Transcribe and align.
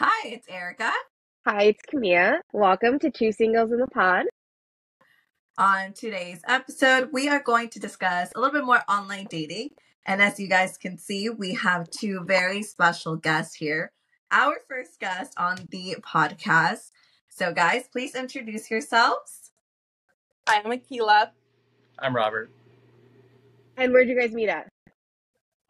Hi, 0.00 0.28
it's 0.28 0.46
Erica. 0.48 0.92
Hi, 1.44 1.64
it's 1.64 1.82
Camilla. 1.82 2.40
Welcome 2.52 3.00
to 3.00 3.10
Two 3.10 3.32
Singles 3.32 3.72
in 3.72 3.80
the 3.80 3.88
Pod. 3.88 4.26
On 5.58 5.92
today's 5.92 6.40
episode, 6.46 7.08
we 7.12 7.28
are 7.28 7.42
going 7.42 7.68
to 7.70 7.80
discuss 7.80 8.30
a 8.32 8.38
little 8.38 8.52
bit 8.52 8.64
more 8.64 8.80
online 8.88 9.26
dating. 9.28 9.70
And 10.06 10.22
as 10.22 10.38
you 10.38 10.46
guys 10.48 10.78
can 10.78 10.98
see, 10.98 11.28
we 11.30 11.54
have 11.54 11.90
two 11.90 12.20
very 12.24 12.62
special 12.62 13.16
guests 13.16 13.56
here. 13.56 13.90
Our 14.30 14.58
first 14.68 15.00
guest 15.00 15.34
on 15.36 15.66
the 15.72 15.96
podcast. 16.00 16.92
So, 17.28 17.52
guys, 17.52 17.88
please 17.90 18.14
introduce 18.14 18.70
yourselves. 18.70 19.50
Hi, 20.48 20.62
I'm 20.64 20.70
Akila. 20.70 21.30
I'm 21.98 22.14
Robert. 22.14 22.52
And 23.76 23.92
where'd 23.92 24.08
you 24.08 24.16
guys 24.16 24.30
meet 24.30 24.48
at? 24.48 24.68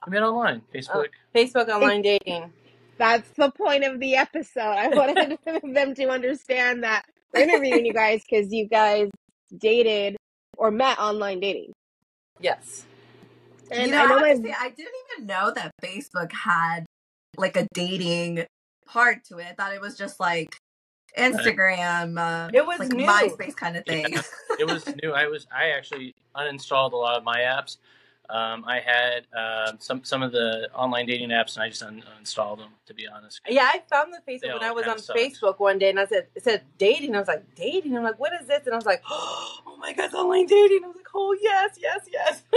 I 0.03 0.11
met 0.11 0.23
online, 0.23 0.61
Facebook. 0.75 1.07
Oh, 1.07 1.35
Facebook 1.35 1.69
online 1.71 2.03
dating. 2.03 2.53
That's 2.99 3.31
the 3.37 3.51
point 3.51 3.85
of 3.85 4.01
the 4.01 4.17
episode. 4.17 4.61
I 4.61 4.89
wanted 4.89 5.39
them 5.75 5.95
to 5.95 6.09
understand 6.09 6.83
that 6.83 7.05
we're 7.33 7.43
interviewing 7.43 7.87
you 7.87 7.93
guys 7.93 8.23
because 8.29 8.53
you 8.53 8.69
guys 8.69 9.09
dated 9.57 10.17
or 10.57 10.71
met 10.71 10.99
online 10.99 11.41
dating. 11.41 11.73
Yes. 12.41 12.85
And 13.71 13.87
you 13.87 13.93
know, 13.93 14.05
I 14.05 14.07
know 14.07 14.17
I, 14.17 14.29
have 14.29 14.37
to 14.37 14.43
my 14.43 14.49
say, 14.49 14.55
I 14.59 14.69
didn't 14.71 14.95
even 15.13 15.27
know 15.27 15.53
that 15.55 15.73
Facebook 15.83 16.33
had 16.33 16.87
like 17.37 17.57
a 17.57 17.67
dating 17.73 18.45
part 18.87 19.25
to 19.27 19.39
it. 19.39 19.47
I 19.51 19.53
thought 19.53 19.73
it 19.73 19.81
was 19.81 19.97
just 19.97 20.19
like 20.19 20.57
Instagram, 21.17 22.19
uh, 22.19 22.51
It 22.53 22.67
was 22.67 22.79
like 22.79 22.93
new. 22.93 23.07
MySpace 23.07 23.57
kind 23.57 23.77
of 23.77 23.85
thing. 23.85 24.07
Yeah. 24.11 24.23
it 24.59 24.67
was 24.67 24.87
new. 25.03 25.13
I 25.13 25.27
was 25.27 25.47
I 25.55 25.71
actually 25.71 26.15
uninstalled 26.37 26.93
a 26.93 26.97
lot 26.97 27.17
of 27.17 27.25
my 27.25 27.39
apps. 27.39 27.77
Um, 28.31 28.65
I 28.67 28.81
had 28.81 29.27
uh, 29.37 29.73
some 29.79 30.05
some 30.05 30.23
of 30.23 30.33
the 30.33 30.69
online 30.75 31.07
dating 31.07 31.31
apps, 31.31 31.55
and 31.57 31.63
I 31.65 31.69
just 31.71 31.83
un- 31.83 32.03
uninstalled 32.21 32.59
them. 32.59 32.71
To 32.87 32.95
be 32.95 33.07
honest, 33.09 33.41
Yeah, 33.49 33.71
I 33.73 33.83
found 33.91 34.13
the 34.13 34.21
Facebook 34.31 34.53
when 34.55 34.63
I 34.63 34.71
was 34.73 34.87
on 34.87 34.99
sucked. 34.99 35.19
Facebook 35.19 35.59
one 35.59 35.79
day, 35.79 35.91
and 35.91 35.99
I 36.01 36.07
said 36.07 36.27
it 36.35 36.43
said 36.45 36.63
dating. 36.77 37.15
I 37.17 37.19
was 37.21 37.29
like 37.29 37.55
dating. 37.55 37.97
I'm 37.97 38.03
like, 38.05 38.19
what 38.19 38.33
is 38.41 38.47
this? 38.47 38.67
And 38.67 38.75
I 38.75 38.77
was 38.77 38.87
like, 38.87 39.03
oh 39.11 39.77
my 39.81 39.93
god, 39.95 40.07
it's 40.07 40.15
online 40.15 40.47
dating. 40.47 40.81
I 40.85 40.89
was 40.89 40.97
like, 40.97 41.07
oh 41.15 41.37
yes, 41.41 41.77
yes, 41.81 42.07
yes. 42.13 42.43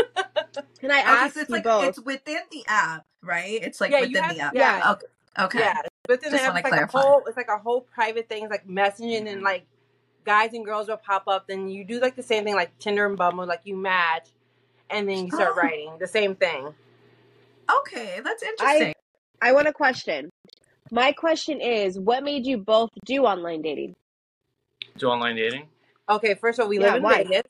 can 0.80 0.92
I 0.92 1.00
Okay, 1.00 1.09
ask 1.09 1.34
so 1.36 1.42
it's 1.42 1.50
like 1.50 1.64
both? 1.64 1.86
it's 1.86 2.02
within 2.02 2.42
the 2.52 2.64
app, 2.68 3.06
right? 3.24 3.59
It's 3.64 3.80
like 3.80 3.92
Yeah, 3.92 4.02
within 4.02 4.24
have- 4.24 4.36
the 4.36 4.42
app. 4.42 4.53
yeah. 4.56 4.92
Okay. 4.94 5.06
Okay. 5.40 5.59
Yeah, 5.59 5.81
but 6.08 6.20
then 6.22 6.31
Just 6.31 6.44
it's 6.44 6.50
wanna 6.50 6.53
like 6.56 6.66
clarify. 6.68 7.00
a 7.00 7.02
whole, 7.02 7.24
it's 7.26 7.38
like 7.38 7.48
a 7.48 7.58
whole 7.58 7.81
private 7.81 8.28
thing, 8.28 8.44
it's 8.44 8.52
like 8.52 8.68
messaging 8.68 9.31
and 9.31 9.42
like 9.44 9.66
guys 10.26 10.52
and 10.53 10.66
girls 10.66 10.90
will 10.90 10.98
pop 10.98 11.24
up. 11.30 11.48
Then 11.48 11.70
you 11.70 11.86
do 11.86 12.02
like 12.02 12.18
the 12.18 12.24
same 12.24 12.44
thing, 12.44 12.56
like 12.56 12.78
Tinder 12.80 13.06
and 13.06 13.16
Bumble, 13.18 13.46
like 13.46 13.62
you 13.64 13.78
match, 13.78 14.28
and 14.92 15.08
then 15.09 15.25
you 15.25 15.31
start 15.31 15.53
Oh. 15.53 15.61
writing 15.61 15.97
the 16.00 16.08
same 16.08 16.36
thing. 16.36 16.73
Okay, 17.80 18.20
that's 18.23 18.44
interesting. 18.44 18.94
I 19.42 19.53
want 19.53 19.67
a 19.67 19.73
question. 19.73 20.30
My 20.92 21.11
question 21.14 21.61
is, 21.61 21.97
what 21.97 22.23
made 22.23 22.45
you 22.45 22.58
both 22.58 22.89
do 23.06 23.25
online 23.25 23.62
dating? 23.62 23.95
do 24.97 25.08
online 25.08 25.36
dating. 25.38 25.67
Okay, 26.09 26.34
first 26.36 26.59
of 26.59 26.64
all, 26.64 26.69
we 26.69 26.78
Yeah, 26.78 26.88
live 26.88 26.95
in 26.97 27.03
why? 27.03 27.23
Vegas. 27.23 27.44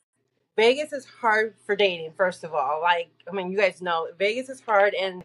Vegas 0.56 0.92
is 0.92 1.04
hard 1.06 1.54
for 1.66 1.74
dating, 1.74 2.12
first 2.16 2.44
of 2.44 2.54
all. 2.54 2.80
Like, 2.80 3.10
I 3.28 3.32
mean, 3.32 3.50
you 3.50 3.58
guys 3.58 3.82
know 3.82 4.06
Vegas 4.18 4.48
is 4.48 4.60
hard. 4.60 4.94
And 4.94 5.24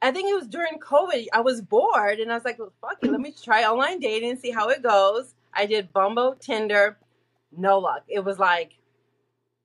I 0.00 0.10
think 0.10 0.30
it 0.30 0.34
was 0.34 0.46
during 0.48 0.78
COVID. 0.78 1.26
I 1.34 1.40
was 1.40 1.60
bored 1.60 2.18
and 2.18 2.32
I 2.32 2.34
was 2.34 2.44
like, 2.46 2.58
well, 2.58 2.72
fuck 2.80 2.98
it. 3.02 3.10
Let 3.10 3.20
me 3.20 3.32
try 3.42 3.64
online 3.64 4.00
dating 4.00 4.30
and 4.30 4.38
see 4.38 4.50
how 4.50 4.68
it 4.70 4.82
goes. 4.82 5.34
I 5.52 5.66
did 5.66 5.92
Bumble, 5.92 6.34
Tinder. 6.40 6.96
No 7.54 7.78
luck. 7.78 8.04
It 8.08 8.24
was 8.24 8.38
like 8.38 8.78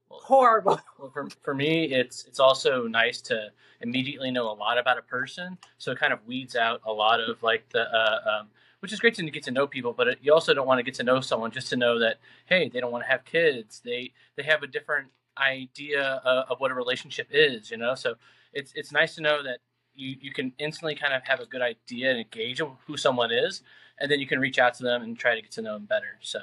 horrible. 0.09 0.79
Well, 0.97 1.09
for, 1.11 1.29
for 1.43 1.53
me, 1.53 1.85
it's 1.85 2.25
it's 2.25 2.39
also 2.39 2.87
nice 2.87 3.21
to 3.21 3.51
immediately 3.81 4.31
know 4.31 4.49
a 4.49 4.53
lot 4.53 4.77
about 4.77 4.97
a 4.97 5.01
person, 5.01 5.57
so 5.77 5.91
it 5.91 5.99
kind 5.99 6.13
of 6.13 6.25
weeds 6.25 6.55
out 6.55 6.81
a 6.85 6.91
lot 6.91 7.19
of 7.19 7.41
like 7.43 7.67
the, 7.69 7.81
uh, 7.81 8.39
um, 8.39 8.47
which 8.79 8.93
is 8.93 8.99
great 8.99 9.15
to 9.15 9.29
get 9.29 9.43
to 9.43 9.51
know 9.51 9.67
people, 9.67 9.93
but 9.93 10.07
it, 10.07 10.19
you 10.21 10.33
also 10.33 10.53
don't 10.53 10.67
want 10.67 10.79
to 10.79 10.83
get 10.83 10.95
to 10.95 11.03
know 11.03 11.19
someone 11.21 11.51
just 11.51 11.69
to 11.69 11.75
know 11.75 11.99
that 11.99 12.17
hey, 12.45 12.69
they 12.69 12.79
don't 12.79 12.91
want 12.91 13.03
to 13.03 13.09
have 13.09 13.25
kids, 13.25 13.81
they 13.83 14.11
they 14.35 14.43
have 14.43 14.63
a 14.63 14.67
different 14.67 15.09
idea 15.37 16.21
uh, 16.23 16.45
of 16.49 16.59
what 16.59 16.71
a 16.71 16.73
relationship 16.73 17.27
is, 17.31 17.69
you 17.69 17.77
know. 17.77 17.95
So 17.95 18.15
it's 18.53 18.71
it's 18.75 18.91
nice 18.91 19.15
to 19.15 19.21
know 19.21 19.43
that 19.43 19.59
you 19.93 20.15
you 20.19 20.31
can 20.31 20.53
instantly 20.57 20.95
kind 20.95 21.13
of 21.13 21.23
have 21.25 21.39
a 21.39 21.45
good 21.45 21.61
idea 21.61 22.11
and 22.11 22.29
gauge 22.31 22.61
of 22.61 22.71
who 22.87 22.97
someone 22.97 23.31
is, 23.31 23.61
and 23.99 24.09
then 24.09 24.19
you 24.19 24.27
can 24.27 24.39
reach 24.39 24.59
out 24.59 24.73
to 24.75 24.83
them 24.83 25.03
and 25.03 25.17
try 25.17 25.35
to 25.35 25.41
get 25.41 25.51
to 25.51 25.61
know 25.61 25.73
them 25.73 25.85
better. 25.85 26.17
So 26.21 26.39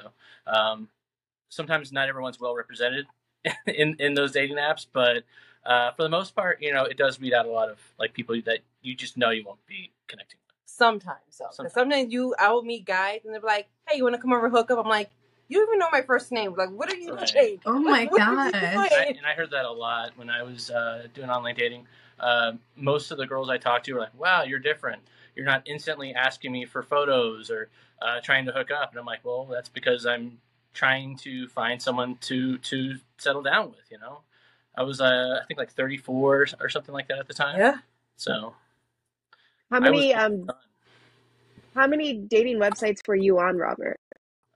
um, 0.47 0.89
sometimes 1.49 1.91
not 1.91 2.07
everyone's 2.09 2.39
well 2.39 2.55
represented 2.55 3.07
in 3.67 3.95
in 3.99 4.13
those 4.13 4.31
dating 4.31 4.57
apps, 4.57 4.85
but 4.91 5.23
uh, 5.65 5.91
for 5.91 6.03
the 6.03 6.09
most 6.09 6.35
part, 6.35 6.61
you 6.61 6.73
know, 6.73 6.83
it 6.85 6.97
does 6.97 7.19
weed 7.19 7.33
out 7.33 7.45
a 7.45 7.51
lot 7.51 7.69
of 7.69 7.79
like 7.99 8.13
people 8.13 8.39
that 8.45 8.59
you 8.81 8.95
just 8.95 9.17
know 9.17 9.29
you 9.29 9.43
won't 9.45 9.65
be 9.65 9.91
connecting 10.07 10.37
with. 10.47 10.55
Sometimes, 10.65 11.19
so. 11.29 11.45
'Cause 11.45 11.55
Sometimes. 11.55 11.73
Sometimes 11.73 12.13
you, 12.13 12.35
I 12.39 12.51
will 12.51 12.63
meet 12.63 12.85
guys 12.85 13.21
and 13.25 13.33
they're 13.33 13.41
like, 13.41 13.67
hey, 13.87 13.97
you 13.97 14.03
want 14.03 14.15
to 14.15 14.21
come 14.21 14.33
over 14.33 14.49
hook 14.49 14.71
up? 14.71 14.79
I'm 14.79 14.89
like, 14.89 15.09
you 15.47 15.57
don't 15.59 15.69
even 15.69 15.79
know 15.79 15.89
my 15.91 16.01
first 16.01 16.31
name. 16.31 16.53
Like, 16.57 16.69
what 16.71 16.89
are 16.89 16.95
you 16.95 17.13
Right. 17.13 17.33
doing? 17.33 17.59
Oh 17.65 17.79
my 17.79 18.05
What 18.05 18.21
are 18.27 18.33
you 18.33 18.51
gosh. 18.51 18.53
And 18.53 18.79
I, 18.93 19.03
and 19.17 19.25
I 19.25 19.33
heard 19.33 19.51
that 19.51 19.65
a 19.65 19.71
lot 19.71 20.11
when 20.17 20.29
I 20.29 20.41
was 20.43 20.71
uh, 20.71 21.07
doing 21.13 21.29
online 21.29 21.55
dating. 21.55 21.85
Uh, 22.19 22.53
most 22.75 23.11
of 23.11 23.17
the 23.17 23.25
girls 23.27 23.49
I 23.49 23.57
talked 23.57 23.85
to 23.85 23.93
were 23.93 23.99
like, 23.99 24.17
"Wow, 24.17 24.43
you're 24.43 24.59
different. 24.59 25.01
You're 25.35 25.45
not 25.45 25.63
instantly 25.65 26.13
asking 26.13 26.51
me 26.51 26.65
for 26.65 26.81
photos 26.83 27.49
or 27.51 27.69
uh, 28.01 28.19
trying 28.21 28.45
to 28.45 28.51
hook 28.51 28.71
up." 28.71 28.91
And 28.91 28.99
I'm 28.99 29.05
like, 29.05 29.23
"Well, 29.23 29.45
that's 29.45 29.69
because 29.69 30.05
I'm 30.05 30.39
trying 30.73 31.17
to 31.17 31.47
find 31.49 31.81
someone 31.81 32.17
to 32.21 32.57
to 32.59 32.95
settle 33.17 33.41
down 33.41 33.69
with." 33.71 33.91
You 33.91 33.99
know, 33.99 34.21
I 34.75 34.83
was 34.83 35.01
uh, 35.01 35.39
I 35.41 35.45
think 35.45 35.57
like 35.57 35.71
34 35.71 36.47
or 36.59 36.69
something 36.69 36.93
like 36.93 37.07
that 37.07 37.19
at 37.19 37.27
the 37.27 37.33
time. 37.33 37.59
Yeah. 37.59 37.77
So 38.15 38.55
How 39.71 39.79
many 39.79 40.13
was 40.13 40.23
um 40.23 40.49
how 41.75 41.87
many 41.87 42.13
dating 42.13 42.59
websites 42.59 43.07
were 43.07 43.15
you 43.15 43.39
on, 43.39 43.57
Robert? 43.57 43.99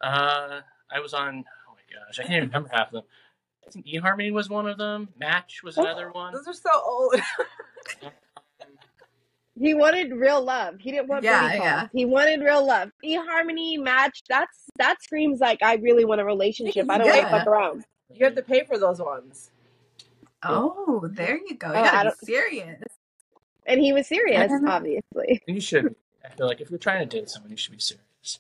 Uh, 0.02 0.62
I 0.92 1.00
was 1.00 1.14
on. 1.14 1.44
Oh 1.68 1.74
my 1.74 2.06
gosh, 2.06 2.20
I 2.20 2.24
can't 2.24 2.36
even 2.36 2.50
remember 2.50 2.70
half 2.72 2.88
of 2.88 2.94
them. 2.94 3.04
I 3.66 3.72
think 3.72 3.88
eHarmony 3.88 4.32
was 4.32 4.50
one 4.50 4.68
of 4.68 4.78
them. 4.78 5.10
Match 5.20 5.62
was 5.64 5.78
another 5.78 6.12
one. 6.12 6.34
Those 6.34 6.48
are 6.48 6.54
so 6.54 6.70
old. 6.86 7.16
He 9.59 9.73
wanted 9.73 10.12
real 10.13 10.44
love. 10.44 10.75
He 10.79 10.91
didn't 10.91 11.07
want 11.07 11.23
Yeah, 11.23 11.41
booty 11.47 11.57
yeah. 11.63 11.88
He 11.94 12.06
wanted 12.06 12.41
real 12.41 12.66
love. 12.66 12.91
eHarmony 13.03 13.79
match. 13.79 14.22
That's 14.29 14.69
that 14.78 15.01
screams 15.01 15.40
like 15.40 15.63
I 15.63 15.75
really 15.75 16.06
want 16.06 16.22
a 16.22 16.25
relationship. 16.25 16.90
I 16.90 16.97
don't 17.00 17.07
want 17.07 17.18
Yeah. 17.22 17.29
to 17.31 17.38
fuck 17.40 17.47
around. 17.47 17.84
you 18.13 18.23
have 18.25 18.35
to 18.35 18.41
pay 18.44 18.63
for 18.63 18.78
those 18.78 19.00
ones. 19.01 19.51
Oh, 20.44 21.07
there 21.12 21.38
you 21.38 21.56
go. 21.56 21.69
You 21.73 21.79
Oh, 21.79 21.84
gotta 21.84 22.13
be 22.22 22.25
serious. 22.25 22.81
And 23.66 23.81
he 23.81 23.91
was 23.94 24.07
serious, 24.07 24.51
obviously. 24.66 25.41
You 25.47 25.59
should. 25.59 25.95
I 26.24 26.29
feel 26.29 26.47
like 26.47 26.62
if 26.62 26.69
you're 26.69 26.79
trying 26.79 27.07
to 27.07 27.19
date 27.19 27.29
someone, 27.29 27.51
you 27.51 27.57
should 27.57 27.74
be 27.74 27.79
serious. 27.79 28.39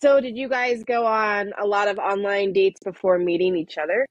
So, 0.00 0.20
did 0.20 0.36
you 0.36 0.48
guys 0.48 0.82
go 0.84 1.06
on 1.06 1.52
a 1.60 1.66
lot 1.66 1.86
of 1.88 1.98
online 1.98 2.52
dates 2.52 2.80
before 2.84 3.18
meeting 3.18 3.56
each 3.56 3.78
other? 3.78 4.04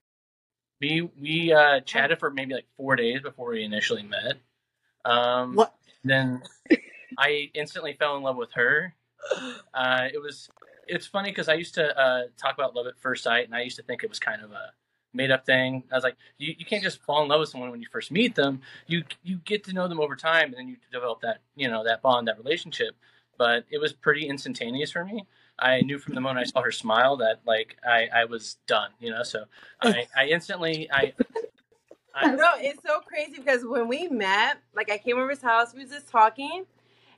We 0.80 1.10
we 1.20 1.54
uh, 1.54 1.82
chatted 1.82 2.18
for 2.20 2.32
maybe 2.32 2.54
like 2.56 2.66
four 2.78 2.96
days 2.96 3.22
before 3.22 3.52
we 3.52 3.64
initially 3.64 4.04
met. 4.04 4.38
Um, 5.06 5.56
What? 5.56 5.74
Then 6.04 6.42
I 7.18 7.50
instantly 7.54 7.94
fell 7.94 8.18
in 8.18 8.24
love 8.24 8.38
with 8.38 8.52
her. 8.54 8.94
Uh, 9.74 10.08
it 10.14 10.22
was 10.22 10.50
it's 10.88 11.08
funny 11.08 11.32
because 11.32 11.48
I 11.48 11.54
used 11.54 11.76
to 11.76 11.98
uh, 11.98 12.24
talk 12.38 12.56
about 12.56 12.76
love 12.76 12.88
at 12.88 13.00
first 13.00 13.24
sight, 13.24 13.46
and 13.46 13.56
I 13.56 13.62
used 13.62 13.78
to 13.78 13.84
think 13.84 14.04
it 14.04 14.10
was 14.10 14.20
kind 14.20 14.42
of 14.42 14.52
a 14.52 14.72
made 15.14 15.32
up 15.32 15.46
thing. 15.46 15.84
I 15.92 15.96
was 15.96 16.04
like, 16.04 16.16
you, 16.38 16.56
you 16.58 16.66
can't 16.66 16.84
just 16.84 17.02
fall 17.04 17.22
in 17.22 17.30
love 17.30 17.40
with 17.40 17.50
someone 17.50 17.70
when 17.72 17.82
you 17.82 17.88
first 17.92 18.12
meet 18.12 18.36
them. 18.36 18.62
You 18.88 19.04
you 19.24 19.38
get 19.46 19.64
to 19.66 19.74
know 19.74 19.88
them 19.88 20.00
over 20.00 20.16
time, 20.16 20.50
and 20.50 20.56
then 20.56 20.68
you 20.68 20.78
develop 20.92 21.22
that 21.22 21.42
you 21.56 21.70
know 21.70 21.84
that 21.84 22.02
bond, 22.02 22.28
that 22.28 22.38
relationship. 22.38 22.96
But 23.38 23.66
it 23.72 23.80
was 23.80 23.94
pretty 23.94 24.28
instantaneous 24.28 24.92
for 24.92 25.04
me. 25.04 25.26
I 25.58 25.82
knew 25.82 26.00
from 26.00 26.16
the 26.16 26.22
moment 26.22 26.46
I 26.46 26.50
saw 26.50 26.62
her 26.62 26.72
smile 26.72 27.18
that 27.18 27.42
like 27.46 27.78
I, 27.88 28.08
I 28.14 28.26
was 28.26 28.58
done, 28.68 28.92
you 29.00 29.12
know. 29.12 29.24
So 29.24 29.46
I, 29.82 30.08
I 30.16 30.26
instantly 30.28 30.90
I, 30.92 31.14
I 31.18 31.34
No, 32.24 32.52
it's 32.58 32.82
so 32.86 33.00
crazy 33.02 33.38
because 33.38 33.64
when 33.66 33.88
we 33.88 34.08
met, 34.08 34.58
like 34.76 34.92
I 34.92 34.98
came 34.98 35.18
over 35.18 35.30
his 35.30 35.42
house, 35.42 35.74
we 35.74 35.82
was 35.82 35.92
just 35.92 36.10
talking, 36.10 36.66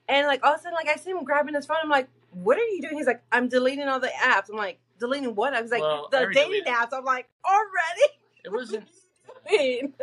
and 0.08 0.28
like 0.28 0.44
all 0.44 0.54
of 0.54 0.60
a 0.60 0.64
sudden, 0.64 0.76
like 0.76 0.88
I 0.88 0.96
see 1.00 1.12
him 1.12 1.24
grabbing 1.24 1.56
his 1.56 1.66
phone. 1.66 1.78
I'm 1.84 1.90
like, 1.90 2.08
"What 2.32 2.58
are 2.58 2.62
you 2.62 2.82
doing?" 2.82 2.98
He's 2.98 3.08
like, 3.08 3.22
"I'm 3.32 3.48
deleting 3.48 3.88
all 3.88 4.00
the 4.00 4.08
apps." 4.22 4.50
I'm 4.50 4.56
like, 4.58 4.80
"Deleting 5.00 5.36
what?" 5.36 5.54
I 5.54 5.62
was 5.62 5.72
like, 5.72 5.82
Well, 5.82 6.08
"The 6.12 6.30
dating 6.34 6.64
deleted. 6.64 6.68
apps." 6.68 6.90
I'm 6.94 7.06
like, 7.06 7.28
"Already?" 7.46 8.14
it 8.46 8.52
wasn't 8.52 8.88
Doing? 9.50 9.94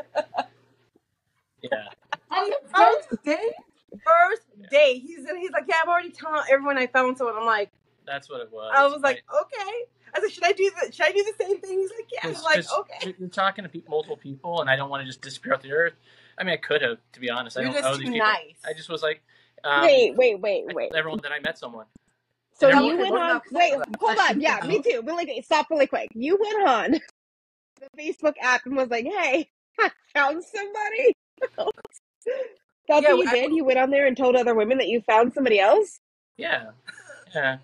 yeah. 1.63 1.87
On 2.31 2.51
the 2.51 2.57
first 2.75 3.23
day. 3.25 3.51
First 4.05 4.43
Yeah. 4.61 4.67
date, 4.71 5.03
he's 5.03 5.19
he's 5.39 5.51
like, 5.51 5.65
"Yeah, 5.69 5.77
I'm 5.83 5.89
already 5.89 6.11
telling 6.11 6.43
everyone 6.51 6.79
I 6.79 6.87
found 6.87 7.17
someone." 7.19 7.37
I'm 7.37 7.45
like, 7.47 7.71
That's 8.07 8.29
what 8.29 8.41
it 8.41 8.51
was. 8.53 8.73
I 8.75 8.87
was 8.87 9.01
like, 9.03 9.23
"Okay." 9.43 9.85
I 10.15 10.21
said, 10.21 10.31
"Should 10.33 10.45
I 10.45 10.53
do 10.53 10.71
the 10.85 10.93
Should 10.93 11.07
I 11.07 11.13
do 11.13 11.23
the 11.25 11.45
same 11.45 11.61
thing?" 11.61 11.79
He's 11.79 11.91
like, 11.91 12.09
"Yeah." 12.13 12.21
I'm 12.25 12.35
'Cause- 12.35 12.45
like, 12.45 12.57
'cause 12.57 12.73
"Okay." 12.81 12.95
you're- 13.03 13.15
You're 13.19 13.29
talking 13.29 13.65
to 13.65 13.69
pe- 13.71 13.83
multiple 13.89 14.17
people, 14.17 14.61
and 14.61 14.69
I 14.71 14.77
don't 14.77 14.91
want 14.91 15.03
to 15.03 15.07
just 15.07 15.21
disappear 15.21 15.55
off 15.55 15.63
the 15.63 15.73
earth. 15.73 15.95
I 16.39 16.45
mean, 16.45 16.55
I 16.55 16.57
could 16.57 16.83
have, 16.83 16.99
to 17.13 17.21
be 17.21 17.29
honest. 17.31 17.57
I 17.57 17.61
You're 17.63 17.73
don't 17.73 17.83
just 17.83 17.93
know 17.93 17.97
these 17.99 18.07
too 18.07 18.13
people. 18.13 18.27
nice. 18.29 18.57
I 18.67 18.73
just 18.73 18.89
was 18.89 19.03
like, 19.03 19.23
um, 19.65 19.83
wait, 19.83 20.17
wait, 20.17 20.41
wait, 20.41 20.67
wait. 20.75 20.89
told 20.91 20.97
everyone 20.97 21.21
that 21.23 21.33
I 21.33 21.41
met 21.41 21.59
someone. 21.59 21.87
So 22.55 22.69
Yeah, 22.69 22.81
you 22.81 22.97
went 22.99 23.15
on. 23.17 23.41
Wait, 23.53 23.73
Facebook? 23.75 23.97
hold 24.01 24.19
on. 24.19 24.41
Yeah, 24.41 24.61
me 24.67 24.83
too. 24.83 25.03
But 25.05 25.15
like, 25.15 25.31
stop 25.45 25.69
really 25.71 25.87
quick. 25.87 26.09
You 26.15 26.37
went 26.41 26.69
on 26.69 26.91
the 27.81 27.89
Facebook 27.99 28.35
app 28.41 28.65
and 28.67 28.77
was 28.77 28.89
like, 28.91 29.05
"Hey, 29.07 29.51
I 29.79 29.91
found 30.15 30.43
somebody." 30.45 31.17
That's 32.89 33.03
Yeah, 33.03 33.15
what 33.15 33.19
you 33.25 33.29
I- 33.31 33.35
did. 33.35 33.53
You 33.53 33.65
went 33.65 33.79
on 33.79 33.91
there 33.91 34.07
and 34.07 34.17
told 34.17 34.35
other 34.37 34.55
women 34.55 34.79
that 34.79 34.89
you 34.89 35.01
found 35.03 35.33
somebody 35.33 35.59
else. 35.61 36.01
Yeah, 36.37 36.71
yeah. 37.35 37.59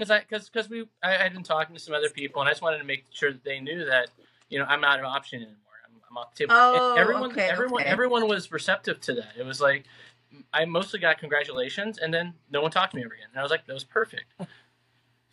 Because 0.00 0.10
I 0.10 0.20
because 0.20 0.48
because 0.48 0.70
we 0.70 0.86
I 1.02 1.10
had 1.10 1.34
been 1.34 1.42
talking 1.42 1.76
to 1.76 1.80
some 1.80 1.94
other 1.94 2.08
people, 2.08 2.40
and 2.40 2.48
I 2.48 2.52
just 2.52 2.62
wanted 2.62 2.78
to 2.78 2.84
make 2.84 3.04
sure 3.10 3.32
that 3.32 3.44
they 3.44 3.60
knew 3.60 3.84
that 3.84 4.08
you 4.48 4.58
know 4.58 4.64
I'm 4.64 4.80
not 4.80 4.98
an 4.98 5.04
option 5.04 5.42
anymore. 5.42 5.56
I'm, 5.84 5.92
I'm 6.10 6.16
off 6.16 6.34
the 6.34 6.38
table. 6.38 6.54
Oh, 6.56 6.92
And 6.92 6.98
everyone 6.98 7.30
okay, 7.32 7.50
everyone 7.50 7.82
okay. 7.82 7.90
everyone 7.90 8.26
was 8.26 8.50
receptive 8.50 8.98
to 9.02 9.14
that. 9.16 9.32
It 9.38 9.44
was 9.44 9.60
like 9.60 9.84
I 10.54 10.64
mostly 10.64 11.00
got 11.00 11.18
congratulations, 11.18 11.98
and 11.98 12.14
then 12.14 12.32
no 12.50 12.62
one 12.62 12.70
talked 12.70 12.92
to 12.92 12.96
me 12.96 13.04
ever 13.04 13.12
again. 13.12 13.26
And 13.30 13.38
I 13.38 13.42
was 13.42 13.50
like, 13.50 13.66
that 13.66 13.74
was 13.74 13.84
perfect. 13.84 14.32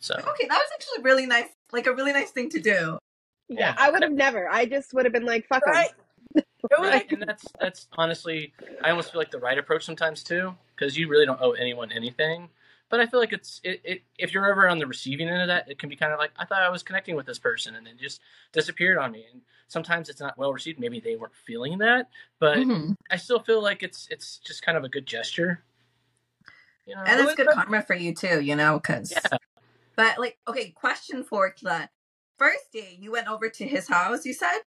So 0.00 0.14
Okay, 0.16 0.46
that 0.48 0.58
was 0.58 0.68
actually 0.74 1.02
really 1.02 1.24
nice, 1.24 1.48
like 1.72 1.86
a 1.86 1.94
really 1.94 2.12
nice 2.12 2.30
thing 2.30 2.50
to 2.50 2.60
do. 2.60 2.98
Yeah, 3.48 3.58
Yeah. 3.58 3.74
I 3.78 3.90
would 3.90 4.02
have 4.02 4.12
never. 4.12 4.50
I 4.50 4.66
just 4.66 4.92
would 4.92 5.06
have 5.06 5.14
been 5.14 5.24
like, 5.24 5.46
fuck 5.48 5.62
'em. 5.66 5.72
Right. 5.72 5.90
Right, 6.78 7.10
and 7.10 7.22
that's 7.22 7.46
that's 7.58 7.86
honestly 7.96 8.52
I 8.82 8.90
almost 8.90 9.12
feel 9.12 9.20
like 9.20 9.30
the 9.30 9.38
right 9.38 9.56
approach 9.56 9.84
sometimes 9.86 10.22
too, 10.22 10.54
because 10.76 10.98
you 10.98 11.08
really 11.08 11.24
don't 11.24 11.40
owe 11.40 11.52
anyone 11.52 11.90
anything. 11.90 12.50
But 12.90 13.00
I 13.00 13.06
feel 13.06 13.20
like 13.20 13.32
it's 13.34 13.60
it, 13.64 13.80
it 13.84 14.02
if 14.18 14.32
you're 14.32 14.50
ever 14.50 14.68
on 14.68 14.78
the 14.78 14.86
receiving 14.86 15.28
end 15.28 15.42
of 15.42 15.48
that, 15.48 15.68
it 15.70 15.78
can 15.78 15.88
be 15.88 15.96
kind 15.96 16.12
of 16.12 16.18
like 16.18 16.30
I 16.38 16.44
thought 16.46 16.62
I 16.62 16.70
was 16.70 16.82
connecting 16.82 17.16
with 17.16 17.26
this 17.26 17.38
person, 17.38 17.74
and 17.76 17.86
it 17.86 17.98
just 17.98 18.20
disappeared 18.52 18.96
on 18.98 19.12
me. 19.12 19.26
And 19.30 19.42
sometimes 19.66 20.08
it's 20.08 20.20
not 20.20 20.38
well 20.38 20.52
received. 20.52 20.80
Maybe 20.80 20.98
they 21.00 21.16
weren't 21.16 21.34
feeling 21.46 21.78
that, 21.78 22.08
but 22.38 22.56
Mhm. 22.58 22.94
I 23.10 23.16
still 23.16 23.40
feel 23.40 23.62
like 23.62 23.82
it's 23.82 24.08
it's 24.10 24.38
just 24.38 24.62
kind 24.62 24.78
of 24.78 24.84
a 24.84 24.88
good 24.88 25.04
gesture. 25.06 25.62
You 26.86 26.94
know? 26.94 27.02
And 27.06 27.20
it's 27.20 27.34
good 27.34 27.46
good- 27.46 27.54
karma 27.54 27.82
for 27.82 27.94
you 27.94 28.14
too, 28.14 28.40
you 28.40 28.56
know, 28.56 28.78
because. 28.78 29.12
Yeah. 29.12 29.36
But 29.94 30.18
like, 30.18 30.38
okay, 30.48 30.70
question 30.70 31.24
for 31.24 31.54
the 31.62 31.90
first 32.38 32.72
day 32.72 32.96
you 32.98 33.12
went 33.12 33.28
over 33.28 33.50
to 33.50 33.66
his 33.66 33.88
house. 33.88 34.24
You 34.24 34.32
said. 34.32 34.60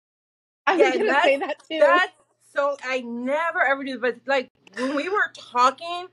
I 0.67 0.75
was 0.75 0.81
Yeah, 0.81 0.91
gonna 0.93 1.05
that's- 1.05 1.23
say 1.23 1.37
that 1.37 1.59
too. 1.69 1.79
That's 1.79 2.11
so 2.53 2.75
I 2.83 2.99
never 3.01 3.61
ever 3.63 3.83
do, 3.85 3.97
but 3.99 4.17
like 4.25 4.49
when 4.75 4.93
we 4.95 5.07
were 5.07 5.31
talking, 5.33 6.07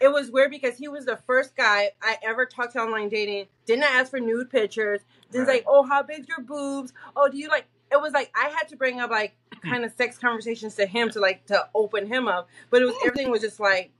it 0.00 0.08
was 0.08 0.30
weird 0.30 0.50
because 0.50 0.76
he 0.78 0.88
was 0.88 1.04
the 1.04 1.18
first 1.26 1.54
guy 1.56 1.90
I 2.02 2.16
ever 2.22 2.46
talked 2.46 2.72
to 2.72 2.80
online 2.80 3.08
dating. 3.08 3.46
Didn't 3.66 3.84
ask 3.84 4.10
for 4.10 4.18
nude 4.20 4.50
pictures. 4.50 5.00
Didn't 5.30 5.46
Right. 5.46 5.58
say, 5.60 5.64
"Oh, 5.66 5.82
how 5.82 6.02
big's 6.02 6.26
your 6.28 6.40
boobs? 6.40 6.92
Oh, 7.14 7.28
do 7.28 7.36
you 7.38 7.48
like?" 7.48 7.66
It 7.92 8.00
was 8.00 8.12
like 8.12 8.30
I 8.36 8.48
had 8.48 8.68
to 8.68 8.76
bring 8.76 9.00
up 9.00 9.10
like 9.10 9.36
kind 9.62 9.84
of 9.84 9.92
sex 9.92 10.16
conversations 10.18 10.74
to 10.76 10.86
him 10.86 11.10
to 11.10 11.20
like 11.20 11.44
to 11.46 11.68
open 11.74 12.06
him 12.06 12.28
up, 12.28 12.48
but 12.70 12.80
it 12.82 12.86
was 12.86 12.94
everything 13.04 13.30
was 13.30 13.42
just 13.42 13.60
like. 13.60 13.90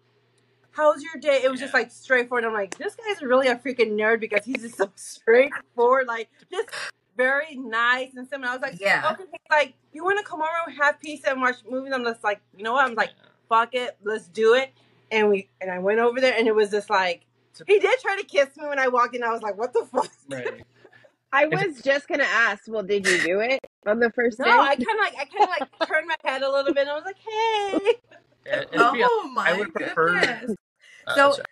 How's 0.72 1.02
your 1.02 1.16
day? 1.20 1.40
It 1.42 1.50
was 1.50 1.58
just 1.58 1.74
like 1.74 1.90
straightforward. 1.90 2.44
I'm 2.44 2.52
like, 2.52 2.78
this 2.78 2.94
guy's 2.94 3.20
really 3.22 3.48
a 3.48 3.56
freaking 3.56 3.94
nerd 3.96 4.20
because 4.20 4.44
he's 4.44 4.62
just 4.62 4.76
so 4.76 4.88
straightforward, 4.94 6.06
like 6.06 6.28
just 6.50 6.68
very 7.16 7.56
nice 7.56 8.14
and 8.14 8.26
simple. 8.28 8.48
I 8.48 8.52
was 8.52 8.62
like, 8.62 8.80
Yeah. 8.80 9.10
okay, 9.14 9.24
like 9.50 9.74
you 9.92 10.04
want 10.04 10.18
to 10.20 10.24
come 10.24 10.40
over 10.40 10.48
and 10.68 10.76
have 10.76 11.00
pizza 11.00 11.30
and 11.32 11.40
watch 11.40 11.56
movies? 11.68 11.92
I'm 11.92 12.04
just 12.04 12.22
like, 12.22 12.40
you 12.56 12.62
know 12.62 12.72
what? 12.74 12.88
I'm 12.88 12.94
like, 12.94 13.10
fuck 13.48 13.74
it, 13.74 13.96
let's 14.04 14.28
do 14.28 14.54
it. 14.54 14.70
And 15.10 15.28
we 15.28 15.48
and 15.60 15.70
I 15.70 15.78
went 15.78 15.98
over 16.00 16.20
there 16.20 16.34
and 16.36 16.46
it 16.46 16.54
was 16.54 16.70
just 16.70 16.88
like 16.90 17.26
he 17.66 17.78
did 17.78 17.98
try 18.00 18.16
to 18.16 18.24
kiss 18.24 18.56
me 18.56 18.66
when 18.66 18.78
I 18.78 18.88
walked 18.88 19.14
in. 19.16 19.22
I 19.24 19.30
was 19.32 19.42
like, 19.42 19.56
what 19.58 19.72
the 19.72 19.84
fuck? 19.92 20.08
right. 20.28 20.62
I 21.32 21.46
was 21.46 21.80
just 21.82 22.08
gonna 22.08 22.24
ask. 22.24 22.64
Well, 22.66 22.82
did 22.82 23.06
you 23.06 23.20
do 23.22 23.40
it 23.40 23.60
on 23.86 24.00
the 24.00 24.10
first 24.10 24.38
No, 24.38 24.46
day? 24.46 24.50
I 24.50 24.74
kind 24.76 24.80
of 24.80 24.96
like 24.98 25.14
I 25.18 25.24
kind 25.24 25.42
of 25.44 25.48
like 25.48 25.88
turned 25.88 26.06
my 26.08 26.16
head 26.24 26.42
a 26.42 26.50
little 26.50 26.72
bit 26.74 26.82
and 26.82 26.90
I 26.90 26.94
was 26.94 27.04
like, 27.04 27.18
hey. 27.18 27.94
And, 28.46 28.60
and 28.62 28.72
to 28.72 28.92
be 28.92 29.02
Oh 29.04 29.30
my 29.34 29.50
I 29.50 29.52
would 29.56 29.72
prefer. 29.72 30.18
goodness! 30.20 30.56
uh, 31.06 31.14
So- 31.14 31.30
sorry. 31.32 31.44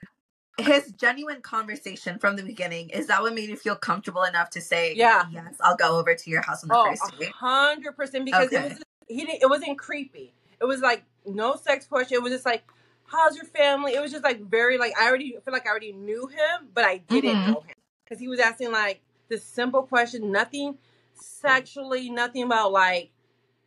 His 0.61 0.91
genuine 0.91 1.41
conversation 1.41 2.19
from 2.19 2.35
the 2.35 2.43
beginning 2.43 2.91
is 2.91 3.07
that 3.07 3.23
what 3.23 3.33
made 3.33 3.49
you 3.49 3.55
feel 3.57 3.77
comfortable 3.77 4.25
enough 4.25 4.51
to 4.51 4.61
say, 4.61 4.93
Yeah. 4.97 5.27
yes, 5.31 5.55
I'll 5.61 5.77
go 5.77 5.97
over 6.01 6.17
to 6.17 6.31
your 6.31 6.43
house 6.43 6.65
on 6.65 6.69
the 6.71 6.75
Oh, 6.77 6.87
first 6.89 7.15
a 7.15 7.17
day." 7.17 7.31
hundred 7.39 7.93
percent 7.93 8.25
because 8.25 8.47
Okay. 8.49 8.57
it 8.57 8.65
was 8.71 8.83
he 9.07 9.25
didn't, 9.25 9.41
it 9.41 9.49
wasn't 9.49 9.79
creepy. 9.79 10.33
It 10.61 10.65
was 10.65 10.81
like 10.81 11.05
no 11.25 11.55
sex 11.55 11.87
question. 11.87 12.17
It 12.17 12.23
was 12.25 12.33
just 12.33 12.45
like, 12.45 12.65
how's 13.09 13.37
your 13.37 13.47
family? 13.47 13.95
It 13.95 14.01
was 14.01 14.13
just 14.13 14.25
like 14.25 14.41
very 14.43 14.79
like 14.79 14.93
I 14.99 15.09
already 15.09 15.33
feel 15.45 15.53
like 15.53 15.67
I 15.67 15.71
already 15.71 15.93
knew 15.93 16.27
him, 16.29 16.69
but 16.75 16.85
I 16.85 16.99
didn't 16.99 17.43
Mhm. 17.43 17.47
know 17.47 17.61
him 17.61 17.75
because 18.05 18.21
he 18.21 18.29
was 18.29 18.41
asking 18.41 18.73
like 18.73 19.01
this 19.29 19.45
simple 19.45 19.83
question, 19.83 20.31
nothing 20.33 20.79
sexually, 21.15 22.11
nothing 22.11 22.45
about 22.45 22.73
like 22.73 23.11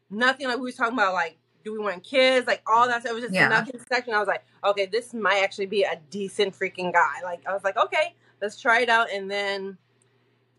nothing 0.10 0.48
like 0.48 0.58
we 0.58 0.64
was 0.64 0.76
talking 0.76 0.94
about 0.94 1.14
like 1.14 1.38
do 1.64 1.74
we 1.74 1.80
want 1.80 2.04
kids, 2.04 2.48
like 2.48 2.64
all 2.68 2.88
that 2.88 3.02
stuff. 3.02 3.12
It 3.12 3.16
was 3.16 3.24
just 3.24 3.36
Yeah. 3.36 3.50
nothing 3.50 3.80
sexual. 3.88 4.16
I 4.16 4.20
was 4.20 4.28
like, 4.28 4.44
okay, 4.64 4.88
this 4.88 5.14
might 5.14 5.44
actually 5.44 5.68
be 5.68 5.84
a 5.84 6.00
decent 6.10 6.58
freaking 6.58 6.94
guy. 6.94 7.22
Like 7.24 7.46
I 7.48 7.54
was 7.54 7.64
like, 7.64 7.78
okay, 7.78 8.16
let's 8.42 8.60
try 8.60 8.82
it 8.82 8.90
out, 8.90 9.12
and 9.12 9.30
then. 9.30 9.78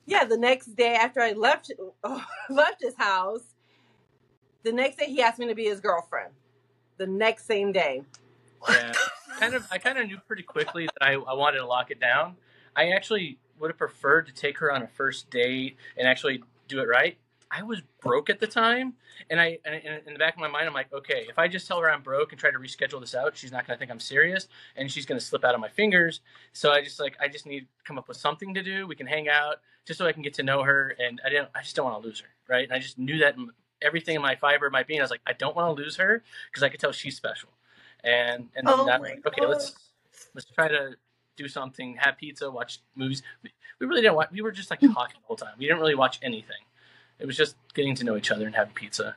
Yeah, 0.07 0.25
the 0.25 0.37
next 0.37 0.75
day 0.77 0.95
after 0.95 1.21
I 1.21 1.33
left 1.33 1.71
left 2.51 2.83
his 2.83 2.97
house, 2.97 3.55
the 4.65 4.73
next 4.73 4.97
day 4.99 5.07
he 5.07 5.23
asked 5.23 5.39
me 5.39 5.47
to 5.49 5.55
be 5.55 5.65
his 5.65 5.81
girlfriend. 5.81 6.33
The 6.99 7.07
next 7.07 7.47
same 7.47 7.73
day. 7.73 8.03
Yeah, 8.69 8.93
kind 9.39 9.55
of. 9.55 9.67
I 9.71 9.79
kind 9.79 9.99
of 9.99 10.07
knew 10.07 10.19
pretty 10.27 10.43
quickly 10.43 10.87
that 10.87 11.03
I, 11.07 11.13
I 11.13 11.35
wanted 11.35 11.59
to 11.59 11.67
lock 11.67 11.91
it 11.91 12.01
down. 12.01 12.37
I 12.77 12.91
actually 12.91 13.39
would 13.59 13.71
have 13.71 13.79
preferred 13.79 14.27
to 14.27 14.33
take 14.33 14.59
her 14.59 14.73
on 14.73 14.83
a 14.83 14.87
first 14.87 15.31
date 15.31 15.77
and 15.97 16.09
actually 16.09 16.43
do 16.69 16.81
it 16.81 16.89
right. 16.89 17.17
I 17.55 17.63
was 17.63 17.83
broke 18.01 18.31
at 18.31 18.41
the 18.41 18.47
time, 18.47 18.95
and 19.29 19.39
I 19.39 19.59
and 19.67 19.75
in 20.07 20.15
the 20.15 20.19
back 20.19 20.35
of 20.35 20.41
my 20.41 20.49
mind, 20.49 20.67
I'm 20.67 20.73
like, 20.73 20.91
okay, 20.91 21.27
if 21.29 21.39
I 21.39 21.49
just 21.49 21.69
tell 21.69 21.79
her 21.81 21.91
I'm 21.91 22.01
broke 22.01 22.33
and 22.33 22.41
try 22.41 22.51
to 22.51 22.59
reschedule 22.59 22.99
this 22.99 23.15
out, 23.15 23.37
she's 23.37 23.53
not 23.53 23.67
gonna 23.67 23.79
think 23.79 23.91
I'm 23.91 24.01
serious, 24.01 24.49
and 24.75 24.91
she's 24.91 25.05
gonna 25.05 25.21
slip 25.21 25.45
out 25.45 25.55
of 25.55 25.61
my 25.61 25.69
fingers. 25.69 26.21
So 26.55 26.73
I 26.73 26.83
just 26.83 26.99
like 26.99 27.17
I 27.21 27.29
just 27.29 27.45
need 27.45 27.61
to 27.61 27.67
come 27.85 27.99
up 27.99 28.09
with 28.09 28.17
something 28.17 28.55
to 28.55 28.63
do. 28.63 28.87
We 28.87 28.97
can 28.97 29.07
hang 29.07 29.29
out 29.29 29.57
just 29.85 29.99
so 29.99 30.07
I 30.07 30.13
can 30.13 30.23
get 30.23 30.33
to 30.35 30.43
know 30.43 30.63
her, 30.63 30.97
and 30.99 31.21
I 31.27 31.29
didn't. 31.29 31.51
I 31.55 31.61
just 31.61 31.77
don't 31.77 31.85
want 31.85 32.03
to 32.03 32.09
lose 32.09 32.21
her, 32.21 32.29
right? 32.49 32.65
And 32.65 32.73
I 32.73 32.79
just 32.79 32.99
knew 32.99 33.19
that 33.19 33.37
everything 33.83 34.17
in 34.17 34.23
my 34.23 34.35
fiber, 34.35 34.71
my 34.71 34.83
being, 34.83 35.01
I 35.01 35.03
was 35.03 35.11
like, 35.11 35.21
I 35.27 35.35
don't 35.35 35.55
want 35.55 35.77
to 35.77 35.83
lose 35.83 35.97
her 35.97 36.23
because 36.51 36.63
I 36.63 36.71
could 36.71 36.81
tell 36.81 36.93
she's 36.93 37.17
special. 37.17 37.51
And 38.05 38.49
and 38.57 38.67
then 38.67 38.75
Oh 38.81 38.87
that, 38.87 39.01
my 39.01 39.17
okay, 39.27 39.47
let's 39.47 39.75
let's 40.35 40.47
try 40.47 40.69
to 40.69 40.97
do 41.37 41.49
something, 41.49 41.97
have 41.99 42.19
pizza, 42.19 42.51
watch 42.51 42.81
movies. 42.95 43.23
We, 43.43 43.51
we 43.81 43.87
really 43.87 44.03
didn't 44.03 44.17
watch. 44.17 44.31
We 44.33 44.43
were 44.43 44.53
just 44.53 44.71
like 44.71 44.81
hmm. 44.81 44.93
talking 44.93 45.17
the 45.21 45.27
whole 45.27 45.37
time. 45.37 45.55
We 45.59 45.67
didn't 45.67 45.81
really 45.81 45.95
watch 45.95 46.19
anything. 46.23 46.63
It 47.19 47.27
was 47.27 47.37
just 47.37 47.57
getting 47.75 47.95
to 47.97 48.05
know 48.05 48.17
each 48.17 48.31
other 48.31 48.47
and 48.47 48.55
having 48.55 48.75
pizza. 48.75 49.17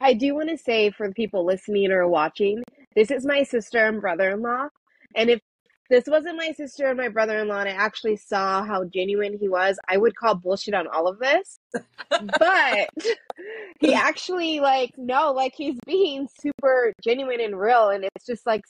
I 0.00 0.12
do 0.12 0.34
want 0.34 0.50
to 0.50 0.58
say 0.58 0.90
for 0.90 1.08
the 1.08 1.14
people 1.14 1.44
listening 1.44 1.90
or 1.90 2.06
watching, 2.06 2.62
this 2.94 3.10
is 3.10 3.24
my 3.24 3.42
sister 3.42 3.86
and 3.86 4.00
brother 4.00 4.30
in 4.30 4.42
law. 4.42 4.68
And 5.14 5.30
if 5.30 5.40
this 5.90 6.04
wasn't 6.06 6.36
my 6.36 6.52
sister 6.52 6.86
and 6.86 6.96
my 6.96 7.08
brother 7.08 7.38
in 7.38 7.48
law 7.48 7.60
and 7.60 7.68
I 7.68 7.72
actually 7.72 8.16
saw 8.16 8.64
how 8.64 8.84
genuine 8.84 9.36
he 9.38 9.48
was, 9.48 9.78
I 9.88 9.96
would 9.96 10.16
call 10.16 10.34
bullshit 10.34 10.74
on 10.74 10.86
all 10.86 11.06
of 11.06 11.18
this. 11.18 11.58
but 12.10 12.88
he 13.80 13.94
actually, 13.94 14.60
like, 14.60 14.92
no, 14.96 15.32
like, 15.32 15.54
he's 15.56 15.78
being 15.86 16.28
super 16.40 16.92
genuine 17.02 17.40
and 17.40 17.58
real. 17.58 17.90
And 17.90 18.04
it's 18.04 18.26
just, 18.26 18.46
like, 18.46 18.62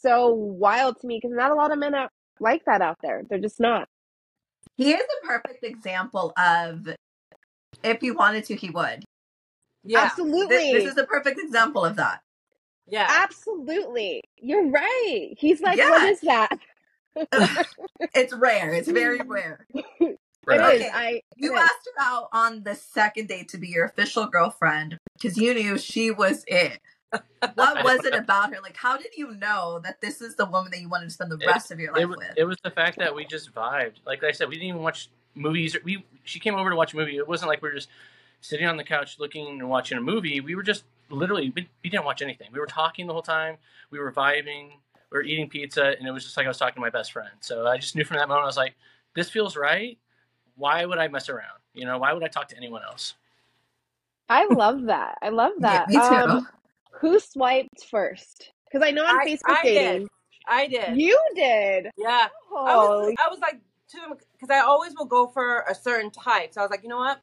so 0.00 0.28
wild 0.28 1.00
to 1.00 1.06
me 1.06 1.18
because 1.20 1.34
not 1.34 1.50
a 1.50 1.54
lot 1.54 1.72
of 1.72 1.78
men 1.78 1.94
are 1.94 2.10
like 2.38 2.64
that 2.66 2.82
out 2.82 2.98
there. 3.02 3.22
They're 3.28 3.38
just 3.38 3.60
not. 3.60 3.88
He 4.76 4.92
is 4.92 5.02
a 5.02 5.26
perfect 5.26 5.64
example 5.64 6.32
of 6.36 6.88
if 7.82 8.00
he 8.00 8.10
wanted 8.10 8.44
to, 8.46 8.56
he 8.56 8.70
would. 8.70 9.04
Yeah. 9.82 10.00
Absolutely. 10.00 10.56
This, 10.56 10.84
this 10.84 10.92
is 10.92 10.98
a 10.98 11.04
perfect 11.04 11.38
example 11.40 11.84
of 11.84 11.96
that. 11.96 12.20
Yeah. 12.86 13.06
Absolutely. 13.08 14.22
You're 14.38 14.68
right. 14.68 15.30
He's 15.38 15.60
like, 15.60 15.78
Yeah. 15.78 15.90
what 15.90 16.08
is 16.08 16.20
that? 16.20 16.58
It's 18.14 18.32
rare. 18.34 18.72
It's 18.74 18.88
very 18.88 19.20
rare. 19.26 19.66
Right. 20.46 20.74
It 20.74 20.80
is. 20.80 20.82
Okay. 20.82 20.90
I 20.92 21.20
You 21.36 21.52
it 21.52 21.56
is. 21.56 21.62
asked 21.62 21.88
her 21.96 22.02
out 22.02 22.28
on 22.32 22.62
the 22.64 22.74
second 22.74 23.28
date 23.28 23.48
to 23.50 23.58
be 23.58 23.68
your 23.68 23.86
official 23.86 24.26
girlfriend 24.26 24.98
because 25.20 25.38
you 25.38 25.54
knew 25.54 25.78
she 25.78 26.10
was 26.10 26.44
it. 26.46 26.80
What 27.54 27.84
was 27.84 28.04
it 28.04 28.14
about 28.18 28.52
her? 28.54 28.60
Like, 28.60 28.76
how 28.76 28.96
did 28.98 29.16
you 29.16 29.32
know 29.36 29.80
that 29.84 30.00
this 30.00 30.20
is 30.20 30.34
the 30.36 30.44
woman 30.44 30.70
that 30.72 30.80
you 30.80 30.88
wanted 30.88 31.04
to 31.06 31.10
spend 31.10 31.30
the 31.30 31.38
It- 31.40 31.46
rest 31.46 31.70
of 31.70 31.80
your 31.80 31.92
life 31.92 32.02
It, 32.02 32.08
with? 32.08 32.18
it 32.36 32.44
was 32.44 32.58
the 32.62 32.70
fact 32.70 32.98
that 32.98 33.14
we 33.14 33.24
just 33.24 33.54
vibed. 33.54 33.94
Like 34.04 34.22
I 34.24 34.32
said, 34.32 34.48
we 34.48 34.56
didn't 34.56 34.68
even 34.68 34.82
watch 34.82 35.08
movies. 35.34 35.76
We 35.84 36.04
she 36.24 36.40
came 36.40 36.54
over 36.54 36.68
to 36.70 36.76
watch 36.76 36.92
a 36.92 36.96
movie. 36.96 37.16
It 37.16 37.26
wasn't 37.28 37.48
like 37.48 37.62
we 37.62 37.68
were 37.68 37.74
just 37.74 37.88
sitting 38.40 38.66
on 38.66 38.76
the 38.76 38.84
couch 38.84 39.16
looking 39.18 39.46
and 39.60 39.68
watching 39.70 39.96
a 39.96 40.00
movie. 40.02 40.40
We 40.40 40.54
were 40.54 40.62
just 40.62 40.84
literally 41.10 41.52
we, 41.54 41.68
we 41.82 41.90
didn't 41.90 42.04
watch 42.04 42.22
anything. 42.22 42.48
We 42.52 42.58
were 42.60 42.66
talking 42.66 43.06
the 43.06 43.12
whole 43.12 43.22
time. 43.22 43.56
We 43.90 43.98
were 43.98 44.12
vibing. 44.12 44.70
We 45.10 45.18
were 45.18 45.22
eating 45.22 45.48
pizza, 45.48 45.94
and 45.98 46.08
it 46.08 46.10
was 46.10 46.24
just 46.24 46.36
like 46.36 46.46
I 46.46 46.48
was 46.48 46.58
talking 46.58 46.74
to 46.76 46.80
my 46.80 46.90
best 46.90 47.12
friend. 47.12 47.30
So 47.40 47.66
I 47.66 47.78
just 47.78 47.94
knew 47.94 48.04
from 48.04 48.16
that 48.16 48.28
moment 48.28 48.42
I 48.44 48.46
was 48.46 48.56
like, 48.56 48.74
this 49.14 49.30
feels 49.30 49.56
right. 49.56 49.96
Why 50.56 50.84
would 50.84 50.98
I 50.98 51.08
mess 51.08 51.28
around? 51.28 51.58
You 51.72 51.84
know, 51.84 51.98
why 51.98 52.12
would 52.12 52.24
I 52.24 52.28
talk 52.28 52.48
to 52.48 52.56
anyone 52.56 52.82
else? 52.82 53.14
I 54.28 54.46
love 54.46 54.84
that. 54.84 55.18
I 55.22 55.28
love 55.28 55.52
Yeah, 55.60 55.84
that. 55.86 55.88
me 55.88 55.94
too. 55.96 56.30
Um, 56.32 56.48
who 57.00 57.20
swiped 57.20 57.84
first? 57.90 58.50
Because 58.70 58.86
I 58.86 58.90
know 58.90 59.04
on 59.04 59.20
I- 59.20 59.26
Facebook 59.26 59.40
I 59.46 59.62
did. 59.62 59.74
dating, 59.74 60.08
I 60.48 60.66
did. 60.66 60.96
you 60.96 61.20
did. 61.34 61.86
yeah. 61.96 62.28
I 62.56 62.74
Oh, 62.74 63.00
was, 63.06 63.14
I 63.24 63.28
was 63.28 63.38
like 63.40 63.60
to 63.90 63.98
him 63.98 64.14
because 64.32 64.50
I 64.50 64.60
always 64.60 64.94
will 64.96 65.04
go 65.04 65.26
for 65.28 65.64
a 65.68 65.74
certain 65.74 66.10
type. 66.10 66.54
So 66.54 66.60
I 66.60 66.64
was 66.64 66.70
like, 66.70 66.82
you 66.82 66.88
know 66.88 66.98
what? 66.98 67.20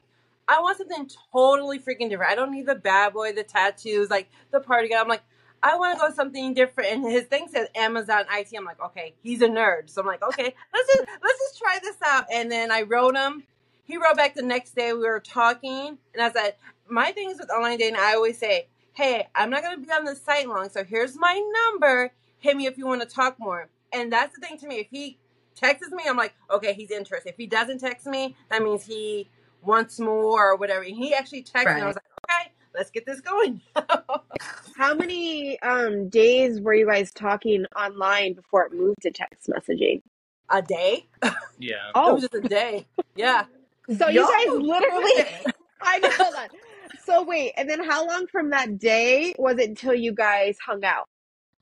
I 0.51 0.59
want 0.59 0.77
something 0.77 1.09
totally 1.31 1.79
freaking 1.79 2.09
different. 2.09 2.29
I 2.29 2.35
don't 2.35 2.51
need 2.51 2.65
the 2.65 2.75
bad 2.75 3.13
boy, 3.13 3.31
the 3.31 3.43
tattoos, 3.43 4.09
like 4.09 4.29
the 4.51 4.59
party 4.59 4.89
guy. 4.89 4.99
I'm 4.99 5.07
like, 5.07 5.23
I 5.63 5.77
want 5.77 5.97
to 5.97 6.05
go 6.05 6.13
something 6.13 6.53
different. 6.53 6.91
And 6.91 7.09
his 7.09 7.23
thing 7.23 7.47
says 7.49 7.69
Amazon 7.73 8.25
IT. 8.29 8.49
I'm 8.57 8.65
like, 8.65 8.83
okay, 8.83 9.13
he's 9.23 9.41
a 9.41 9.47
nerd. 9.47 9.89
So 9.89 10.01
I'm 10.01 10.07
like, 10.07 10.21
okay, 10.21 10.53
let's 10.73 10.93
just 10.93 11.07
let's 11.23 11.39
just 11.39 11.57
try 11.57 11.79
this 11.81 11.95
out. 12.05 12.25
And 12.33 12.51
then 12.51 12.69
I 12.69 12.81
wrote 12.81 13.15
him. 13.15 13.43
He 13.85 13.95
wrote 13.95 14.17
back 14.17 14.35
the 14.35 14.41
next 14.41 14.75
day. 14.75 14.91
We 14.91 14.99
were 14.99 15.21
talking, 15.21 15.97
and 16.13 16.21
I 16.21 16.31
said, 16.31 16.55
my 16.89 17.13
thing 17.13 17.29
is 17.29 17.39
with 17.39 17.49
online 17.49 17.77
dating. 17.77 17.97
I 17.97 18.15
always 18.15 18.37
say, 18.37 18.67
hey, 18.91 19.27
I'm 19.33 19.49
not 19.49 19.63
gonna 19.63 19.77
be 19.77 19.89
on 19.89 20.03
the 20.03 20.15
site 20.15 20.49
long, 20.49 20.69
so 20.69 20.83
here's 20.83 21.17
my 21.17 21.41
number. 21.71 22.11
Hit 22.39 22.57
me 22.57 22.65
if 22.65 22.77
you 22.77 22.87
want 22.87 23.01
to 23.03 23.07
talk 23.07 23.39
more. 23.39 23.69
And 23.93 24.11
that's 24.11 24.35
the 24.35 24.45
thing 24.45 24.57
to 24.57 24.67
me. 24.67 24.79
If 24.79 24.87
he 24.89 25.17
texts 25.55 25.93
me, 25.93 26.03
I'm 26.09 26.17
like, 26.17 26.33
okay, 26.49 26.73
he's 26.73 26.91
interested. 26.91 27.29
If 27.29 27.37
he 27.37 27.47
doesn't 27.47 27.79
text 27.79 28.05
me, 28.05 28.35
that 28.49 28.61
means 28.61 28.85
he 28.85 29.29
wants 29.63 29.99
more 29.99 30.51
or 30.51 30.55
whatever. 30.55 30.81
And 30.83 30.95
he 30.95 31.13
actually 31.13 31.43
texted 31.43 31.75
me. 31.75 31.81
I 31.81 31.87
was 31.87 31.95
like, 31.95 32.05
okay, 32.29 32.51
let's 32.75 32.89
get 32.91 33.05
this 33.05 33.21
going. 33.21 33.61
How 34.77 34.93
many 34.95 35.59
um 35.61 36.09
days 36.09 36.59
were 36.61 36.73
you 36.73 36.87
guys 36.87 37.11
talking 37.11 37.65
online 37.75 38.33
before 38.33 38.65
it 38.65 38.73
moved 38.73 39.01
to 39.03 39.11
text 39.11 39.49
messaging? 39.49 40.01
a 40.53 40.61
day. 40.61 41.07
Yeah. 41.59 41.75
It 41.89 41.91
Oh, 41.93 42.13
was 42.15 42.23
just 42.23 42.33
a 42.33 42.41
day. 42.41 42.87
Yeah. 43.15 43.45
so 43.97 44.07
you 44.09 44.21
guys 44.21 44.47
literally 44.59 45.11
I 45.81 45.99
know 45.99 46.09
that. 46.31 46.49
So 47.05 47.21
wait, 47.23 47.53
and 47.55 47.69
then 47.69 47.83
how 47.83 48.05
long 48.07 48.25
from 48.27 48.49
that 48.49 48.79
day 48.79 49.33
was 49.37 49.59
it 49.59 49.69
until 49.69 49.93
you 49.93 50.11
guys 50.11 50.57
hung 50.65 50.83
out? 50.83 51.07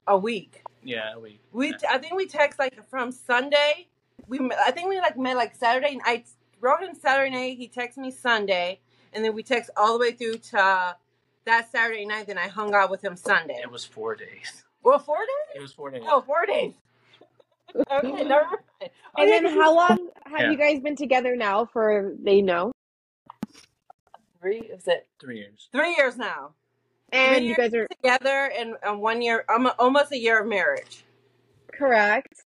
A 0.06 0.16
week. 0.16 0.62
Yeah. 0.82 1.12
A 1.14 1.20
week. 1.20 1.40
We. 1.52 1.72
We 1.72 1.76
I 1.88 1.98
think 1.98 2.14
we 2.14 2.26
text 2.26 2.58
like 2.58 2.74
from 2.88 3.12
Sunday. 3.12 3.88
We 4.26 4.40
I 4.66 4.70
think 4.70 4.88
we 4.88 4.98
like 4.98 5.18
met 5.18 5.36
like 5.36 5.54
Saturday. 5.54 5.92
and 5.92 6.00
I 6.04 6.24
wrote 6.60 6.82
him 6.82 6.94
Saturday 6.94 7.30
night. 7.30 7.58
He 7.58 7.68
texted 7.68 7.98
me 7.98 8.10
Sunday, 8.10 8.80
and 9.12 9.24
then 9.24 9.34
we 9.34 9.42
text 9.42 9.70
all 9.76 9.94
the 9.94 9.98
way 9.98 10.12
through 10.12 10.38
to 10.38 10.96
that 11.46 11.70
Saturday 11.72 12.04
night. 12.06 12.26
Then 12.26 12.38
I 12.38 12.48
hung 12.48 12.74
out 12.74 12.90
with 12.90 13.02
him 13.02 13.16
Sunday. 13.16 13.58
It 13.62 13.70
was 13.70 13.84
four 13.84 14.14
days. 14.16 14.64
Well, 14.82 14.98
four 14.98 15.18
days. 15.18 15.56
It 15.56 15.62
was 15.62 15.72
four 15.72 15.90
days. 15.90 16.02
Oh, 16.06 16.20
four 16.22 16.46
days. 16.46 16.72
Okay, 17.92 18.10
never 18.24 18.46
mind. 18.46 18.58
And 18.80 18.90
Okay, 19.30 19.40
then 19.42 19.46
how 19.56 19.72
long 19.72 20.08
have 20.26 20.40
Yeah. 20.40 20.50
you 20.50 20.56
guys 20.56 20.80
been 20.80 20.96
together 20.96 21.36
now 21.36 21.64
for 21.66 22.16
they 22.20 22.42
know? 22.42 22.72
Three 24.40 24.60
is 24.60 24.88
it? 24.88 25.06
Three 25.20 25.38
years. 25.38 25.68
Three 25.70 25.94
years 25.96 26.16
now. 26.16 26.54
And 27.12 27.36
Three 27.36 27.48
you 27.48 27.54
guys 27.54 27.72
are 27.74 27.86
together, 27.86 28.50
and, 28.58 28.74
and 28.82 29.00
one 29.00 29.22
year, 29.22 29.44
um, 29.48 29.70
almost 29.78 30.10
a 30.10 30.18
year 30.18 30.40
of 30.40 30.48
marriage. 30.48 31.04
correct. 31.72 32.42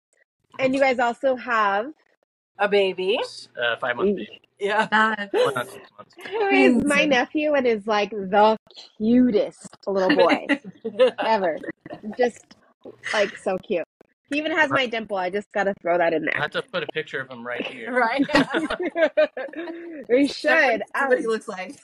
And 0.57 0.73
you 0.73 0.79
guys 0.79 0.97
also 0.97 1.35
have 1.35 1.93
A 2.61 2.69
baby. 2.69 3.19
Uh, 3.59 3.75
five 3.77 3.95
months. 3.95 4.11
Baby. 4.11 4.41
Yeah. 4.59 4.87
That's 4.91 5.33
not 5.55 5.69
six 5.71 5.89
months. 5.97 6.15
who 6.29 6.47
is 6.49 6.83
my 6.85 7.05
nephew 7.05 7.55
and 7.55 7.65
is 7.65 7.87
like 7.87 8.11
the 8.11 8.55
cutest 8.99 9.75
little 9.87 10.15
boy 10.15 10.45
ever. 11.25 11.57
Just 12.15 12.55
like 13.13 13.35
so 13.35 13.57
cute. 13.57 13.83
He 14.29 14.37
even 14.37 14.51
has 14.51 14.69
my 14.69 14.85
dimple. 14.85 15.17
I 15.17 15.31
just 15.31 15.51
gotta 15.51 15.73
throw 15.81 15.97
that 15.97 16.13
in 16.13 16.21
there. 16.23 16.35
I 16.35 16.37
there. 16.37 16.41
have 16.43 16.51
to 16.51 16.61
put 16.71 16.83
a 16.83 16.87
picture 16.93 17.19
of 17.19 17.31
him 17.31 17.45
right 17.45 17.65
here. 17.65 17.91
right. 17.99 18.23
we 20.09 20.27
should. 20.27 20.83
See 20.83 21.05
what 21.07 21.19
he 21.19 21.25
looks 21.25 21.47
like. 21.47 21.79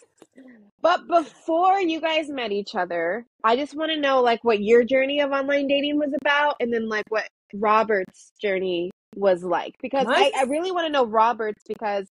but 0.82 1.08
before 1.08 1.80
you 1.80 2.00
guys 2.00 2.30
met 2.30 2.52
each 2.52 2.76
other, 2.76 3.26
I 3.44 3.56
just 3.56 3.76
want 3.76 3.92
to 3.92 4.00
know 4.00 4.22
like 4.22 4.44
what 4.44 4.62
your 4.62 4.84
journey 4.84 5.22
of 5.22 5.32
online 5.32 5.68
dating 5.68 5.98
was 5.98 6.14
about, 6.22 6.56
and 6.60 6.72
then 6.72 6.88
like 6.88 7.06
what 7.10 7.28
Robert's 7.56 8.32
journey 8.40 8.92
was 9.16 9.44
like. 9.44 9.76
Because 9.82 10.08
I, 10.08 10.30
Nice. 10.30 10.34
I 10.38 10.44
really 10.44 10.72
want 10.72 10.88
to 10.88 10.92
know 10.92 11.06
Robert's 11.06 11.64
because 11.68 12.08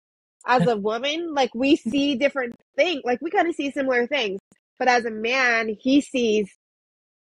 as 0.47 0.67
a 0.67 0.77
woman, 0.77 1.35
like 1.35 1.55
we 1.55 1.77
see 1.77 2.17
different 2.17 2.55
things, 2.77 3.03
like 3.05 3.21
we 3.23 3.31
kind 3.31 3.49
of 3.49 3.55
see 3.55 3.71
similar 3.71 4.07
things, 4.07 4.41
but 4.79 4.89
as 4.89 5.05
a 5.05 5.11
man, 5.11 5.69
he 5.79 6.01
sees 6.01 6.51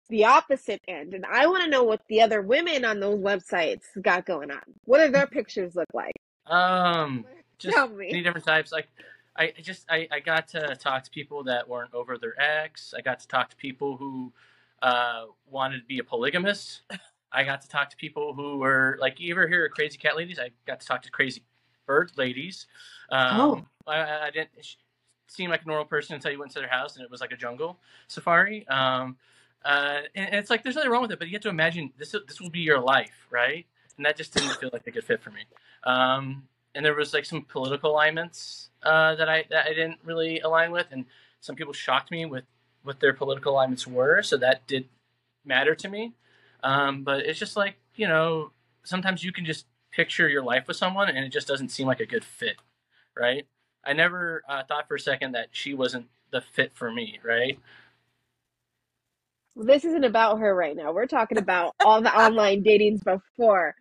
the 0.09 0.25
opposite 0.25 0.81
end, 0.87 1.13
and 1.13 1.25
I 1.25 1.47
want 1.47 1.63
to 1.63 1.69
know 1.69 1.83
what 1.83 2.01
the 2.09 2.21
other 2.21 2.41
women 2.41 2.85
on 2.85 2.99
those 2.99 3.19
websites 3.19 3.83
got 4.01 4.25
going 4.25 4.51
on. 4.51 4.61
What 4.85 5.05
do 5.05 5.11
their 5.11 5.27
pictures 5.27 5.75
look 5.75 5.87
like? 5.93 6.13
Um, 6.47 7.25
just 7.59 7.75
Tell 7.75 7.87
many 7.87 8.13
me. 8.13 8.21
different 8.23 8.45
types. 8.45 8.71
Like, 8.71 8.87
I 9.37 9.53
I 9.57 9.61
just 9.61 9.85
I, 9.89 10.07
I 10.11 10.19
got 10.19 10.49
to 10.49 10.75
talk 10.75 11.03
to 11.05 11.11
people 11.11 11.45
that 11.45 11.67
weren't 11.67 11.93
over 11.93 12.17
their 12.17 12.39
ex. 12.39 12.93
I 12.97 13.01
got 13.01 13.21
to 13.21 13.27
talk 13.27 13.49
to 13.51 13.55
people 13.55 13.97
who 13.97 14.33
uh, 14.81 15.25
wanted 15.49 15.79
to 15.79 15.85
be 15.85 15.99
a 15.99 16.03
polygamist. 16.03 16.81
I 17.31 17.43
got 17.43 17.61
to 17.61 17.69
talk 17.69 17.89
to 17.91 17.97
people 17.97 18.33
who 18.33 18.57
were 18.57 18.97
like, 18.99 19.19
you 19.19 19.33
ever 19.33 19.47
hear 19.47 19.65
of 19.65 19.71
crazy 19.71 19.97
cat 19.97 20.17
ladies? 20.17 20.39
I 20.39 20.51
got 20.65 20.79
to 20.81 20.87
talk 20.87 21.01
to 21.03 21.11
crazy 21.11 21.43
bird 21.85 22.11
ladies. 22.17 22.67
Um, 23.11 23.39
Oh. 23.39 23.65
I, 23.87 24.27
I 24.27 24.31
didn't 24.31 24.49
seem 25.27 25.49
like 25.49 25.63
a 25.63 25.67
normal 25.67 25.85
person 25.85 26.15
until 26.15 26.31
you 26.31 26.39
went 26.39 26.51
to 26.51 26.59
their 26.59 26.69
house 26.69 26.95
and 26.95 27.03
it 27.03 27.09
was 27.09 27.21
like 27.21 27.31
a 27.31 27.37
jungle 27.37 27.79
safari. 28.07 28.67
Um, 28.67 29.17
uh, 29.63 30.01
and, 30.15 30.27
and 30.27 30.35
it's 30.35 30.49
like 30.49 30.63
there's 30.63 30.75
nothing 30.75 30.91
wrong 30.91 31.03
with 31.03 31.11
it, 31.11 31.19
but 31.19 31.27
you 31.27 31.33
have 31.33 31.41
to 31.43 31.49
imagine 31.49 31.91
this 31.97 32.15
this 32.27 32.41
will 32.41 32.49
be 32.49 32.59
your 32.59 32.79
life, 32.79 33.27
right? 33.29 33.65
And 33.97 34.05
that 34.05 34.17
just 34.17 34.33
didn't 34.33 34.55
feel 34.55 34.69
like 34.73 34.87
a 34.87 34.91
good 34.91 35.03
fit 35.03 35.21
for 35.21 35.31
me. 35.31 35.41
Um, 35.83 36.47
and 36.73 36.85
there 36.85 36.95
was 36.95 37.13
like 37.13 37.25
some 37.25 37.43
political 37.43 37.91
alignments 37.91 38.69
uh, 38.83 39.15
that 39.15 39.29
I 39.29 39.45
that 39.49 39.65
I 39.67 39.69
didn't 39.69 39.99
really 40.03 40.39
align 40.39 40.71
with, 40.71 40.87
and 40.91 41.05
some 41.41 41.55
people 41.55 41.73
shocked 41.73 42.11
me 42.11 42.25
with 42.25 42.45
what 42.83 42.99
their 42.99 43.13
political 43.13 43.53
alignments 43.53 43.85
were, 43.85 44.23
so 44.23 44.37
that 44.37 44.65
did 44.67 44.87
matter 45.45 45.75
to 45.75 45.89
me. 45.89 46.13
Um, 46.63 47.03
but 47.03 47.21
it's 47.25 47.39
just 47.39 47.55
like 47.55 47.75
you 47.95 48.07
know, 48.07 48.51
sometimes 48.83 49.23
you 49.23 49.31
can 49.31 49.45
just 49.45 49.65
picture 49.91 50.27
your 50.29 50.43
life 50.43 50.67
with 50.67 50.77
someone, 50.77 51.09
and 51.09 51.19
it 51.19 51.29
just 51.29 51.47
doesn't 51.47 51.69
seem 51.69 51.87
like 51.87 51.99
a 51.99 52.05
good 52.05 52.23
fit, 52.23 52.57
right? 53.17 53.45
I 53.83 53.93
never 53.93 54.43
uh, 54.47 54.63
thought 54.67 54.87
for 54.87 54.95
a 54.95 54.99
second 54.99 55.33
that 55.33 55.47
she 55.51 55.73
wasn't 55.73 56.07
the 56.31 56.41
fit 56.41 56.71
for 56.73 56.91
me, 56.91 57.19
right? 57.23 57.59
This 59.55 59.83
isn't 59.83 60.03
about 60.03 60.39
her 60.39 60.55
right 60.55 60.75
now. 60.75 60.93
We're 60.93 61.07
talking 61.07 61.37
about 61.37 61.75
all 61.83 62.01
the 62.01 62.15
online 62.15 62.63
datings 62.63 63.03
before. 63.03 63.75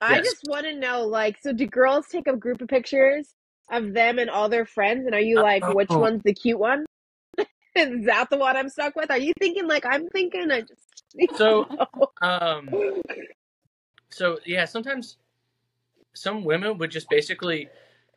I 0.00 0.20
just 0.20 0.44
want 0.48 0.66
to 0.66 0.74
know, 0.74 1.02
like, 1.06 1.38
so 1.40 1.52
do 1.52 1.66
girls 1.66 2.06
take 2.08 2.26
a 2.26 2.36
group 2.36 2.60
of 2.60 2.68
pictures 2.68 3.34
of 3.70 3.92
them 3.92 4.18
and 4.18 4.30
all 4.30 4.48
their 4.48 4.66
friends, 4.66 5.06
and 5.06 5.14
are 5.14 5.20
you 5.20 5.36
like, 5.40 5.62
which 5.74 5.90
Oh. 5.90 5.98
one's 6.00 6.22
the 6.22 6.34
cute 6.34 6.58
one? 6.58 6.84
Is 7.74 8.06
that 8.06 8.30
the 8.30 8.36
one 8.36 8.56
I'm 8.56 8.68
stuck 8.68 8.94
with? 8.96 9.10
Are 9.10 9.18
you 9.18 9.32
thinking 9.38 9.66
like 9.66 9.84
I'm 9.84 10.08
thinking? 10.08 10.50
I 10.50 10.60
just 10.60 10.94
So, 11.36 11.66
um, 12.22 12.68
so 14.10 14.38
yeah, 14.44 14.64
sometimes 14.64 15.16
some 16.14 16.44
women 16.44 16.78
would 16.78 16.90
just 16.90 17.08
basically. 17.08 17.68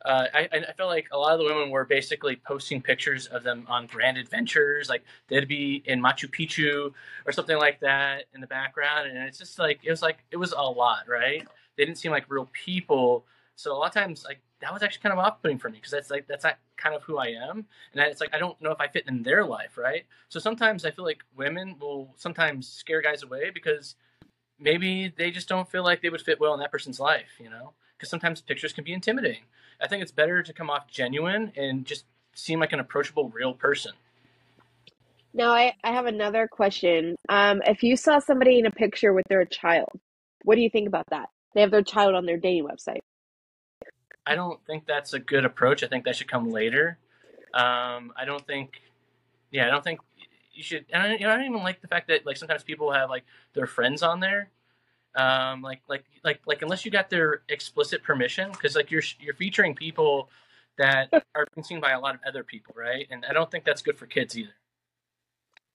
Uh, 0.04 0.26
I, 0.32 0.48
I 0.52 0.72
felt 0.74 0.88
like 0.88 1.08
a 1.10 1.18
lot 1.18 1.32
of 1.32 1.40
the 1.40 1.44
women 1.44 1.70
were 1.70 1.84
basically 1.84 2.36
posting 2.36 2.80
pictures 2.80 3.26
of 3.26 3.42
them 3.42 3.66
on 3.68 3.88
grand 3.88 4.16
adventures, 4.16 4.88
like 4.88 5.02
they'd 5.26 5.48
be 5.48 5.82
in 5.86 6.00
Machu 6.00 6.30
Picchu 6.30 6.92
or 7.26 7.32
something 7.32 7.58
like 7.58 7.80
that 7.80 8.26
in 8.32 8.40
the 8.40 8.46
background, 8.46 9.10
and 9.10 9.18
it's 9.18 9.38
just 9.38 9.58
like 9.58 9.80
it 9.82 9.90
was 9.90 10.00
like 10.00 10.18
it 10.30 10.36
was 10.36 10.52
a 10.52 10.62
lot, 10.62 11.08
right? 11.08 11.44
They 11.76 11.84
didn't 11.84 11.98
seem 11.98 12.12
like 12.12 12.26
real 12.28 12.48
people, 12.52 13.24
so 13.56 13.72
a 13.72 13.76
lot 13.76 13.88
of 13.88 13.92
times 13.92 14.24
like 14.24 14.38
that 14.60 14.72
was 14.72 14.84
actually 14.84 15.02
kind 15.02 15.12
of 15.14 15.18
off-putting 15.18 15.58
for 15.58 15.68
me 15.68 15.78
because 15.78 15.90
that's 15.90 16.10
like 16.10 16.28
that's 16.28 16.44
not 16.44 16.58
kind 16.78 16.94
of 16.94 17.02
who 17.02 17.18
I 17.18 17.28
am, 17.28 17.66
and 17.92 18.02
it's 18.02 18.20
like 18.20 18.34
I 18.34 18.38
don't 18.38 18.60
know 18.62 18.70
if 18.70 18.80
I 18.80 18.88
fit 18.88 19.04
in 19.08 19.22
their 19.22 19.44
life, 19.44 19.76
right? 19.76 20.04
So 20.28 20.40
sometimes 20.40 20.84
I 20.86 20.90
feel 20.90 21.04
like 21.04 21.24
women 21.36 21.76
will 21.78 22.14
sometimes 22.16 22.68
scare 22.68 23.02
guys 23.02 23.22
away 23.22 23.50
because 23.50 23.96
maybe 24.58 25.12
they 25.16 25.30
just 25.30 25.48
don't 25.48 25.70
feel 25.70 25.84
like 25.84 26.02
they 26.02 26.10
would 26.10 26.20
fit 26.22 26.40
well 26.40 26.54
in 26.54 26.60
that 26.60 26.72
person's 26.72 27.00
life, 27.00 27.32
you 27.40 27.50
know? 27.50 27.72
Because 27.96 28.10
sometimes 28.10 28.40
pictures 28.40 28.72
can 28.72 28.84
be 28.84 28.92
intimidating. 28.92 29.42
I 29.80 29.88
think 29.88 30.02
it's 30.02 30.12
better 30.12 30.42
to 30.42 30.52
come 30.52 30.70
off 30.70 30.88
genuine 30.88 31.52
and 31.56 31.84
just 31.84 32.04
seem 32.34 32.60
like 32.60 32.72
an 32.72 32.80
approachable, 32.80 33.28
real 33.30 33.54
person. 33.54 33.92
now 35.34 35.52
I 35.52 35.74
I 35.84 35.92
have 35.92 36.06
another 36.06 36.48
question. 36.48 37.16
Um, 37.28 37.62
if 37.66 37.82
you 37.82 37.96
saw 37.96 38.18
somebody 38.18 38.58
in 38.58 38.66
a 38.66 38.70
picture 38.70 39.12
with 39.12 39.26
their 39.28 39.44
child, 39.44 39.90
what 40.44 40.56
do 40.56 40.60
you 40.62 40.70
think 40.70 40.88
about 40.88 41.06
that? 41.10 41.28
They 41.54 41.60
have 41.62 41.70
their 41.70 41.82
child 41.82 42.14
on 42.14 42.26
their 42.26 42.36
dating 42.38 42.66
website. 42.66 43.00
I 44.28 44.34
don't 44.34 44.64
think 44.66 44.86
that's 44.86 45.14
a 45.14 45.18
good 45.18 45.46
approach. 45.46 45.82
I 45.82 45.86
think 45.86 46.04
that 46.04 46.16
should 46.16 46.28
come 46.28 46.50
later. 46.50 46.98
Um, 47.54 48.12
I 48.14 48.26
don't 48.26 48.46
think, 48.46 48.82
yeah, 49.50 49.66
I 49.66 49.70
don't 49.70 49.82
think 49.82 50.00
you 50.52 50.62
should. 50.62 50.84
And 50.92 51.02
I, 51.02 51.14
you 51.14 51.20
know, 51.20 51.30
I 51.30 51.36
don't 51.36 51.46
even 51.46 51.62
like 51.62 51.80
the 51.80 51.88
fact 51.88 52.08
that 52.08 52.26
like 52.26 52.36
sometimes 52.36 52.62
people 52.62 52.92
have 52.92 53.08
like 53.08 53.24
their 53.54 53.66
friends 53.66 54.02
on 54.02 54.20
there. 54.20 54.50
Um, 55.16 55.62
like 55.62 55.80
like 55.88 56.04
like 56.22 56.40
like 56.46 56.60
unless 56.60 56.84
you 56.84 56.90
got 56.90 57.08
their 57.08 57.40
explicit 57.48 58.02
permission, 58.02 58.50
because 58.52 58.76
like 58.76 58.90
you're 58.90 59.02
you're 59.18 59.34
featuring 59.34 59.74
people 59.74 60.28
that 60.76 61.08
are 61.34 61.46
being 61.54 61.64
seen 61.64 61.80
by 61.80 61.92
a 61.92 62.00
lot 62.00 62.14
of 62.14 62.20
other 62.28 62.44
people, 62.44 62.74
right? 62.76 63.06
And 63.10 63.24
I 63.28 63.32
don't 63.32 63.50
think 63.50 63.64
that's 63.64 63.80
good 63.80 63.96
for 63.96 64.06
kids 64.06 64.36
either. 64.36 64.54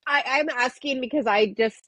I, 0.06 0.22
I'm 0.26 0.48
asking 0.48 1.00
because 1.00 1.26
I 1.26 1.46
just 1.46 1.82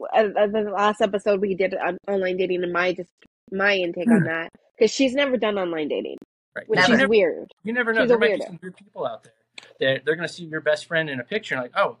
uh, 0.00 0.28
uh, 0.38 0.46
the 0.48 0.70
last 0.70 1.00
episode 1.00 1.40
we 1.40 1.54
did 1.54 1.74
on 1.74 1.96
online 2.06 2.36
dating 2.36 2.62
and 2.62 2.72
my 2.72 2.92
just 2.92 3.10
my 3.54 3.74
intake 3.76 4.10
on 4.10 4.24
that 4.24 4.50
because 4.76 4.90
she's 4.90 5.14
never 5.14 5.36
done 5.36 5.58
online 5.58 5.88
dating, 5.88 6.18
Right. 6.54 6.68
which 6.68 6.78
Never. 6.78 6.92
is 6.92 6.98
never, 6.98 7.08
weird. 7.08 7.52
you 7.62 7.72
never 7.72 7.92
know. 7.92 8.02
She's 8.02 8.08
There 8.08 8.18
might 8.18 8.36
be 8.36 8.42
some 8.44 8.58
weird 8.62 8.76
people 8.76 9.06
out 9.06 9.24
there. 9.24 9.32
They're, 9.80 10.00
they're 10.04 10.16
going 10.16 10.28
to 10.28 10.32
see 10.32 10.44
your 10.44 10.60
best 10.60 10.86
friend 10.86 11.08
in 11.08 11.20
a 11.20 11.24
picture 11.24 11.54
and 11.54 11.62
like, 11.62 11.72
oh, 11.76 11.96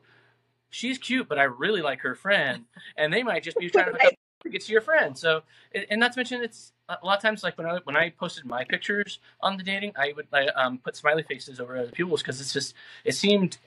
she's 0.70 0.98
cute, 0.98 1.28
but 1.28 1.38
I 1.38 1.44
really 1.44 1.82
like 1.82 2.00
her 2.00 2.14
friend. 2.14 2.64
And 2.96 3.12
they 3.12 3.22
might 3.22 3.42
just 3.42 3.56
be 3.58 3.70
trying 3.70 3.86
to 3.86 3.92
hook 3.92 4.04
up 4.04 4.12
to 4.42 4.50
get 4.50 4.62
to 4.64 4.72
your 4.72 4.80
friend. 4.80 5.16
So, 5.16 5.42
and 5.74 5.86
and 5.90 6.00
not 6.00 6.12
to 6.12 6.18
mention, 6.18 6.42
it's 6.42 6.72
a 6.88 6.98
lot 7.02 7.16
of 7.16 7.22
times 7.22 7.42
like 7.42 7.56
when 7.56 7.66
I 7.66 7.78
when 7.84 7.96
I 7.96 8.10
posted 8.10 8.44
my 8.44 8.64
pictures 8.64 9.18
on 9.40 9.56
the 9.56 9.62
dating, 9.62 9.92
I 9.96 10.12
would 10.14 10.26
I, 10.32 10.46
um, 10.48 10.78
put 10.78 10.96
smiley 10.96 11.22
faces 11.22 11.60
over 11.60 11.76
other 11.76 11.90
people's 11.90 12.22
because 12.22 12.40
it's 12.40 12.52
just 12.52 12.74
it 13.04 13.14
seemed 13.14 13.58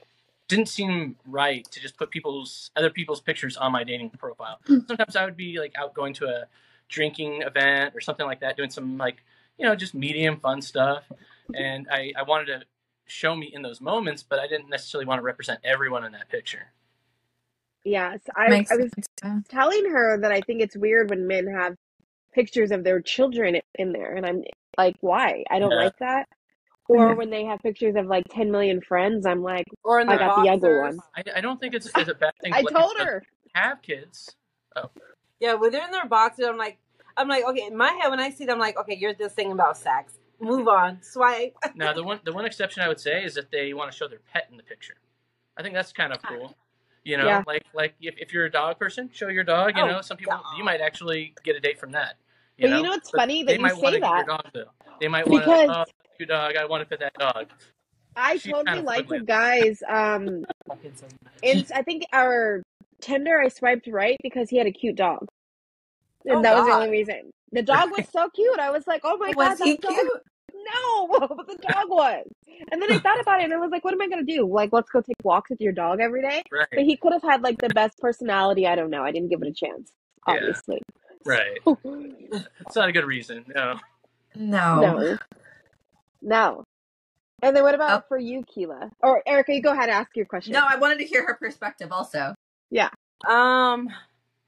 didn't 0.46 0.68
seem 0.68 1.16
right 1.26 1.66
to 1.70 1.80
just 1.80 1.96
put 1.98 2.10
people's 2.10 2.70
other 2.76 2.90
people's 2.90 3.20
pictures 3.20 3.56
on 3.56 3.72
my 3.72 3.84
dating 3.84 4.10
profile. 4.10 4.58
Sometimes 4.66 5.16
I 5.16 5.24
would 5.24 5.36
be 5.36 5.58
like 5.58 5.74
out 5.76 5.92
going 5.94 6.14
to 6.14 6.26
a 6.26 6.44
drinking 6.88 7.42
event 7.42 7.94
or 7.94 8.00
something 8.00 8.26
like 8.26 8.40
that, 8.40 8.56
doing 8.56 8.70
some 8.70 8.98
like 8.98 9.22
you 9.58 9.64
know 9.66 9.74
just 9.76 9.94
medium 9.94 10.38
fun 10.40 10.62
stuff, 10.62 11.04
and 11.54 11.86
I 11.90 12.12
I 12.18 12.22
wanted 12.22 12.46
to 12.46 12.62
show 13.06 13.34
me 13.34 13.50
in 13.54 13.62
those 13.62 13.80
moments, 13.80 14.22
but 14.22 14.38
I 14.38 14.46
didn't 14.46 14.68
necessarily 14.68 15.06
want 15.06 15.18
to 15.18 15.22
represent 15.22 15.60
everyone 15.64 16.04
in 16.04 16.12
that 16.12 16.28
picture. 16.28 16.72
Yes, 17.84 18.20
I, 18.36 18.48
Makes 18.50 18.70
I 18.72 18.76
was 18.76 18.90
sense. 19.22 19.46
Telling 19.48 19.86
her 19.90 20.18
that 20.20 20.30
I 20.32 20.40
think 20.42 20.60
it's 20.60 20.76
weird 20.76 21.08
when 21.10 21.26
men 21.26 21.46
have 21.46 21.74
pictures 22.34 22.70
of 22.70 22.84
their 22.84 23.00
children 23.00 23.60
in 23.76 23.92
there, 23.92 24.14
and 24.14 24.26
I'm 24.26 24.42
like, 24.76 24.96
why? 25.00 25.44
I 25.50 25.58
don't 25.58 25.70
Yeah. 25.70 25.84
like 25.84 25.96
that. 26.00 26.28
Or 26.88 27.14
when 27.14 27.30
they 27.30 27.44
have 27.44 27.60
pictures 27.60 27.96
of 27.96 28.06
like 28.06 28.24
10 28.30 28.50
million 28.50 28.80
friends, 28.80 29.26
I'm 29.26 29.42
like, 29.42 29.66
Or 29.84 30.00
in 30.00 30.08
I 30.08 30.16
their 30.16 30.26
got 30.28 30.42
the 30.42 30.50
ugly 30.50 30.70
boxers. 30.70 30.96
one. 30.96 31.00
I, 31.16 31.38
I 31.38 31.40
don't 31.40 31.60
think 31.60 31.74
it's, 31.74 31.86
it's 31.86 32.08
a 32.08 32.14
bad 32.14 32.32
thing. 32.42 32.52
I 32.54 32.62
told 32.62 32.96
her. 32.98 33.22
have 33.54 33.82
kids. 33.82 34.34
Oh. 34.76 34.90
Yeah, 35.40 35.54
when 35.54 35.70
they're 35.72 35.84
in 35.84 35.90
their 35.92 36.06
boxes, 36.06 36.46
I'm 36.46 36.56
like, 36.56 36.78
I'm 37.16 37.28
like, 37.28 37.44
okay. 37.44 37.66
In 37.66 37.76
my 37.76 37.92
head, 37.92 38.08
when 38.10 38.20
I 38.20 38.30
see 38.30 38.44
them, 38.44 38.54
I'm 38.54 38.60
like, 38.60 38.78
okay, 38.78 38.96
you're 38.96 39.14
just 39.14 39.34
thinking 39.36 39.52
about 39.52 39.76
sex. 39.76 40.14
Move 40.40 40.68
on. 40.68 40.98
Swipe. 41.02 41.56
Now 41.74 41.92
the 41.92 42.02
one 42.04 42.20
the 42.24 42.32
one 42.32 42.44
exception 42.44 42.82
I 42.82 42.88
would 42.88 43.00
say 43.00 43.24
is 43.24 43.34
that 43.34 43.50
they 43.50 43.74
want 43.74 43.90
to 43.90 43.96
show 43.96 44.06
their 44.08 44.20
pet 44.32 44.46
in 44.50 44.56
the 44.56 44.62
picture. 44.62 44.94
I 45.56 45.62
think 45.62 45.74
that's 45.74 45.92
kind 45.92 46.12
of 46.12 46.22
cool. 46.22 46.56
You 47.04 47.16
know, 47.16 47.26
Yeah. 47.26 47.42
like 47.46 47.64
like 47.74 47.94
if, 48.00 48.14
if 48.18 48.32
you're 48.32 48.44
a 48.44 48.50
dog 48.50 48.78
person, 48.78 49.10
show 49.12 49.28
your 49.28 49.44
dog. 49.44 49.76
You 49.76 49.82
Oh, 49.82 49.86
know, 49.88 50.00
some 50.00 50.16
people 50.16 50.34
God. 50.34 50.44
you 50.56 50.62
might 50.64 50.80
actually 50.80 51.34
get 51.44 51.56
a 51.56 51.60
date 51.60 51.78
from 51.80 51.90
that. 51.92 52.16
You 52.56 52.64
But 52.66 52.70
know, 52.70 52.76
you 52.78 52.82
know 52.84 52.90
what's 52.90 53.10
But 53.10 53.18
funny 53.20 53.42
they 53.42 53.52
that 53.54 53.56
you 53.56 53.62
might 53.62 53.76
want 53.76 53.94
say 53.94 54.00
your 54.00 54.00
that? 54.00 54.26
dog. 54.26 54.66
They 55.00 55.08
might 55.08 55.26
want 55.26 55.44
Because- 55.44 55.68
to. 55.68 55.78
Oh, 55.80 55.84
your 56.20 56.26
dog. 56.26 56.56
I 56.56 56.64
want 56.64 56.82
to 56.82 56.86
pet 56.86 57.00
that 57.00 57.14
dog. 57.14 57.46
I 58.16 58.34
She's 58.34 58.44
totally 58.52 58.64
kind 58.64 58.78
of 58.80 58.84
like 58.84 59.08
the 59.08 59.20
guys. 59.20 59.80
Um, 59.88 60.44
in 61.42 61.64
I 61.74 61.82
think 61.82 62.04
our 62.12 62.62
Tinder, 63.00 63.40
I 63.40 63.48
swiped 63.48 63.86
right 63.88 64.16
because 64.22 64.50
he 64.50 64.56
had 64.58 64.66
a 64.66 64.72
cute 64.72 64.96
dog, 64.96 65.26
and 66.24 66.38
Oh, 66.38 66.42
that 66.42 66.56
was 66.56 66.66
the 66.66 66.72
only 66.72 66.90
reason. 66.90 67.30
The 67.52 67.62
dog 67.62 67.90
was 67.90 68.06
so 68.12 68.28
cute. 68.30 68.58
I 68.58 68.70
was 68.70 68.86
like, 68.86 69.00
oh 69.04 69.16
my 69.18 69.32
god, 69.32 69.36
Was 69.36 69.58
he 69.60 69.72
that 69.72 69.82
dog 69.82 69.92
cute? 69.94 70.10
No, 70.74 71.06
but 71.20 71.46
the 71.46 71.56
dog 71.70 71.88
was. 71.88 72.26
And 72.72 72.82
then 72.82 72.92
I 72.92 72.98
thought 72.98 73.20
about 73.20 73.40
it 73.40 73.44
and 73.44 73.54
I 73.54 73.58
was 73.58 73.70
like, 73.70 73.84
what 73.84 73.94
am 73.94 74.00
I 74.02 74.08
going 74.08 74.26
to 74.26 74.34
do? 74.36 74.46
Like, 74.46 74.70
let's 74.72 74.90
go 74.90 75.00
take 75.00 75.16
walks 75.22 75.50
with 75.50 75.60
your 75.60 75.72
dog 75.72 76.00
every 76.00 76.20
day? 76.20 76.42
But 76.50 76.80
he 76.84 76.96
could 76.96 77.12
have 77.12 77.22
had 77.22 77.42
like 77.42 77.58
the 77.58 77.68
best 77.68 77.96
personality. 77.98 78.66
I 78.66 78.74
don't 78.74 78.90
know. 78.90 79.02
I 79.04 79.12
didn't 79.12 79.28
give 79.28 79.40
it 79.42 79.48
a 79.48 79.52
chance, 79.52 79.92
Yeah. 80.26 80.34
obviously. 80.34 80.82
Right. 81.24 81.58
It's 82.66 82.74
not 82.76 82.88
a 82.88 82.92
good 82.92 83.04
reason. 83.06 83.44
No. 83.54 83.78
No. 84.34 84.80
no. 84.80 85.18
No. 86.22 86.64
And 87.42 87.54
then 87.54 87.62
what 87.62 87.74
about 87.76 88.02
Oh. 88.02 88.04
for 88.08 88.18
you, 88.18 88.42
Keela? 88.52 88.90
Or 89.00 89.22
Erica, 89.26 89.54
you 89.54 89.62
go 89.62 89.72
ahead 89.72 89.84
and 89.90 89.92
ask 89.92 90.16
your 90.16 90.26
question. 90.26 90.52
No, 90.54 90.64
I 90.68 90.76
wanted 90.76 90.98
to 90.98 91.04
hear 91.04 91.24
her 91.26 91.34
perspective 91.34 91.92
also. 91.92 92.34
Um, 93.26 93.90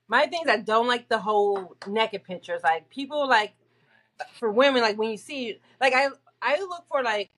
my 0.09 0.27
things 0.27 0.49
I 0.49 0.59
don't 0.59 0.89
like 0.89 1.09
the 1.09 1.19
whole 1.19 1.77
naked 1.87 2.25
pictures. 2.25 2.61
Like 2.63 2.91
people 2.91 3.29
like 3.29 3.55
for 4.35 4.51
women, 4.51 4.83
like 4.83 4.99
when 4.99 5.11
you 5.11 5.17
see 5.17 5.61
like 5.81 5.95
I 5.95 6.09
I 6.43 6.59
look 6.61 6.85
for 6.89 7.03
like 7.03 7.31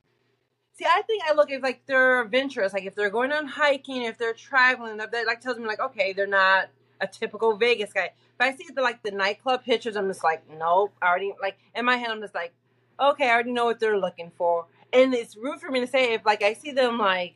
see 0.75 0.85
I 0.87 1.03
think 1.03 1.23
I 1.29 1.35
look 1.35 1.51
if 1.51 1.63
like 1.63 1.83
they're 1.87 2.23
adventurous, 2.23 2.73
like 2.73 2.85
if 2.85 2.95
they're 2.95 3.11
going 3.11 3.33
on 3.33 3.47
hiking, 3.47 4.03
if 4.03 4.19
they're 4.19 4.33
traveling, 4.35 4.97
that, 4.97 5.13
like 5.27 5.41
tells 5.41 5.59
me 5.59 5.67
like 5.67 5.81
okay 5.81 6.13
they're 6.13 6.27
not 6.27 6.69
a 7.01 7.07
typical 7.07 7.57
Vegas 7.57 7.93
guy. 7.93 8.07
If 8.07 8.41
I 8.41 8.55
see 8.55 8.67
the 8.75 8.83
like 8.83 9.03
the 9.03 9.11
nightclub 9.11 9.65
pictures, 9.65 9.97
I'm 9.97 10.09
just 10.09 10.25
like 10.25 10.43
nope. 10.51 10.93
I 11.01 11.09
already 11.09 11.35
like 11.41 11.59
in 11.75 11.85
my 11.85 11.97
head 11.97 12.11
I'm 12.11 12.21
just 12.21 12.35
like 12.35 12.53
okay 13.01 13.29
I 13.29 13.33
already 13.33 13.53
know 13.53 13.67
what 13.67 13.81
they're 13.81 13.99
looking 13.99 14.33
for, 14.37 14.67
and 14.93 15.15
it's 15.15 15.37
rude 15.37 15.61
for 15.61 15.71
me 15.71 15.81
to 15.81 15.87
say 15.87 16.15
if 16.15 16.25
like 16.25 16.43
I 16.43 16.55
see 16.55 16.73
them 16.73 16.99
like 16.99 17.35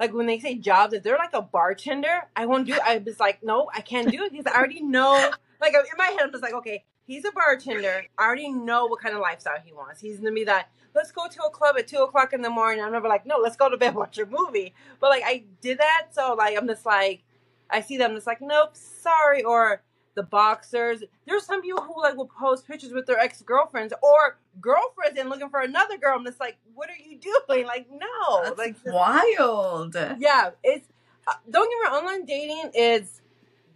like 0.00 0.14
when 0.14 0.26
they 0.26 0.38
say 0.40 0.56
jobs, 0.56 0.94
if 0.94 1.02
they're 1.02 1.18
like 1.18 1.34
a 1.34 1.42
bartender, 1.42 2.22
I 2.34 2.46
won't 2.46 2.66
do. 2.66 2.76
I 2.82 2.96
was 2.98 3.20
like, 3.20 3.44
no, 3.44 3.70
I 3.72 3.82
can't 3.82 4.10
do 4.10 4.22
it 4.24 4.32
because 4.32 4.46
I 4.46 4.56
already 4.56 4.80
know. 4.80 5.30
Like 5.60 5.74
in 5.74 5.98
my 5.98 6.06
head, 6.06 6.20
I'm 6.22 6.30
just 6.30 6.42
like, 6.42 6.54
okay, 6.54 6.84
he's 7.04 7.26
a 7.26 7.32
bartender. 7.32 8.06
I 8.16 8.24
already 8.24 8.50
know 8.50 8.86
what 8.86 9.02
kind 9.02 9.14
of 9.14 9.20
lifestyle 9.20 9.58
he 9.62 9.74
wants. 9.74 10.00
He's 10.00 10.16
gonna 10.16 10.32
be 10.32 10.44
that. 10.44 10.70
Let's 10.94 11.12
go 11.12 11.28
to 11.28 11.42
a 11.42 11.50
club 11.50 11.76
at 11.78 11.86
two 11.86 11.98
o'clock 11.98 12.32
in 12.32 12.40
the 12.40 12.48
morning. 12.48 12.82
I'm 12.82 12.92
never 12.92 13.08
like, 13.08 13.26
no, 13.26 13.36
let's 13.36 13.56
go 13.56 13.68
to 13.68 13.76
bed, 13.76 13.94
watch 13.94 14.16
a 14.16 14.24
movie. 14.24 14.72
But 15.00 15.10
like 15.10 15.22
I 15.26 15.44
did 15.60 15.78
that, 15.78 16.08
so 16.12 16.34
like 16.34 16.56
I'm 16.56 16.66
just 16.66 16.86
like, 16.86 17.22
I 17.68 17.82
see 17.82 17.98
them, 17.98 18.14
just 18.14 18.26
like, 18.26 18.40
nope, 18.40 18.70
sorry, 18.74 19.44
or 19.44 19.82
the 20.14 20.22
boxers. 20.22 21.02
There's 21.26 21.44
some 21.44 21.62
people 21.62 21.82
who 21.82 22.00
like 22.02 22.16
will 22.16 22.26
post 22.26 22.66
pictures 22.66 22.92
with 22.92 23.06
their 23.06 23.18
ex 23.18 23.42
girlfriends 23.42 23.94
or 24.02 24.38
girlfriends 24.60 25.18
and 25.18 25.28
looking 25.30 25.48
for 25.50 25.60
another 25.60 25.96
girl. 25.98 26.18
I'm 26.18 26.24
just 26.24 26.40
like, 26.40 26.58
what 26.74 26.88
are 26.90 26.96
you 26.96 27.18
doing? 27.18 27.66
Like, 27.66 27.86
no, 27.90 28.42
That's 28.44 28.58
like 28.58 28.76
wild. 28.86 29.94
yeah, 30.18 30.50
it's 30.62 30.88
uh, 31.26 31.32
don't 31.50 31.68
get 31.70 31.90
me 31.90 31.96
wrong. 31.96 32.04
Online 32.04 32.24
dating 32.24 32.70
is 32.74 33.20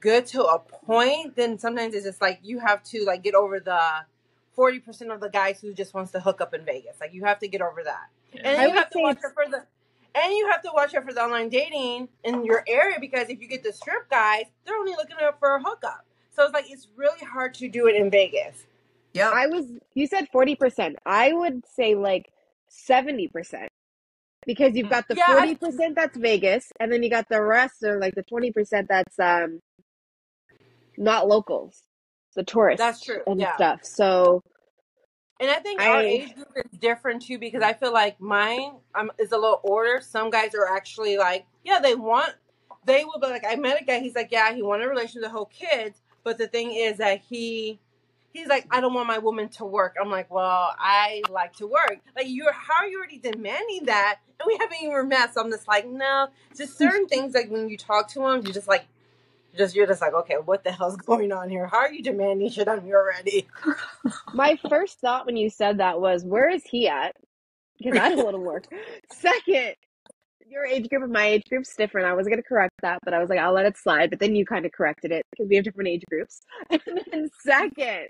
good 0.01 0.27
to 0.27 0.43
a 0.45 0.59
point. 0.59 1.37
Then 1.37 1.59
sometimes 1.59 1.95
it's 1.95 2.05
just 2.05 2.21
like 2.21 2.41
you 2.43 2.59
have 2.59 2.83
to 2.85 3.05
like 3.05 3.23
get 3.23 3.35
over 3.35 3.61
the 3.61 3.81
forty 4.55 4.81
percent 4.81 5.11
of 5.13 5.21
the 5.21 5.29
guys 5.31 5.61
who 5.61 5.73
just 5.75 5.95
wants 5.95 6.13
to 6.13 6.21
hook 6.21 6.41
up 6.41 6.55
in 6.55 6.65
Vegas. 6.65 6.97
Like 7.01 7.15
you 7.15 7.25
have 7.25 7.39
to 7.41 7.49
get 7.49 7.61
over 7.63 7.83
that, 7.85 8.09
and 8.45 8.47
I 8.47 8.57
then 8.57 8.69
you 8.71 8.75
have 8.77 8.91
to 8.91 8.99
watch 9.01 9.19
it's- 9.19 9.25
out 9.31 9.35
for 9.35 9.51
the. 9.51 9.65
And 10.17 10.33
you 10.33 10.49
have 10.49 10.63
to 10.63 10.71
watch 10.73 10.95
out 10.95 11.05
for 11.05 11.13
the 11.13 11.21
online 11.25 11.49
dating 11.49 12.09
in 12.23 12.45
your 12.45 12.63
area 12.69 12.99
because 13.01 13.29
if 13.31 13.41
you 13.41 13.49
get 13.49 13.65
the 13.65 13.73
strip 13.73 14.09
guys, 14.09 14.45
they're 14.65 14.77
only 14.77 14.93
looking 14.93 15.17
up 15.21 15.41
for 15.41 15.57
a 15.57 15.61
hookup. 15.61 16.05
So 16.35 16.45
it's 16.45 16.53
like 16.53 16.71
it's 16.71 16.89
really 16.97 17.25
hard 17.25 17.55
to 17.55 17.69
do 17.69 17.87
it 17.87 17.97
in 17.97 18.11
Vegas. 18.11 18.65
Yeah. 19.13 19.31
I 19.33 19.47
was, 19.47 19.67
you 19.95 20.07
said 20.07 20.27
40%. 20.35 20.97
I 21.07 21.33
would 21.33 21.63
say 21.67 21.95
like 21.95 22.33
70%. 22.71 23.69
Because 24.47 24.77
you've 24.77 24.91
got 24.91 25.09
the 25.09 25.15
Yeah, 25.15 25.47
40% 25.57 25.95
that's 25.95 26.19
Vegas, 26.19 26.71
and 26.79 26.93
then 26.93 27.03
you 27.03 27.09
got 27.09 27.27
the 27.31 27.43
rest, 27.43 27.83
or 27.83 27.99
like 27.99 28.15
the 28.15 28.25
20% 28.25 28.87
that's 28.89 29.19
um 29.19 29.61
not 30.99 31.27
locals, 31.27 31.83
the 32.37 32.45
tourists. 32.45 32.85
That's 32.85 33.01
true, 33.03 33.23
And 33.27 33.41
yeah. 33.41 33.55
stuff. 33.55 33.81
So, 33.85 34.43
And 35.41 35.51
I 35.51 35.57
think 35.61 35.81
our 35.81 36.01
age 36.01 36.35
group 36.35 36.49
is 36.57 36.79
different 36.79 37.23
too 37.23 37.39
because 37.39 37.63
I 37.63 37.73
feel 37.73 37.93
like 37.93 38.21
mine 38.21 38.73
um, 38.95 39.11
is 39.19 39.33
a 39.33 39.39
little 39.39 39.61
older. 39.65 40.01
Some 40.03 40.29
guys 40.29 40.55
are 40.55 40.67
actually 40.67 41.17
like, 41.17 41.47
yeah, 41.65 41.79
they 41.81 41.95
want, 41.95 42.35
they 42.85 43.05
will 43.05 43.19
be 43.19 43.29
like, 43.29 43.45
I 43.49 43.57
met 43.57 43.81
a 43.81 43.85
guy, 43.85 44.01
he's 44.01 44.15
like, 44.15 44.31
yeah, 44.31 44.53
he 44.55 44.63
wanted 44.63 44.85
a 44.85 44.89
relationship 44.91 45.23
with 45.23 45.31
the 45.31 45.37
whole 45.37 45.47
kids. 45.47 46.03
But 46.25 46.39
the 46.39 46.49
thing 46.49 46.73
is 46.73 46.99
that 46.99 47.21
he, 47.29 47.79
he's 48.33 48.49
like, 48.49 48.67
I 48.71 48.81
don't 48.81 48.95
want 48.95 49.07
my 49.07 49.19
woman 49.19 49.49
to 49.51 49.65
work. 49.65 49.95
I'm 50.01 50.11
like, 50.11 50.31
well, 50.31 50.75
I 50.79 51.23
like 51.31 51.55
to 51.57 51.67
work. 51.67 51.99
Like, 52.17 52.27
you're, 52.29 52.53
how 52.53 52.75
are 52.83 52.87
you 52.87 52.99
already 52.99 53.19
demanding 53.19 53.85
that? 53.85 54.21
And 54.41 54.47
we 54.47 54.57
haven't 54.59 54.79
even 54.83 55.09
met. 55.09 55.35
So 55.35 55.43
I'm 55.43 55.51
just 55.51 55.69
like, 55.69 55.87
no, 55.87 56.29
just 56.57 56.77
certain 56.77 57.07
things 57.07 57.35
like 57.35 57.51
when 57.51 57.69
you 57.69 57.77
talk 57.77 58.09
to 58.13 58.27
him, 58.27 58.43
you're 58.43 58.55
just 58.55 58.69
like, 58.69 58.87
just 59.57 59.77
you're 59.77 59.87
just 59.87 60.01
like, 60.01 60.15
okay, 60.15 60.37
what 60.45 60.65
the 60.65 60.73
hell's 60.73 60.97
going 61.07 61.33
on 61.33 61.51
here? 61.51 61.67
How 61.67 61.79
are 61.79 61.93
you 61.93 62.03
demanding 62.03 62.51
shit 62.51 62.69
on 62.69 62.85
me 62.85 62.93
already? 62.95 63.47
my 64.35 64.59
first 64.69 65.01
thought 65.01 65.27
when 65.27 65.37
you 65.37 65.51
said 65.51 65.79
that 65.79 66.01
was, 66.01 66.25
where 66.25 66.49
is 66.49 66.65
he 66.65 66.89
at? 66.89 67.17
Because 67.79 67.99
I 67.99 68.11
don't 68.11 68.25
want 68.25 68.37
to 68.37 68.41
work. 68.41 68.67
Second, 69.13 69.75
your 70.55 70.65
age 70.67 70.89
group 70.89 71.03
and 71.03 71.13
my 71.13 71.27
age 71.27 71.45
group's 71.49 71.75
different. 71.77 72.07
I 72.07 72.15
was 72.15 72.27
going 72.29 72.39
to 72.39 72.49
correct 72.49 72.75
that, 72.83 73.01
but 73.05 73.13
I 73.15 73.19
was 73.21 73.29
like, 73.29 73.41
I'll 73.41 73.53
let 73.55 73.67
it 73.67 73.77
slide. 73.77 74.11
But 74.11 74.21
then 74.21 74.37
you 74.37 74.47
kind 74.47 74.65
of 74.65 74.73
corrected 74.73 75.13
it 75.13 75.27
because 75.33 75.49
we 75.49 75.57
have 75.57 75.65
different 75.65 75.89
age 75.91 76.05
groups. 76.11 76.43
And 76.71 77.01
then 77.13 77.29
second, 77.43 78.09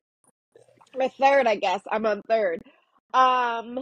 my 0.97 1.09
third, 1.09 1.47
I 1.47 1.57
guess 1.57 1.83
I'm 1.91 2.07
on 2.07 2.23
third. 2.29 2.61
Um, 3.15 3.81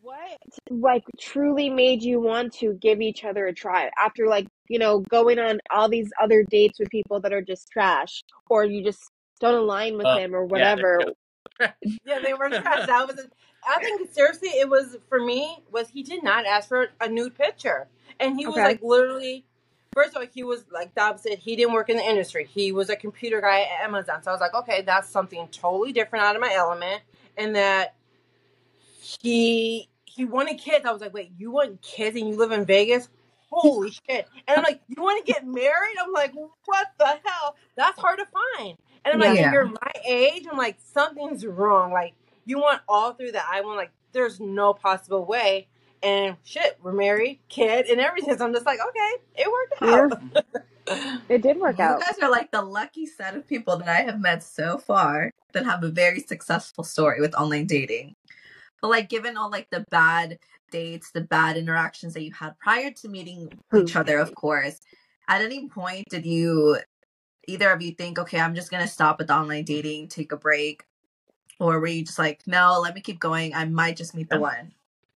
what 0.00 0.38
like 0.70 1.04
truly 1.20 1.68
made 1.70 2.02
you 2.02 2.20
want 2.20 2.54
to 2.54 2.74
give 2.80 3.00
each 3.00 3.24
other 3.24 3.46
a 3.48 3.52
try 3.52 3.90
after 3.98 4.26
like 4.28 4.46
you 4.68 4.78
know 4.78 5.00
going 5.10 5.38
on 5.38 5.60
all 5.70 5.88
these 5.88 6.10
other 6.22 6.44
dates 6.50 6.78
with 6.78 6.88
people 6.90 7.20
that 7.20 7.32
are 7.32 7.42
just 7.42 7.68
trash 7.70 8.22
or 8.48 8.64
you 8.64 8.82
just 8.84 9.00
don't 9.40 9.54
align 9.56 9.96
with 9.96 10.06
Uh, 10.06 10.16
them 10.16 10.34
or 10.34 10.44
whatever? 10.46 10.98
you 11.00 11.27
Yeah, 12.04 12.20
they 12.20 12.34
were 12.34 12.48
trash. 12.50 12.62
That 12.86 13.06
was. 13.06 13.26
I 13.66 13.80
think 13.80 14.12
seriously, 14.12 14.50
it 14.50 14.68
was 14.68 14.96
for 15.08 15.20
me. 15.20 15.58
Was 15.72 15.88
he 15.88 16.02
did 16.02 16.22
not 16.22 16.46
ask 16.46 16.68
for 16.68 16.88
a 17.00 17.08
nude 17.08 17.36
picture, 17.36 17.88
and 18.20 18.38
he 18.38 18.46
was 18.46 18.54
Okay. 18.56 18.64
like 18.64 18.82
literally. 18.82 19.44
First 19.94 20.10
of 20.10 20.22
all, 20.22 20.28
he 20.32 20.44
was 20.44 20.64
like 20.70 20.94
Dob 20.94 21.18
said, 21.18 21.38
he 21.38 21.56
didn't 21.56 21.72
work 21.72 21.88
in 21.88 21.96
the 21.96 22.04
industry. 22.04 22.44
He 22.44 22.72
was 22.72 22.90
a 22.90 22.96
computer 22.96 23.40
guy 23.40 23.62
at 23.62 23.84
Amazon. 23.84 24.22
So 24.22 24.30
I 24.30 24.34
was 24.34 24.40
like, 24.40 24.54
okay, 24.54 24.82
that's 24.82 25.08
something 25.08 25.48
totally 25.48 25.92
different 25.92 26.24
out 26.24 26.36
of 26.36 26.42
my 26.42 26.52
element. 26.54 27.02
And 27.36 27.56
that 27.56 27.94
he 29.20 29.88
he 30.04 30.24
wanted 30.24 30.58
kids. 30.58 30.84
I 30.84 30.92
was 30.92 31.00
like, 31.00 31.14
wait, 31.14 31.32
you 31.38 31.50
want 31.50 31.80
kids 31.82 32.16
and 32.16 32.28
you 32.28 32.36
live 32.36 32.52
in 32.52 32.64
Vegas? 32.64 33.08
Holy 33.50 33.90
shit! 33.90 34.28
And 34.46 34.58
I'm 34.58 34.62
like, 34.62 34.82
you 34.88 35.02
want 35.02 35.24
to 35.24 35.32
get 35.32 35.46
married? 35.46 35.96
I'm 36.02 36.12
like, 36.12 36.32
what 36.34 36.86
the 36.98 37.06
hell? 37.06 37.56
That's 37.76 37.98
hard 37.98 38.18
to 38.18 38.26
find. 38.26 38.76
And 39.10 39.22
I'm 39.22 39.28
like, 39.30 39.38
Yeah. 39.38 39.48
if 39.48 39.52
you're 39.52 39.66
my 39.66 39.92
age, 40.06 40.46
I'm 40.50 40.58
like, 40.58 40.76
something's 40.92 41.46
wrong. 41.46 41.92
Like, 41.92 42.14
you 42.44 42.58
want 42.58 42.82
all 42.88 43.12
through 43.12 43.32
that. 43.32 43.46
I 43.50 43.60
want 43.62 43.76
like, 43.76 43.92
there's 44.12 44.40
no 44.40 44.74
possible 44.74 45.24
way. 45.24 45.68
And 46.02 46.36
shit, 46.44 46.78
we're 46.82 46.92
married, 46.92 47.40
kid, 47.48 47.86
and 47.86 48.00
everything. 48.00 48.36
So 48.36 48.44
I'm 48.44 48.52
just 48.52 48.66
like, 48.66 48.78
okay, 48.80 49.10
it 49.36 49.50
worked 49.50 49.82
out. 49.82 50.44
It 51.28 51.42
did 51.42 51.58
work 51.58 51.76
you 51.76 51.84
out. 51.84 51.98
You 51.98 52.06
guys 52.06 52.18
are 52.22 52.30
like 52.30 52.50
the 52.50 52.62
lucky 52.62 53.04
set 53.04 53.36
of 53.36 53.46
people 53.46 53.76
that 53.76 53.88
I 53.88 54.00
have 54.10 54.20
met 54.20 54.42
so 54.42 54.78
far 54.78 55.30
that 55.52 55.66
have 55.66 55.84
a 55.84 55.90
very 55.90 56.20
successful 56.20 56.82
story 56.82 57.20
with 57.20 57.34
online 57.34 57.66
dating. 57.66 58.14
But 58.80 58.88
like 58.88 59.10
given 59.10 59.36
all 59.36 59.50
like 59.50 59.68
the 59.68 59.84
bad 59.90 60.38
dates, 60.70 61.10
the 61.10 61.20
bad 61.20 61.58
interactions 61.58 62.14
that 62.14 62.22
you 62.22 62.32
had 62.32 62.58
prior 62.58 62.90
to 62.90 63.08
meeting 63.10 63.52
each 63.76 63.96
other, 63.96 64.18
of 64.18 64.34
course, 64.34 64.80
at 65.28 65.42
any 65.42 65.68
point 65.68 66.06
did 66.08 66.24
you 66.24 66.78
either 67.48 67.72
of 67.72 67.82
you 67.82 67.92
think, 67.92 68.18
okay, 68.18 68.38
I'm 68.38 68.54
just 68.54 68.70
gonna 68.70 68.86
stop 68.86 69.18
with 69.18 69.30
online 69.30 69.64
dating, 69.64 70.08
take 70.08 70.30
a 70.32 70.36
break? 70.36 70.84
Or 71.58 71.80
were 71.80 71.86
you 71.88 72.04
just 72.04 72.18
like, 72.18 72.46
no, 72.46 72.78
let 72.80 72.94
me 72.94 73.00
keep 73.00 73.18
going. 73.18 73.52
I 73.54 73.64
might 73.64 73.96
just 73.96 74.14
meet 74.14 74.28
the 74.30 74.38
one. 74.38 74.72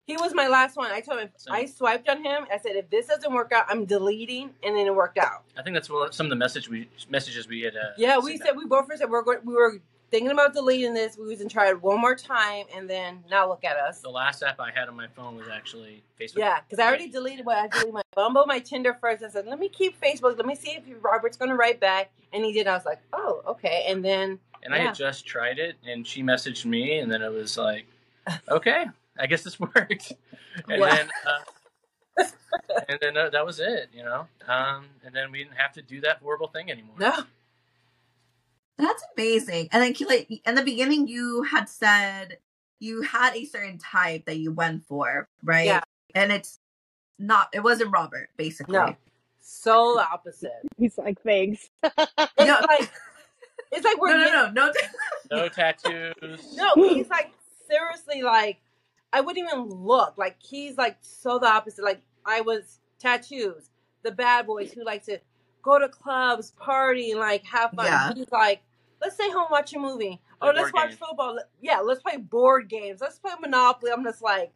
He 0.07 0.17
was 0.17 0.33
my 0.35 0.47
last 0.49 0.77
one. 0.77 0.91
I 0.91 1.01
told 1.01 1.21
him 1.21 1.29
So- 1.37 1.53
I 1.53 1.67
swiped 1.67 2.09
on 2.09 2.23
him. 2.25 2.47
I 2.53 2.59
said, 2.59 2.77
if 2.77 2.89
this 2.91 3.07
doesn't 3.07 3.33
work 3.33 3.53
out, 3.53 3.67
I'm 3.69 3.85
deleting, 3.85 4.51
and 4.63 4.77
then 4.77 4.87
it 4.87 4.95
worked 4.95 5.19
out. 5.19 5.43
I 5.57 5.63
think 5.63 5.75
that's 5.75 5.91
what 5.91 6.15
some 6.15 6.27
of 6.27 6.31
the 6.31 6.37
message 6.37 6.69
we 6.69 6.89
messages 7.11 7.49
we 7.49 7.63
had. 7.63 7.77
Uh, 7.77 7.91
Yeah, 7.97 8.19
we 8.19 8.37
sent 8.37 8.49
said 8.49 8.57
we 8.57 8.67
both 8.67 8.87
said 8.97 9.11
we're 9.11 9.23
going, 9.23 9.41
we 9.45 9.55
were 9.55 9.81
thinking 10.11 10.31
about 10.31 10.55
deleting 10.55 10.95
this. 10.95 11.17
We 11.17 11.27
was 11.27 11.39
gonna 11.39 11.51
try 11.51 11.69
it 11.69 11.83
one 11.83 12.01
more 12.01 12.15
time, 12.15 12.67
and 12.75 12.89
then 12.89 13.25
now 13.31 13.49
look 13.49 13.65
at 13.65 13.77
us. 13.77 14.01
The 14.01 14.11
last 14.11 14.43
app 14.43 14.61
I 14.61 14.71
had 14.71 14.89
on 14.89 14.97
my 14.97 15.07
phone 15.09 15.37
was 15.37 15.49
actually 15.49 16.03
Facebook. 16.21 16.39
Yeah, 16.39 16.61
because 16.61 16.79
I 16.79 16.87
already 16.87 17.09
deleted 17.09 17.45
what 17.47 17.57
I 17.57 17.69
deleted 17.69 17.95
my 17.95 18.03
Bumble, 18.15 18.45
my 18.47 18.59
Tinder 18.59 18.97
first. 19.01 19.23
I 19.23 19.29
said, 19.29 19.47
let 19.47 19.59
me 19.59 19.69
keep 19.69 20.01
Facebook. 20.01 20.37
Let 20.37 20.47
me 20.47 20.55
see 20.55 20.73
if 20.73 20.85
Robert's 21.03 21.37
gonna 21.37 21.57
write 21.57 21.81
back, 21.81 22.11
and 22.33 22.45
he 22.45 22.53
did. 22.53 22.67
I 22.67 22.75
was 22.75 22.85
like, 22.85 23.01
oh, 23.13 23.43
okay. 23.47 23.85
And 23.89 24.05
then 24.05 24.39
And 24.63 24.75
I 24.75 24.79
had 24.79 24.95
just 24.95 25.27
tried 25.27 25.59
it, 25.59 25.77
and 25.87 26.07
she 26.07 26.23
messaged 26.23 26.65
me, 26.65 26.99
and 26.99 27.11
then 27.11 27.23
it 27.23 27.33
was 27.33 27.57
like, 27.57 27.87
okay, 28.49 28.87
I 29.19 29.27
guess 29.27 29.43
this 29.43 29.59
worked. 29.61 30.13
And 30.69 30.83
then, 30.83 31.09
uh, 31.27 32.25
and 32.89 32.99
then 33.01 33.17
uh, 33.17 33.31
that 33.31 33.47
was 33.47 33.61
it, 33.61 33.91
you 33.93 34.03
know. 34.03 34.27
Um, 34.49 34.87
and 35.05 35.15
then 35.15 35.31
we 35.31 35.39
didn't 35.39 35.57
have 35.57 35.73
to 35.75 35.83
do 35.83 36.01
that 36.01 36.19
horrible 36.23 36.49
thing 36.49 36.71
anymore. 36.71 36.97
no, 36.99 37.23
That's 38.79 39.03
amazing. 39.17 39.69
And 39.73 39.83
then, 39.83 39.95
like 40.09 40.31
in 40.47 40.55
the 40.55 40.63
beginning, 40.63 41.09
you 41.09 41.43
had 41.43 41.69
said 41.69 42.39
you 42.79 43.03
had 43.03 43.35
a 43.35 43.45
certain 43.45 43.79
type 43.79 44.25
that 44.27 44.39
you 44.39 44.53
went 44.53 44.85
for, 44.87 45.29
right? 45.43 45.67
Yeah. 45.67 45.81
And 46.15 46.31
it's 46.33 46.59
not. 47.19 47.49
It 47.53 47.63
wasn't 47.63 47.91
Robert, 47.93 48.29
basically. 48.37 48.75
no, 48.75 48.95
so 49.41 49.99
opposite. 49.99 50.53
He's 50.79 50.97
like, 50.97 51.21
thanks. 51.23 51.69
It's 51.83 51.99
No. 52.39 52.59
like 52.69 52.91
it's 53.73 53.85
like 53.85 54.01
we're 54.01 54.17
No, 54.17 54.19
no, 54.19 54.25
getting- 54.25 54.55
no, 54.55 54.67
no. 54.67 54.73
No 55.43 55.49
tattoos. 55.49 56.55
No, 56.57 56.73
he's 56.77 57.09
like 57.09 57.33
seriously 57.69 58.23
like 58.23 58.59
I 59.13 59.21
wouldn't 59.21 59.45
even 59.47 59.69
look. 59.69 60.17
Like 60.17 60.37
he's 60.41 60.77
like 60.79 60.97
so 61.01 61.39
the 61.39 61.47
opposite. 61.49 61.85
Like 61.85 62.01
I 62.25 62.41
was 62.43 62.79
tattoos, 63.01 63.71
the 64.05 64.13
bad 64.13 64.47
boys 64.47 64.73
who 64.73 64.85
like 64.85 65.05
to 65.07 65.19
go 65.63 65.79
to 65.79 65.89
clubs, 65.89 66.53
party, 66.53 67.11
and 67.11 67.21
like 67.21 67.45
have 67.45 67.73
fun. 67.73 67.87
Yeah. 67.87 68.13
He's 68.15 68.31
like, 68.31 68.61
let's 69.01 69.15
stay 69.15 69.31
home, 69.31 69.47
watch 69.51 69.73
a 69.75 69.79
movie. 69.79 70.21
Or 70.41 70.53
let's 70.53 70.73
watch 70.73 70.91
games. 70.91 70.99
football. 70.99 71.39
Yeah, 71.61 71.81
let's 71.81 72.03
play 72.03 72.17
board 72.17 72.69
games. 72.69 73.01
Let's 73.01 73.19
play 73.19 73.33
Monopoly. 73.41 73.91
I'm 73.91 74.05
just 74.05 74.23
like, 74.23 74.53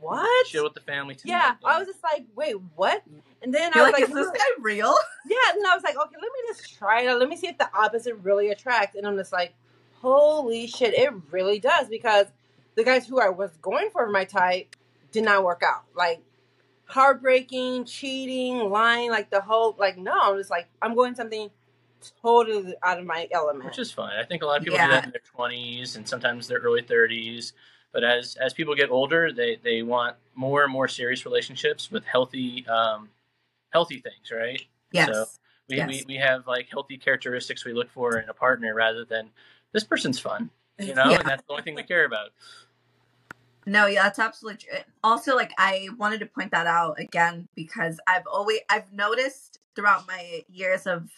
what? 0.00 0.46
Chill 0.46 0.64
with 0.64 0.74
the 0.74 0.80
family. 0.80 1.14
Too. 1.14 1.28
Yeah, 1.28 1.54
I 1.64 1.78
was 1.78 1.86
just 1.86 2.02
like, 2.02 2.26
wait, 2.34 2.56
what? 2.74 3.02
And 3.42 3.54
then 3.54 3.72
You're 3.74 3.84
I 3.84 3.86
was 3.86 3.92
like, 3.92 4.08
like, 4.08 4.10
is 4.10 4.14
this 4.14 4.30
guy 4.30 4.44
real? 4.60 4.94
yeah, 5.26 5.36
and 5.50 5.60
then 5.60 5.66
I 5.70 5.74
was 5.74 5.84
like, 5.84 5.96
okay, 5.96 6.16
let 6.16 6.22
me 6.22 6.48
just 6.48 6.76
try 6.76 7.02
it 7.02 7.08
out. 7.08 7.20
Let 7.20 7.28
me 7.28 7.36
see 7.36 7.48
if 7.48 7.58
the 7.58 7.68
opposite 7.74 8.16
really 8.22 8.50
attracts. 8.50 8.96
And 8.96 9.06
I'm 9.06 9.16
just 9.16 9.32
like, 9.32 9.54
holy 10.00 10.66
shit, 10.66 10.94
it 10.94 11.12
really 11.30 11.58
does 11.58 11.88
because 11.88 12.26
the 12.74 12.84
guys 12.84 13.06
who 13.06 13.20
I 13.20 13.28
was 13.30 13.50
going 13.62 13.90
for 13.90 14.08
my 14.08 14.24
type 14.24 14.76
did 15.12 15.24
not 15.24 15.44
work 15.44 15.62
out. 15.64 15.84
Like 15.94 16.22
heartbreaking, 16.84 17.84
cheating, 17.84 18.70
lying, 18.70 19.10
like 19.10 19.30
the 19.30 19.40
whole 19.40 19.74
like 19.78 19.98
no, 19.98 20.12
I'm 20.12 20.36
just 20.36 20.50
like 20.50 20.68
I'm 20.80 20.94
going 20.94 21.14
something 21.14 21.50
totally 22.22 22.74
out 22.82 22.98
of 22.98 23.04
my 23.06 23.28
element. 23.32 23.64
which 23.64 23.78
is 23.78 23.90
fine. 23.92 24.16
I 24.18 24.24
think 24.24 24.42
a 24.42 24.46
lot 24.46 24.58
of 24.58 24.64
people 24.64 24.78
Yeah. 24.78 24.86
do 24.86 24.92
that 24.92 25.04
in 25.04 25.10
their 25.10 25.20
twenties 25.24 25.96
and 25.96 26.08
sometimes 26.08 26.48
their 26.48 26.58
early 26.58 26.82
thirties. 26.82 27.52
But 27.92 28.04
as 28.04 28.36
as 28.36 28.52
people 28.52 28.74
get 28.74 28.90
older, 28.90 29.32
they 29.32 29.56
they 29.56 29.82
want 29.82 30.16
more 30.34 30.62
and 30.64 30.72
more 30.72 30.88
serious 30.88 31.24
relationships 31.24 31.90
with 31.90 32.04
healthy 32.04 32.66
um, 32.68 33.08
healthy 33.70 34.00
things, 34.00 34.30
right? 34.30 34.62
Yes. 34.92 35.08
So 35.12 35.26
we, 35.68 35.76
Yes. 35.76 35.88
we 35.88 36.04
we 36.06 36.14
have 36.16 36.46
like 36.46 36.68
healthy 36.70 36.98
characteristics 36.98 37.64
we 37.64 37.72
look 37.72 37.90
for 37.90 38.18
in 38.18 38.28
a 38.28 38.34
partner 38.34 38.74
rather 38.74 39.04
than 39.04 39.30
this 39.72 39.84
person's 39.84 40.18
fun, 40.18 40.50
you 40.78 40.94
know, 40.94 41.10
Yeah. 41.10 41.18
and 41.20 41.28
that's 41.28 41.42
the 41.46 41.52
only 41.52 41.62
thing 41.62 41.74
we 41.74 41.82
care 41.82 42.04
about. 42.04 42.30
No, 43.68 43.86
yeah, 43.86 44.04
that's 44.04 44.20
absolutely 44.20 44.58
true. 44.58 44.78
Also, 45.02 45.34
like 45.34 45.52
I 45.58 45.88
wanted 45.98 46.20
to 46.20 46.26
point 46.26 46.52
that 46.52 46.66
out 46.68 47.00
again 47.00 47.48
because 47.56 47.98
I've 48.06 48.26
always 48.32 48.60
I've 48.70 48.92
noticed 48.92 49.58
throughout 49.74 50.06
my 50.06 50.44
years 50.48 50.86
of 50.86 51.10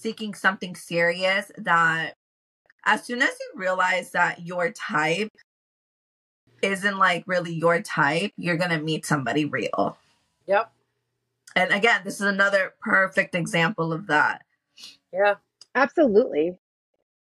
seeking 0.00 0.34
something 0.34 0.74
serious 0.74 1.50
that 1.58 2.14
as 2.84 3.04
soon 3.04 3.22
as 3.22 3.30
you 3.40 3.60
realize 3.60 4.12
that 4.12 4.46
your 4.46 4.70
type 4.70 5.30
isn't 6.62 6.98
like 6.98 7.24
really 7.26 7.52
your 7.52 7.80
type, 7.82 8.32
you're 8.36 8.56
gonna 8.56 8.80
meet 8.80 9.06
somebody 9.06 9.44
real. 9.44 9.96
Yep. 10.46 10.72
And 11.56 11.72
again, 11.72 12.02
this 12.04 12.14
is 12.14 12.26
another 12.26 12.74
perfect 12.80 13.34
example 13.34 13.92
of 13.92 14.06
that. 14.06 14.42
Yeah. 15.12 15.34
Absolutely. 15.74 16.56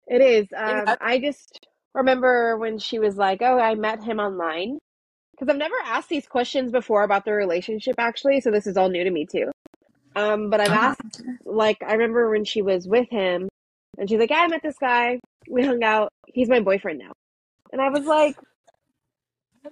It 0.08 0.22
is. 0.22 0.48
Um, 0.56 0.86
Yeah. 0.88 0.96
I 1.02 1.20
just 1.20 1.68
remember 1.94 2.58
when 2.58 2.80
she 2.80 3.00
was 3.00 3.18
like, 3.18 3.42
Oh, 3.42 3.60
I 3.60 3.76
met 3.76 4.04
him 4.04 4.20
online. 4.20 4.80
Because 5.32 5.50
I've 5.50 5.58
never 5.58 5.76
asked 5.86 6.10
these 6.10 6.28
questions 6.28 6.72
before 6.72 7.04
about 7.04 7.24
the 7.24 7.32
relationship, 7.32 7.96
actually. 7.98 8.42
So 8.42 8.52
this 8.52 8.68
is 8.68 8.76
all 8.76 8.90
new 8.90 9.04
to 9.06 9.12
me, 9.12 9.26
too. 9.26 9.52
Um, 10.20 10.50
but 10.50 10.60
I've 10.60 10.70
asked, 10.70 11.22
like, 11.46 11.78
I 11.86 11.94
remember 11.94 12.30
when 12.30 12.44
she 12.46 12.62
was 12.62 12.88
with 12.88 13.10
him 13.10 13.48
and 13.98 14.10
she's 14.10 14.20
like, 14.20 14.30
Yeah, 14.30 14.42
I 14.42 14.48
met 14.48 14.62
this 14.64 14.78
guy. 14.80 15.20
We 15.50 15.66
hung 15.66 15.84
out. 15.84 16.10
He's 16.28 16.50
my 16.50 16.60
boyfriend 16.60 17.00
now. 17.00 17.12
And 17.72 17.82
I 17.82 17.90
was 17.90 18.06
like, 18.06 18.36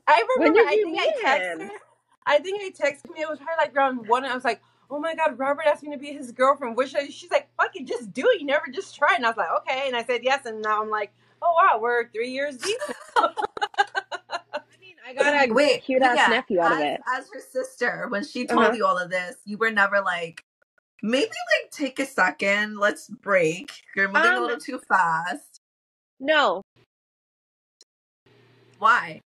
I 0.07 0.25
When 0.35 0.53
remember. 0.53 0.59
did 0.59 0.67
I 0.69 0.73
you 0.75 0.83
think 0.85 1.25
I 1.25 1.39
texted. 1.39 1.61
him? 1.61 1.71
I 2.25 2.39
think 2.39 2.61
I 2.61 2.69
texted 2.69 3.13
me. 3.13 3.21
It 3.21 3.29
was 3.29 3.39
probably 3.39 3.55
like 3.65 3.75
around 3.75 4.07
one. 4.07 4.23
And 4.23 4.31
I 4.31 4.35
was 4.35 4.43
like, 4.43 4.61
"Oh 4.91 4.99
my 4.99 5.15
god, 5.15 5.39
Robert 5.39 5.65
asked 5.65 5.83
me 5.83 5.91
to 5.91 5.97
be 5.97 6.11
his 6.13 6.31
girlfriend. 6.31 6.75
Which 6.75 6.93
I, 6.95 7.07
she's 7.07 7.31
like, 7.31 7.47
fuck 7.55 7.71
it, 7.75 7.85
just 7.87 8.11
do 8.13 8.27
it. 8.29 8.41
You 8.41 8.47
never 8.47 8.65
just 8.71 8.95
try." 8.95 9.13
And 9.15 9.25
I 9.25 9.29
was 9.29 9.37
like, 9.37 9.49
"Okay," 9.59 9.87
and 9.87 9.95
I 9.95 10.03
said 10.03 10.21
yes. 10.23 10.45
And 10.45 10.61
now 10.61 10.81
I'm 10.81 10.89
like, 10.89 11.13
"Oh 11.41 11.53
wow, 11.55 11.79
we're 11.81 12.09
three 12.09 12.31
years 12.31 12.57
deep." 12.57 12.77
I 15.07 15.13
got 15.13 15.49
a 15.49 15.53
Wait, 15.53 15.83
cute 15.83 16.01
ass 16.01 16.17
yeah, 16.17 16.27
nephew 16.27 16.59
out 16.59 16.73
as, 16.73 16.77
of 16.79 16.83
it. 16.83 17.01
As 17.07 17.29
her 17.33 17.39
sister, 17.39 18.07
when 18.09 18.23
she 18.25 18.45
told 18.45 18.59
Uh-huh. 18.61 18.73
you 18.73 18.85
all 18.85 18.97
of 18.97 19.09
this, 19.09 19.37
you 19.45 19.57
were 19.57 19.71
never 19.71 20.01
like, 20.01 20.43
maybe 21.01 21.27
like 21.61 21.71
take 21.71 21.99
a 21.99 22.05
second, 22.05 22.77
let's 22.77 23.07
break. 23.07 23.71
You're 23.95 24.09
moving 24.09 24.31
a 24.31 24.35
Um, 24.35 24.41
little 24.43 24.59
too 24.59 24.79
fast. 24.79 25.61
No, 26.19 26.61
Why? 28.79 29.21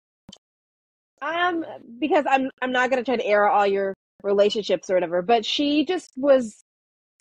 Um, 1.22 1.66
because 2.00 2.26
I'm 2.30 2.50
I'm 2.62 2.72
not 2.72 2.90
gonna 2.90 3.04
try 3.04 3.16
to 3.18 3.26
air 3.26 3.48
all 3.50 3.66
your 3.68 3.94
relationships 4.24 4.90
or 4.90 4.96
whatever, 4.96 5.22
but 5.22 5.46
she 5.46 5.86
just 5.86 6.12
was 6.18 6.62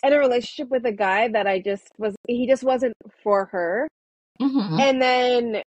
in 0.03 0.13
a 0.13 0.19
relationship 0.19 0.69
with 0.69 0.85
a 0.85 0.91
guy 0.91 1.27
that 1.29 1.47
I 1.47 1.59
just 1.59 1.89
was 1.97 2.15
he 2.27 2.47
just 2.47 2.63
wasn't 2.63 2.93
for 3.23 3.45
her. 3.45 3.87
Mm-hmm. 4.41 4.79
And 4.79 5.01
then 5.01 5.63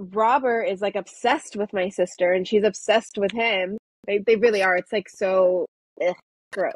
Robert 0.00 0.64
is 0.64 0.80
like 0.80 0.96
obsessed 0.96 1.56
with 1.56 1.72
my 1.72 1.88
sister 1.88 2.32
and 2.32 2.46
she's 2.46 2.64
obsessed 2.64 3.18
with 3.18 3.32
him. 3.32 3.78
They 4.06 4.18
they 4.18 4.36
really 4.36 4.62
are. 4.62 4.76
It's 4.76 4.92
like 4.92 5.08
so 5.08 5.66
ugh, 6.06 6.16
gross. 6.52 6.74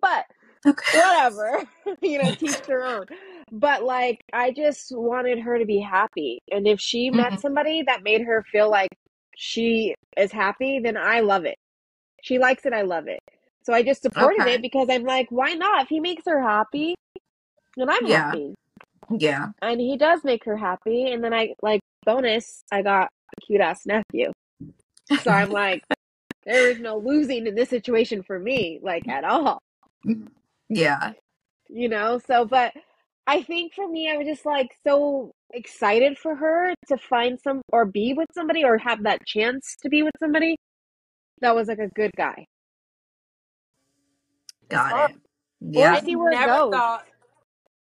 But 0.00 0.26
Okay. 0.66 0.98
whatever. 0.98 1.64
you 2.02 2.18
know, 2.18 2.34
teach 2.34 2.60
their 2.66 2.84
own. 2.84 3.06
But 3.52 3.84
like 3.84 4.20
I 4.32 4.52
just 4.52 4.92
wanted 4.96 5.40
her 5.40 5.58
to 5.58 5.64
be 5.64 5.80
happy. 5.80 6.40
And 6.50 6.66
if 6.66 6.80
she 6.80 7.10
met 7.10 7.34
Mhm. 7.34 7.40
somebody 7.40 7.82
that 7.84 8.02
made 8.02 8.22
her 8.22 8.44
feel 8.50 8.70
like 8.70 8.90
she 9.36 9.94
is 10.16 10.32
happy, 10.32 10.80
then 10.80 10.96
I 10.96 11.20
love 11.20 11.44
it. 11.44 11.56
She 12.22 12.38
likes 12.38 12.66
it, 12.66 12.72
I 12.72 12.82
love 12.82 13.08
it. 13.08 13.20
So 13.64 13.72
I 13.74 13.82
just 13.82 14.02
supported 14.02 14.42
Okay. 14.42 14.54
it 14.54 14.62
because 14.62 14.88
I'm 14.90 15.04
like, 15.04 15.28
why 15.30 15.54
not? 15.54 15.82
If 15.82 15.88
he 15.88 16.00
makes 16.00 16.24
her 16.26 16.40
happy, 16.42 16.94
then 17.76 17.90
I'm 17.90 18.06
Yeah. 18.06 18.32
happy. 18.32 18.54
Yeah. 19.10 19.48
And 19.62 19.80
he 19.80 19.96
does 19.96 20.24
make 20.24 20.44
her 20.44 20.56
happy. 20.56 21.12
And 21.12 21.22
then 21.22 21.34
I 21.34 21.54
like 21.62 21.80
bonus, 22.06 22.62
I 22.72 22.82
got 22.82 23.10
a 23.36 23.40
cute 23.46 23.60
ass 23.60 23.84
nephew. 23.86 24.32
So 25.22 25.30
I'm 25.30 25.50
like, 25.64 25.82
there 26.46 26.70
is 26.70 26.80
no 26.80 26.98
losing 26.98 27.46
in 27.46 27.54
this 27.54 27.68
situation 27.70 28.22
for 28.22 28.38
me, 28.38 28.80
like 28.82 29.06
at 29.08 29.24
all. 29.24 29.60
Yeah. 30.68 31.12
you 31.68 31.88
know 31.88 32.20
so 32.26 32.44
but 32.44 32.72
i 33.26 33.42
think 33.42 33.74
for 33.74 33.88
me 33.88 34.10
i 34.10 34.16
was 34.16 34.26
just 34.26 34.46
like 34.46 34.70
so 34.86 35.32
excited 35.52 36.16
for 36.18 36.34
her 36.36 36.74
to 36.88 36.96
find 36.98 37.38
some 37.42 37.62
or 37.72 37.84
be 37.86 38.14
with 38.14 38.28
somebody 38.34 38.64
or 38.64 38.78
have 38.78 39.02
that 39.04 39.24
chance 39.26 39.76
to 39.82 39.88
be 39.88 40.02
with 40.04 40.12
somebody 40.20 40.56
that 41.40 41.54
was 41.54 41.68
like 41.68 41.78
a 41.80 41.88
good 41.88 42.12
guy 42.16 42.46
Got 44.68 45.10
it. 45.10 45.16
Yeah. 45.60 45.98
Or 45.98 46.00
see 46.04 46.16
where 46.16 46.32
it 46.32 46.36
never 46.36 46.52
goes. 46.52 46.72
thought. 46.72 47.06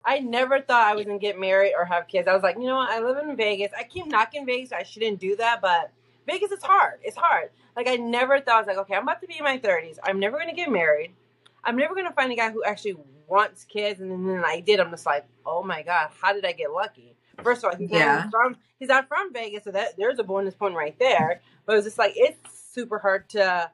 I 0.04 0.18
never 0.18 0.60
thought 0.60 0.86
I 0.86 0.94
was 0.94 1.06
gonna 1.06 1.18
get 1.18 1.38
married 1.38 1.72
or 1.76 1.84
have 1.84 2.08
kids. 2.08 2.28
I 2.28 2.34
was 2.34 2.42
like, 2.42 2.56
you 2.56 2.66
know 2.66 2.76
what? 2.76 2.90
I 2.90 3.00
live 3.00 3.16
in 3.18 3.36
Vegas. 3.36 3.72
I 3.76 3.84
keep 3.84 4.06
knocking 4.06 4.44
Vegas. 4.46 4.72
I 4.72 4.82
shouldn't 4.82 5.18
do 5.18 5.36
that, 5.36 5.60
but 5.62 5.92
Vegas 6.26 6.50
is 6.52 6.62
hard. 6.62 7.00
It's 7.02 7.16
hard. 7.16 7.50
Like 7.76 7.88
I 7.88 7.96
never 7.96 8.40
thought 8.40 8.56
I 8.56 8.58
was 8.58 8.66
like, 8.66 8.78
okay, 8.78 8.94
I'm 8.94 9.02
about 9.04 9.20
to 9.22 9.26
be 9.26 9.38
in 9.38 9.44
my 9.44 9.58
30s. 9.58 9.98
I'm 10.02 10.20
never 10.20 10.38
gonna 10.38 10.54
get 10.54 10.70
married. 10.70 11.12
I'm 11.64 11.76
never 11.76 11.94
gonna 11.94 12.12
find 12.12 12.30
a 12.32 12.36
guy 12.36 12.50
who 12.50 12.62
actually 12.64 12.96
wants 13.26 13.64
kids. 13.64 14.00
And 14.00 14.28
then 14.28 14.42
I 14.44 14.60
did. 14.60 14.80
I'm 14.80 14.90
just 14.90 15.06
like, 15.06 15.24
oh 15.46 15.62
my 15.62 15.82
god, 15.82 16.10
how 16.20 16.32
did 16.32 16.44
I 16.44 16.52
get 16.52 16.70
lucky? 16.72 17.16
First 17.42 17.64
of 17.64 17.70
all, 17.72 17.76
he's 17.76 17.90
not 17.90 17.98
Yeah. 17.98 18.18
even 18.18 18.30
from 18.30 18.56
he's 18.78 18.88
not 18.88 19.08
from 19.08 19.32
Vegas, 19.32 19.64
so 19.64 19.70
that 19.72 19.96
there's 19.96 20.18
a 20.18 20.24
bonus 20.24 20.54
point 20.54 20.74
right 20.74 20.96
there. 20.98 21.40
But 21.66 21.76
it's 21.76 21.86
just 21.86 21.98
like 21.98 22.12
it's 22.14 22.38
super 22.72 22.98
hard 22.98 23.28
to 23.30 23.70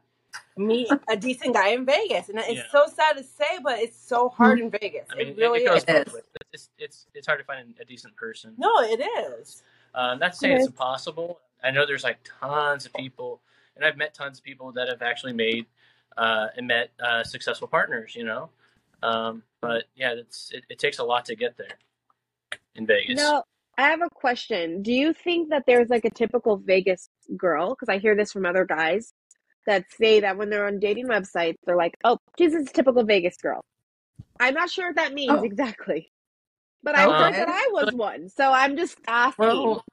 meet 0.56 0.88
a 1.08 1.16
decent 1.16 1.54
guy 1.54 1.68
in 1.68 1.84
Vegas, 1.84 2.28
and 2.28 2.38
it's 2.38 2.50
Yeah. 2.50 2.70
so 2.70 2.86
sad 2.86 3.16
to 3.16 3.22
say, 3.22 3.58
but 3.62 3.78
it's 3.78 3.96
so 3.98 4.28
hard 4.28 4.60
in 4.60 4.70
Vegas. 4.70 5.06
I 5.10 5.16
mean, 5.16 5.28
it 5.28 5.36
really 5.36 5.60
it 5.60 5.68
goes 5.68 5.84
is. 5.84 6.04
Both 6.04 6.14
ways. 6.14 6.22
It's, 6.52 6.70
it's 6.78 7.06
it's 7.14 7.26
hard 7.26 7.38
to 7.40 7.44
find 7.44 7.74
a 7.80 7.84
decent 7.84 8.16
person. 8.16 8.54
No, 8.58 8.70
it 8.80 9.00
is. 9.00 9.62
Uh, 9.94 10.14
not 10.16 10.36
saying 10.36 10.54
It 10.54 10.56
it's 10.58 10.66
impossible. 10.66 11.40
I 11.62 11.70
know 11.70 11.84
there's 11.86 12.04
like 12.04 12.18
tons 12.40 12.86
of 12.86 12.92
people 12.94 13.40
and 13.76 13.84
I've 13.84 13.96
met 13.96 14.14
tons 14.14 14.38
of 14.38 14.44
people 14.44 14.72
that 14.72 14.88
have 14.88 15.02
actually 15.02 15.32
made 15.32 15.66
uh, 16.16 16.48
and 16.56 16.66
met 16.66 16.90
uh, 17.02 17.24
successful 17.24 17.66
partners. 17.68 18.14
You 18.14 18.24
know, 18.24 18.50
um, 19.02 19.42
but 19.60 19.84
yeah, 19.94 20.12
it's 20.12 20.50
it, 20.52 20.64
it 20.68 20.78
takes 20.78 20.98
a 20.98 21.04
lot 21.04 21.24
to 21.26 21.34
get 21.34 21.56
there 21.56 21.78
in 22.74 22.86
Vegas. 22.86 23.16
No. 23.16 23.42
I 23.78 23.84
have 23.84 24.02
a 24.02 24.10
question. 24.10 24.82
Do 24.82 24.92
you 24.92 25.14
think 25.14 25.48
that 25.50 25.64
there's 25.66 25.88
like 25.88 26.04
a 26.04 26.10
typical 26.10 26.58
Vegas 26.58 27.08
girl? 27.34 27.70
Because 27.70 27.88
I 27.88 27.96
hear 27.96 28.14
this 28.14 28.30
from 28.30 28.44
other 28.44 28.66
guys 28.66 29.14
that 29.70 29.86
say 29.92 30.20
that 30.20 30.36
when 30.36 30.50
they're 30.50 30.66
on 30.66 30.80
dating 30.80 31.06
websites, 31.08 31.56
they're 31.64 31.76
like, 31.76 31.94
oh, 32.04 32.18
she's 32.38 32.54
a 32.54 32.64
typical 32.64 33.04
Vegas 33.04 33.36
girl. 33.38 33.62
I'm 34.40 34.54
not 34.54 34.70
sure 34.70 34.88
what 34.88 34.96
that 34.96 35.14
means 35.14 35.30
Oh. 35.30 35.44
exactly. 35.44 36.12
But 36.82 36.96
I 36.96 37.06
Okay. 37.06 37.24
heard 37.24 37.34
that 37.34 37.48
I 37.48 37.68
was 37.72 37.94
one. 37.94 38.28
So 38.28 38.50
I'm 38.52 38.76
just 38.76 38.98
asking. 39.06 39.44
Well, 39.46 39.84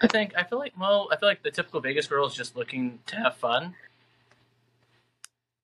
I 0.00 0.08
think 0.08 0.32
I 0.36 0.44
feel 0.44 0.58
like 0.58 0.72
well, 0.80 1.08
I 1.12 1.16
feel 1.16 1.28
like 1.28 1.42
the 1.42 1.50
typical 1.50 1.80
Vegas 1.80 2.06
girl 2.06 2.26
is 2.26 2.34
just 2.34 2.56
looking 2.56 3.00
to 3.06 3.16
have 3.16 3.36
fun, 3.36 3.74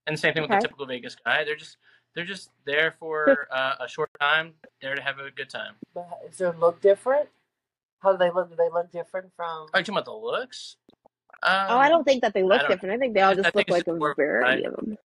and 0.07 0.17
the 0.17 0.21
same 0.21 0.35
thing 0.35 0.43
with 0.43 0.51
the 0.51 0.59
typical 0.59 0.87
Vegas 0.87 1.17
guy. 1.25 1.45
They're 1.45 1.57
just 1.57 1.79
they're 2.15 2.25
just 2.25 2.51
there 2.67 2.95
for 2.99 3.49
uh, 3.51 3.77
a 3.81 3.89
short 3.89 4.11
time, 4.21 4.55
there 4.83 4.95
to 4.95 5.03
have 5.03 5.19
a 5.19 5.31
good 5.31 5.51
time. 5.51 5.77
But 5.95 6.09
is 6.29 6.39
their 6.39 6.53
look 6.53 6.81
different? 6.83 7.29
How 8.01 8.13
do 8.13 8.19
they 8.19 8.31
look? 8.31 8.51
Do 8.51 8.57
they 8.57 8.71
look 8.73 8.93
different 8.93 9.33
from? 9.37 9.69
Are 9.75 9.81
you 9.81 9.85
talking 9.85 9.95
about 9.95 10.05
the 10.07 10.15
looks? 10.15 10.77
Um, 11.47 11.67
oh, 11.71 11.79
I 11.79 11.89
don't 11.89 12.05
think 12.05 12.23
that 12.23 12.35
they 12.35 12.43
look 12.43 12.61
don't- 12.63 12.71
different. 12.71 12.95
I 12.95 12.99
think 12.99 13.15
they 13.15 13.21
all 13.21 13.35
just 13.35 13.53
think 13.53 13.69
look 13.69 13.79
like 13.79 13.87
a 13.87 13.93
more- 13.95 14.15
variety 14.15 14.65
I- 14.65 14.69
of 14.69 14.77
them. 14.77 14.99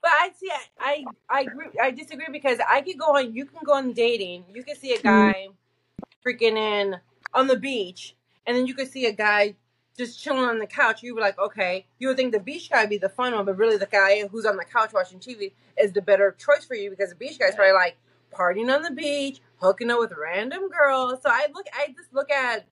But 0.00 0.10
I 0.12 0.30
see. 0.38 0.48
I, 0.50 0.60
I 0.80 1.04
I 1.28 1.40
agree. 1.42 1.66
I 1.82 1.90
disagree 1.90 2.26
because 2.30 2.58
I 2.66 2.80
could 2.82 2.98
go 2.98 3.16
on. 3.16 3.34
You 3.34 3.44
can 3.44 3.58
go 3.64 3.74
on 3.74 3.92
dating. 3.92 4.44
You 4.54 4.62
can 4.62 4.76
see 4.76 4.94
a 4.94 5.00
guy 5.02 5.48
freaking 6.24 6.56
in 6.56 6.96
on 7.34 7.48
the 7.48 7.56
beach, 7.56 8.14
and 8.46 8.56
then 8.56 8.66
you 8.66 8.74
could 8.74 8.90
see 8.90 9.06
a 9.06 9.12
guy 9.12 9.56
just 9.98 10.22
chilling 10.22 10.44
on 10.44 10.60
the 10.60 10.68
couch. 10.68 11.02
You 11.02 11.16
were 11.16 11.20
like, 11.20 11.36
okay, 11.38 11.84
you 11.98 12.06
would 12.08 12.16
think 12.16 12.32
the 12.32 12.38
beach 12.40 12.70
guy 12.70 12.82
would 12.82 12.90
be 12.90 12.98
the 12.98 13.08
fun 13.08 13.34
one, 13.34 13.44
but 13.44 13.58
really 13.58 13.76
the 13.76 13.86
guy 13.86 14.26
who's 14.28 14.46
on 14.46 14.56
the 14.56 14.64
couch 14.64 14.92
watching 14.94 15.18
TV 15.18 15.52
is 15.76 15.92
the 15.92 16.00
better 16.00 16.30
choice 16.38 16.64
for 16.64 16.74
you 16.76 16.90
because 16.90 17.10
the 17.10 17.16
beach 17.16 17.36
guy's 17.38 17.56
probably 17.56 17.72
like 17.72 17.96
partying 18.32 18.72
on 18.72 18.82
the 18.82 18.92
beach, 18.92 19.40
hooking 19.56 19.90
up 19.90 19.98
with 19.98 20.12
random 20.16 20.68
girls. 20.70 21.20
So 21.22 21.28
I 21.28 21.48
look. 21.52 21.66
I 21.74 21.88
just 21.88 22.14
look 22.14 22.30
at. 22.30 22.64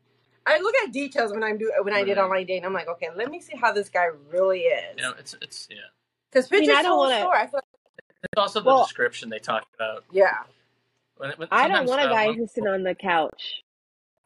I 0.47 0.59
look 0.61 0.75
at 0.85 0.93
details 0.93 1.33
when 1.33 1.43
I'm 1.43 1.59
do 1.59 1.73
when 1.83 1.93
I 1.95 2.05
did 2.05 2.17
Right. 2.17 2.25
online 2.25 2.47
dating. 2.47 2.65
I'm 2.65 2.73
like, 2.73 2.89
okay, 2.89 3.09
let 3.15 3.31
me 3.31 3.41
see 3.41 3.57
how 3.57 3.73
this 3.73 3.89
guy 3.89 4.07
really 4.31 4.61
is. 4.61 4.97
You 4.97 5.03
know, 5.03 5.15
it's 5.19 5.35
it's 5.43 5.69
yeah. 5.71 5.77
Because 6.31 6.51
I 6.51 6.55
mean, 6.55 6.61
pictures 6.63 6.79
I 6.79 6.83
don't 6.83 6.91
tell 6.91 6.99
wanna- 6.99 7.19
story. 7.21 7.39
I 7.39 7.47
feel 7.47 7.55
like, 7.55 7.65
It's 8.23 8.39
also 8.39 8.61
the 8.61 8.67
Well- 8.67 8.85
description 8.85 9.29
they 9.29 9.39
talk 9.39 9.67
about. 9.75 10.05
yeah. 10.11 10.39
When, 11.17 11.31
when, 11.37 11.49
I 11.51 11.67
don't 11.69 11.87
sometimes, 11.87 11.91
want 11.91 12.03
a 12.03 12.05
uh, 12.05 12.09
guy 12.13 12.27
when- 12.29 12.37
who's 12.39 12.53
sitting 12.53 12.69
on 12.69 12.83
the 12.83 12.95
couch. 12.95 13.63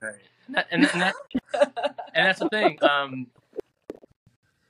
Right. 0.02 0.14
And, 0.46 0.56
that, 0.56 0.66
and, 0.70 0.84
and, 0.92 1.00
that, 1.02 1.14
and 2.14 2.26
that's 2.26 2.38
the 2.40 2.48
thing. 2.48 2.78
Um, 2.82 3.26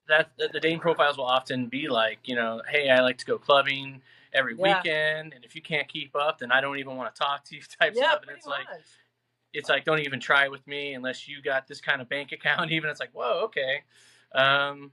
that 0.08 0.30
the, 0.38 0.48
the 0.52 0.60
dating 0.60 0.80
profiles 0.80 1.16
will 1.16 1.24
often 1.24 1.66
be 1.66 1.88
like, 1.88 2.18
you 2.24 2.34
know, 2.34 2.60
hey, 2.68 2.90
I 2.90 3.00
like 3.00 3.18
to 3.18 3.26
go 3.26 3.38
clubbing 3.38 4.02
every 4.32 4.54
Yeah. 4.56 4.76
weekend, 4.78 5.32
and 5.34 5.44
if 5.44 5.54
you 5.54 5.62
can't 5.62 5.88
keep 5.88 6.14
up, 6.16 6.38
then 6.38 6.50
I 6.52 6.60
don't 6.60 6.78
even 6.78 6.96
want 6.96 7.14
to 7.14 7.18
talk 7.18 7.44
to 7.46 7.56
you. 7.56 7.62
Type 7.80 7.92
yeah, 7.94 8.08
stuff, 8.10 8.16
and 8.18 8.24
pretty 8.26 8.38
it's 8.38 8.46
like, 8.46 8.64
much. 8.64 8.80
It's 9.52 9.68
like, 9.68 9.84
don't 9.84 10.00
even 10.00 10.20
try 10.20 10.48
with 10.48 10.66
me 10.66 10.94
unless 10.94 11.28
you 11.28 11.42
got 11.42 11.66
this 11.66 11.80
kind 11.80 12.00
of 12.00 12.08
bank 12.08 12.32
account. 12.32 12.70
Even 12.72 12.90
it's 12.90 13.00
like, 13.00 13.12
whoa, 13.12 13.44
okay, 13.44 13.82
um, 14.34 14.90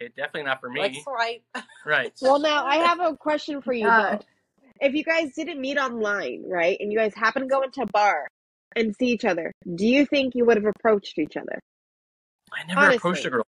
okay, 0.00 0.12
definitely 0.16 0.44
not 0.44 0.60
for 0.60 0.70
me, 0.70 0.80
Like 0.80 0.94
swipe. 1.02 1.42
right? 1.86 2.12
Well, 2.22 2.38
now 2.40 2.64
I 2.66 2.76
have 2.76 3.00
a 3.00 3.16
question 3.16 3.62
for 3.62 3.72
you. 3.72 3.86
God. 3.86 4.24
If 4.80 4.94
you 4.94 5.02
guys 5.04 5.32
didn't 5.34 5.60
meet 5.60 5.76
online, 5.76 6.44
right, 6.48 6.76
and 6.80 6.92
you 6.92 6.98
guys 6.98 7.12
happen 7.14 7.42
to 7.42 7.48
go 7.48 7.62
into 7.62 7.82
a 7.82 7.86
bar 7.86 8.28
and 8.76 8.94
see 8.96 9.06
each 9.06 9.24
other, 9.24 9.52
do 9.74 9.86
you 9.86 10.06
think 10.06 10.34
you 10.34 10.44
would 10.44 10.56
have 10.56 10.66
approached 10.66 11.18
each 11.18 11.36
other? 11.36 11.58
I 12.52 12.64
never 12.66 12.80
honestly. 12.80 12.96
approached 12.96 13.26
a 13.26 13.30
girl. 13.30 13.44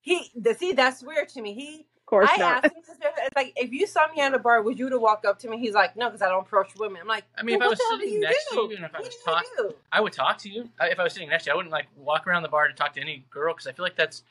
He, 0.00 0.30
the, 0.36 0.54
see, 0.54 0.72
that's 0.72 1.02
weird 1.02 1.30
to 1.30 1.40
me. 1.42 1.54
He, 1.54 1.80
Of 1.80 1.93
course 2.14 2.30
I 2.32 2.36
not. 2.38 2.64
asked 2.64 2.74
him 2.76 2.82
this. 2.86 2.96
It's 3.18 3.36
like, 3.36 3.52
if 3.56 3.70
you 3.72 3.86
saw 3.86 4.06
me 4.14 4.20
at 4.22 4.32
a 4.34 4.38
bar, 4.38 4.62
would 4.62 4.78
you 4.78 4.88
to 4.88 4.98
walk 4.98 5.24
up 5.26 5.38
to 5.40 5.48
me? 5.48 5.58
He's 5.58 5.74
like, 5.74 5.96
no, 5.96 6.06
because 6.08 6.22
I 6.22 6.28
don't 6.28 6.42
approach 6.46 6.74
women. 6.78 7.00
I'm 7.02 7.08
like, 7.08 7.24
I 7.36 7.42
mean, 7.42 7.58
well, 7.58 7.72
if 7.72 7.78
I 7.80 7.82
was 7.84 7.90
what 7.90 7.98
the 8.00 8.04
do 8.06 8.10
sitting 8.10 8.20
next 8.20 8.48
to 8.50 8.54
you 8.54 8.76
and 8.76 8.84
if 8.84 8.94
I 8.94 8.98
What 8.98 9.04
was 9.06 9.14
do 9.14 9.18
you 9.18 9.24
talking. 9.24 9.76
I 9.92 10.00
would 10.00 10.12
talk 10.12 10.38
to 10.38 10.48
you. 10.48 10.68
I, 10.80 10.88
if 10.88 10.98
I 11.00 11.04
was 11.04 11.12
sitting 11.12 11.28
next 11.28 11.44
to 11.44 11.50
you, 11.50 11.52
I 11.54 11.56
wouldn't 11.56 11.72
like 11.72 11.86
walk 11.96 12.26
around 12.26 12.42
the 12.42 12.48
bar 12.48 12.66
to 12.68 12.74
talk 12.74 12.92
to 12.94 13.00
any 13.00 13.24
girl 13.30 13.52
because 13.54 13.66
I 13.66 13.72
feel 13.72 13.84
like 13.84 13.96
that's, 13.96 14.22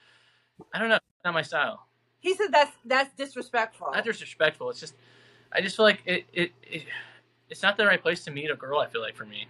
I 0.73 0.79
don't 0.79 0.89
know, 0.89 0.99
not 1.23 1.33
my 1.33 1.41
style. 1.41 1.85
He 2.19 2.33
said 2.35 2.47
that's 2.51 2.71
that's 2.85 3.13
disrespectful. 3.15 3.89
Not 3.91 4.03
disrespectful. 4.03 4.69
It's 4.69 4.79
just, 4.79 4.95
I 5.51 5.61
just 5.61 5.75
feel 5.75 5.85
like 5.85 6.01
it, 6.05 6.25
it, 6.33 6.51
it, 6.63 6.83
it's 7.49 7.61
not 7.61 7.77
the 7.77 7.85
right 7.85 8.01
place 8.01 8.23
to 8.25 8.31
meet 8.31 8.49
a 8.49 8.55
girl. 8.55 8.79
I 8.79 8.87
feel 8.87 9.01
like 9.01 9.15
for 9.15 9.25
me. 9.25 9.47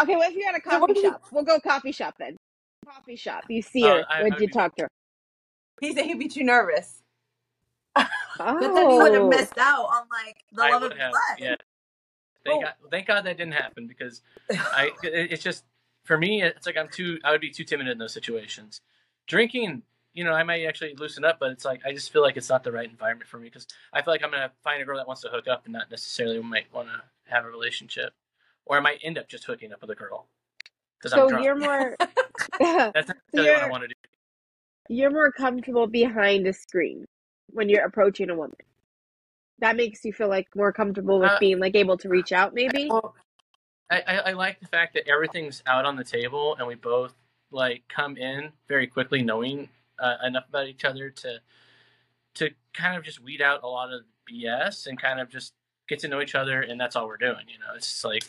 Okay, 0.00 0.16
what 0.16 0.30
if 0.30 0.36
you're 0.36 0.48
at 0.48 0.56
a 0.56 0.60
So 0.68 0.80
what 0.80 0.88
coffee 0.88 1.00
you- 1.00 1.10
shop? 1.10 1.22
We'll 1.30 1.44
go 1.44 1.60
coffee 1.60 1.92
shop 1.92 2.16
then. 2.18 2.36
Coffee 2.84 3.14
shop. 3.14 3.44
You 3.48 3.62
see 3.62 3.84
Uh, 3.84 3.98
her. 3.98 4.04
I- 4.10 4.22
Would 4.24 4.32
I 4.34 4.36
you 4.38 4.42
would- 4.42 4.52
talk 4.52 4.74
to 4.76 4.82
her? 4.84 4.88
He 5.84 5.94
said 5.94 6.06
he'd 6.06 6.18
be 6.18 6.28
too 6.28 6.44
nervous. 6.44 7.02
Oh. 8.40 8.58
But 8.58 8.74
then 8.74 8.90
you 8.90 8.96
would 8.98 9.14
have 9.14 9.28
missed 9.28 9.58
out 9.58 9.84
on 9.84 10.02
like 10.10 10.38
the 10.52 10.64
I 10.64 10.70
love 10.70 10.82
of 10.82 10.88
would 10.88 10.96
your 10.98 11.04
have, 11.04 11.12
life. 11.12 11.38
yeah. 11.38 11.54
Oh. 11.58 11.64
Thank 12.44 12.58
Oh. 12.58 12.66
God, 12.66 12.74
thank 12.90 13.06
God 13.06 13.20
that 13.26 13.36
didn't 13.38 13.54
happen 13.54 13.86
because 13.86 14.22
I, 14.50 14.90
it's 15.04 15.42
just 15.42 15.64
for 16.04 16.18
me, 16.18 16.42
it's 16.42 16.66
like 16.66 16.76
I'm 16.76 16.88
too, 16.88 17.20
I 17.24 17.30
would 17.30 17.40
be 17.40 17.50
too 17.50 17.62
timid 17.62 17.86
in 17.86 17.96
those 17.98 18.12
situations. 18.12 18.80
Drinking, 19.28 19.82
you 20.14 20.24
know, 20.24 20.32
I 20.32 20.42
might 20.42 20.64
actually 20.64 20.94
loosen 20.96 21.24
up, 21.24 21.38
but 21.38 21.52
it's 21.52 21.64
like 21.64 21.82
I 21.86 21.92
just 21.92 22.12
feel 22.12 22.22
like 22.22 22.36
it's 22.36 22.48
not 22.48 22.64
the 22.64 22.72
right 22.72 22.90
environment 22.90 23.28
for 23.28 23.38
me 23.38 23.44
because 23.44 23.68
I 23.92 24.02
feel 24.02 24.12
like 24.12 24.24
I'm 24.24 24.32
gonna 24.32 24.50
find 24.64 24.82
a 24.82 24.84
girl 24.84 24.96
that 24.98 25.06
wants 25.06 25.22
to 25.22 25.28
hook 25.28 25.46
up 25.46 25.64
and 25.64 25.72
not 25.72 25.88
necessarily 25.90 26.40
might 26.42 26.66
want 26.74 26.88
to 26.88 27.02
have 27.32 27.44
a 27.44 27.48
relationship, 27.48 28.12
or 28.66 28.76
I 28.76 28.80
might 28.80 28.98
end 29.04 29.16
up 29.16 29.28
just 29.28 29.44
hooking 29.44 29.72
up 29.72 29.80
with 29.80 29.90
a 29.90 29.94
girl 29.94 30.26
because 30.98 31.12
I'm 31.12 31.20
So 31.20 31.28
drunk. 31.28 31.44
you're 31.44 31.54
more 31.56 31.96
That's 32.58 33.08
not 33.08 33.16
necessarily 33.32 33.52
what 33.54 33.62
I 33.62 33.70
want 33.70 33.82
to 33.84 33.88
do. 33.88 33.93
You're 34.88 35.10
more 35.10 35.32
comfortable 35.32 35.86
behind 35.86 36.46
a 36.46 36.52
screen 36.52 37.06
when 37.50 37.68
you're 37.68 37.84
approaching 37.84 38.30
a 38.30 38.34
woman. 38.34 38.56
That 39.60 39.76
makes 39.76 40.04
you 40.04 40.12
feel 40.12 40.28
like 40.28 40.48
more 40.54 40.72
comfortable 40.72 41.20
with 41.20 41.30
Uh, 41.30 41.38
being 41.38 41.58
like 41.58 41.74
able 41.74 41.96
to 41.98 42.08
reach 42.08 42.32
out, 42.32 42.54
maybe. 42.54 42.90
I, 43.90 44.00
I, 44.06 44.16
I 44.16 44.32
like 44.32 44.60
the 44.60 44.66
fact 44.66 44.94
that 44.94 45.08
everything's 45.08 45.62
out 45.66 45.84
on 45.84 45.96
the 45.96 46.04
table 46.04 46.56
and 46.58 46.66
we 46.66 46.74
both 46.74 47.14
like 47.50 47.84
come 47.88 48.16
in 48.16 48.52
very 48.68 48.86
quickly 48.86 49.22
knowing 49.22 49.68
uh, 49.98 50.16
enough 50.24 50.48
about 50.48 50.66
each 50.66 50.84
other 50.84 51.10
to 51.10 51.40
to 52.34 52.50
kind 52.72 52.96
of 52.96 53.04
just 53.04 53.20
weed 53.20 53.40
out 53.40 53.62
a 53.62 53.68
lot 53.68 53.92
of 53.92 54.00
BS 54.28 54.88
and 54.88 55.00
kind 55.00 55.20
of 55.20 55.28
just 55.28 55.52
get 55.88 56.00
to 56.00 56.08
know 56.08 56.20
each 56.20 56.34
other 56.34 56.60
and 56.62 56.80
that's 56.80 56.96
all 56.96 57.06
we're 57.06 57.16
doing. 57.16 57.46
You 57.46 57.58
know, 57.60 57.74
it's 57.76 57.86
just 57.86 58.04
like 58.04 58.24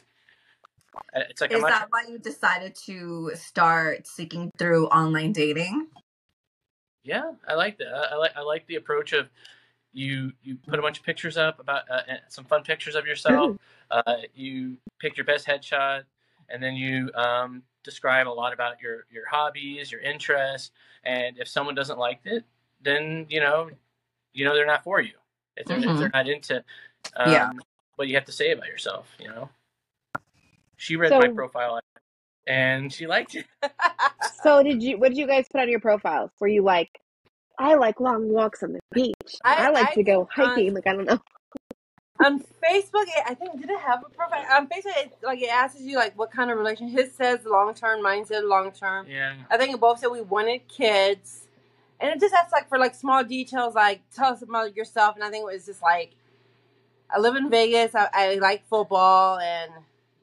it's 1.13 1.41
like 1.41 1.51
Is 1.51 1.63
I'm 1.63 1.69
that 1.69 1.87
why 1.89 2.05
you 2.07 2.19
decided 2.19 2.75
to 2.85 3.31
start 3.35 4.07
seeking 4.07 4.51
through 4.57 4.87
online 4.87 5.31
dating? 5.31 5.87
Yeah, 7.05 7.33
I 7.47 7.53
like 7.53 7.77
that. 7.77 7.93
I, 7.93 8.13
I 8.13 8.15
like 8.15 8.31
I 8.35 8.41
like 8.41 8.65
the 8.67 8.75
approach 8.75 9.13
of 9.13 9.29
you 9.93 10.33
you 10.43 10.57
put 10.67 10.79
a 10.79 10.81
bunch 10.81 10.97
of 10.97 11.05
pictures 11.05 11.37
up 11.37 11.59
about 11.59 11.83
uh, 11.89 12.01
some 12.27 12.43
fun 12.45 12.63
pictures 12.63 12.95
of 12.95 13.05
yourself. 13.07 13.55
Uh, 13.91 14.15
you 14.33 14.77
pick 14.97 15.15
your 15.15 15.25
best 15.25 15.45
headshot, 15.45 16.05
and 16.49 16.61
then 16.61 16.73
you 16.75 17.11
um, 17.13 17.61
describe 17.83 18.27
a 18.27 18.29
lot 18.29 18.51
about 18.51 18.81
your 18.81 19.05
your 19.11 19.27
hobbies, 19.29 19.91
your 19.91 20.01
interests, 20.01 20.71
and 21.03 21.37
if 21.37 21.47
someone 21.47 21.75
doesn't 21.75 21.99
like 21.99 22.19
it, 22.25 22.43
then 22.81 23.27
you 23.29 23.39
know 23.39 23.69
you 24.33 24.43
know 24.43 24.55
they're 24.55 24.65
not 24.65 24.83
for 24.83 25.01
you. 25.01 25.13
If 25.55 25.67
they're, 25.67 25.77
if 25.77 25.83
Mhm. 25.83 25.99
they're 25.99 26.11
not 26.15 26.27
into 26.27 26.55
um, 27.15 27.31
Yeah. 27.31 27.51
what 27.95 28.07
you 28.07 28.15
have 28.15 28.25
to 28.25 28.31
say 28.31 28.53
about 28.53 28.67
yourself, 28.69 29.07
you 29.19 29.27
know. 29.27 29.49
She 30.77 30.95
read 30.95 31.11
my 31.11 31.27
profile 31.27 31.79
and 32.47 32.91
she 32.91 33.07
liked 33.07 33.35
it. 33.35 33.45
So 34.43 34.61
did 34.61 34.83
you? 34.83 34.99
What 34.99 35.09
did 35.09 35.17
you 35.17 35.25
guys 35.25 35.45
put 35.51 35.61
on 35.61 35.69
your 35.69 35.79
profiles? 35.79 36.29
Were 36.39 36.47
you 36.47 36.61
like, 36.61 36.89
I 37.57 37.73
like 37.73 37.99
long 37.99 38.29
walks 38.31 38.61
on 38.61 38.73
the 38.73 38.79
beach. 38.93 39.15
I, 39.43 39.67
I- 39.67 39.69
like 39.71 39.87
I 39.87 39.93
to 39.95 40.03
go 40.03 40.27
think 40.35 40.47
on- 40.49 40.55
hiking. 40.55 40.73
like 40.75 40.85
I 40.85 40.93
don't 40.93 41.05
know. 41.05 41.19
on 42.23 42.39
Facebook, 42.39 43.07
it, 43.07 43.23
I 43.25 43.33
think 43.33 43.59
did 43.59 43.71
it 43.71 43.79
have 43.79 44.03
a 44.05 44.09
profile? 44.15 44.45
On 44.51 44.67
Facebook, 44.67 44.95
it, 44.97 45.13
like 45.23 45.41
it 45.41 45.49
asks 45.49 45.81
you 45.81 45.95
like 45.97 46.15
what 46.17 46.31
kind 46.31 46.51
of 46.51 46.57
relation. 46.59 46.87
His 46.87 47.11
says 47.13 47.39
long 47.45 47.73
term, 47.73 48.03
mine 48.03 48.23
said 48.25 48.43
long 48.43 48.71
term. 48.71 49.07
Yeah. 49.09 49.33
I 49.49 49.57
think 49.57 49.73
it 49.73 49.79
both 49.81 49.97
said 49.99 50.07
we 50.09 50.21
wanted 50.21 50.67
kids, 50.67 51.47
and 51.99 52.11
it 52.11 52.19
just 52.19 52.35
asks 52.35 52.51
like 52.51 52.69
for 52.69 52.77
like 52.77 52.93
small 52.93 53.23
details, 53.23 53.73
like 53.73 54.01
tell 54.15 54.31
us 54.33 54.43
about 54.43 54.75
yourself. 54.75 55.15
And 55.15 55.23
I 55.23 55.31
think 55.31 55.41
it 55.41 55.53
was 55.53 55.65
just 55.65 55.81
like, 55.81 56.11
I 57.09 57.19
live 57.19 57.35
in 57.35 57.49
Vegas. 57.49 57.95
I, 57.95 58.09
I 58.13 58.35
like 58.35 58.67
football, 58.67 59.39
and 59.39 59.71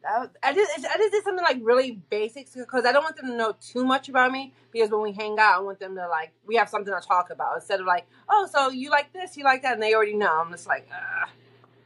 I, 0.08 0.26
I 0.42 0.54
just 0.54 0.72
I 0.86 0.96
just 0.98 1.12
did 1.12 1.24
something 1.24 1.44
like 1.44 1.58
really 1.62 2.00
basics 2.10 2.54
because 2.54 2.84
I 2.84 2.92
don't 2.92 3.04
want 3.04 3.16
them 3.16 3.26
to 3.28 3.36
know 3.36 3.54
too 3.60 3.84
much 3.84 4.08
about 4.08 4.32
me 4.32 4.52
because 4.72 4.90
when 4.90 5.02
we 5.02 5.12
hang 5.12 5.38
out, 5.38 5.56
I 5.56 5.60
want 5.60 5.80
them 5.80 5.94
to 5.96 6.08
like 6.08 6.32
we 6.46 6.56
have 6.56 6.68
something 6.68 6.92
to 6.92 7.00
talk 7.06 7.30
about 7.30 7.56
instead 7.56 7.80
of 7.80 7.86
like, 7.86 8.06
oh, 8.28 8.48
so 8.52 8.70
you 8.70 8.90
like 8.90 9.12
this, 9.12 9.36
you 9.36 9.44
like 9.44 9.62
that, 9.62 9.74
and 9.74 9.82
they 9.82 9.94
already 9.94 10.14
know. 10.14 10.40
I'm 10.40 10.50
just 10.50 10.66
like, 10.66 10.88
ah. 10.92 11.30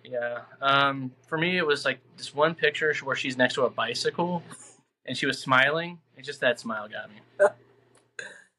Yeah. 0.04 0.40
Um, 0.62 1.12
for 1.26 1.36
me, 1.38 1.58
it 1.58 1.66
was 1.66 1.84
like 1.84 1.98
this 2.16 2.34
one 2.34 2.54
picture 2.54 2.94
where 3.02 3.16
she's 3.16 3.36
next 3.36 3.54
to 3.54 3.64
a 3.64 3.70
bicycle, 3.70 4.42
and 5.04 5.16
she 5.16 5.26
was 5.26 5.38
smiling. 5.38 5.98
And 6.16 6.24
just 6.24 6.40
that 6.40 6.58
smile 6.60 6.88
got 6.88 7.10
me. 7.10 7.16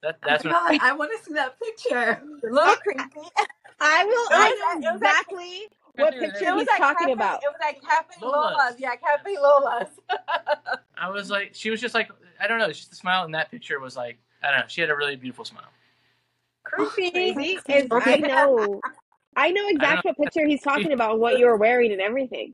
That 0.04 0.20
that's 0.24 0.46
oh 0.46 0.52
God, 0.52 0.78
I 0.80 0.94
want 0.94 1.12
to 1.18 1.26
see 1.26 1.34
that 1.34 1.60
picture. 1.60 2.22
a 2.22 2.54
little 2.54 2.76
creepy. 2.76 3.28
I 3.80 4.06
will. 4.06 4.28
I 4.32 4.50
know 4.82 4.90
it 4.90 4.94
was 4.94 5.02
like- 5.02 5.12
exactly 5.12 5.68
what 5.98 6.14
picture 6.14 6.46
It 6.46 6.54
was 6.54 6.62
he's 6.62 6.68
like 6.68 6.78
talking 6.80 7.08
cafe, 7.08 7.12
about. 7.14 7.44
It 7.44 7.48
was 7.48 7.58
like 7.62 7.82
Cafe 7.82 8.16
Lola's. 8.22 8.56
Lola's. 8.58 8.76
Yeah, 8.80 8.96
Cafe 8.96 9.38
Lola's. 9.40 9.90
I 10.98 11.10
was 11.10 11.30
like, 11.30 11.52
she 11.54 11.70
was 11.70 11.82
just 11.82 11.94
like, 11.94 12.10
I 12.40 12.48
don't 12.48 12.60
know, 12.60 12.68
just 12.68 12.90
the 12.90 12.96
smile 12.96 13.26
in 13.26 13.32
that 13.32 13.52
picture 13.52 13.80
was 13.80 13.96
like, 13.96 14.18
I 14.44 14.52
don't 14.52 14.62
know, 14.62 14.66
she 14.68 14.82
had 14.82 14.90
a 14.90 14.96
really 14.96 15.16
beautiful 15.16 15.46
smile. 15.46 15.70
Creepy. 16.64 17.58
See, 17.66 17.88
I 17.92 18.18
know. 18.18 18.82
I 19.36 19.52
know 19.52 19.68
exactly 19.70 20.12
what 20.16 20.26
picture 20.26 20.48
he's 20.48 20.62
talking 20.62 20.92
about 20.92 21.12
and 21.12 21.20
what 21.22 21.38
you 21.38 21.46
were 21.46 21.58
wearing 21.58 21.92
and 21.92 22.02
everything. 22.02 22.54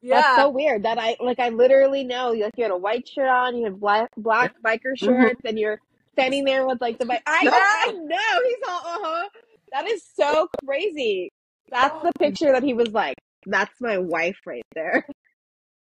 Yeah. 0.00 0.20
That's 0.20 0.36
so 0.36 0.50
weird 0.50 0.84
that 0.84 0.98
I 0.98 1.16
like 1.20 1.40
I 1.40 1.48
literally 1.48 2.04
know 2.04 2.30
like 2.30 2.52
you 2.56 2.64
had 2.64 2.70
a 2.70 2.76
white 2.76 3.08
shirt 3.08 3.28
on, 3.28 3.56
you 3.56 3.64
had 3.64 3.80
black 3.80 4.10
black 4.16 4.54
biker 4.64 4.96
shorts, 4.96 5.40
and 5.44 5.58
you're 5.58 5.80
standing 6.12 6.44
there 6.44 6.66
with 6.66 6.80
like 6.80 6.98
the 6.98 7.06
bike. 7.06 7.22
I 7.26 7.40
Yeah. 7.42 7.50
I 7.52 7.92
know 7.92 8.42
he's 8.44 8.58
all 8.68 8.78
uh 8.78 8.98
huh. 9.00 9.28
That 9.72 9.86
is 9.88 10.04
so 10.14 10.48
crazy. 10.64 11.32
That's 11.70 12.02
the 12.02 12.12
picture 12.18 12.52
that 12.52 12.62
he 12.62 12.74
was 12.74 12.90
like. 12.90 13.16
That's 13.46 13.72
my 13.80 13.98
wife 13.98 14.38
right 14.46 14.64
there. 14.74 15.06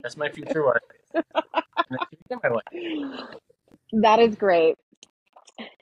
That's 0.02 0.18
my 0.18 0.30
future 0.30 0.66
wife. 0.66 0.78
And 1.90 1.98
then 1.98 2.00
she 2.12 2.18
became 2.18 2.40
my 2.44 2.50
wife. 2.52 2.64
That 3.94 4.20
is 4.20 4.36
great. 4.36 4.76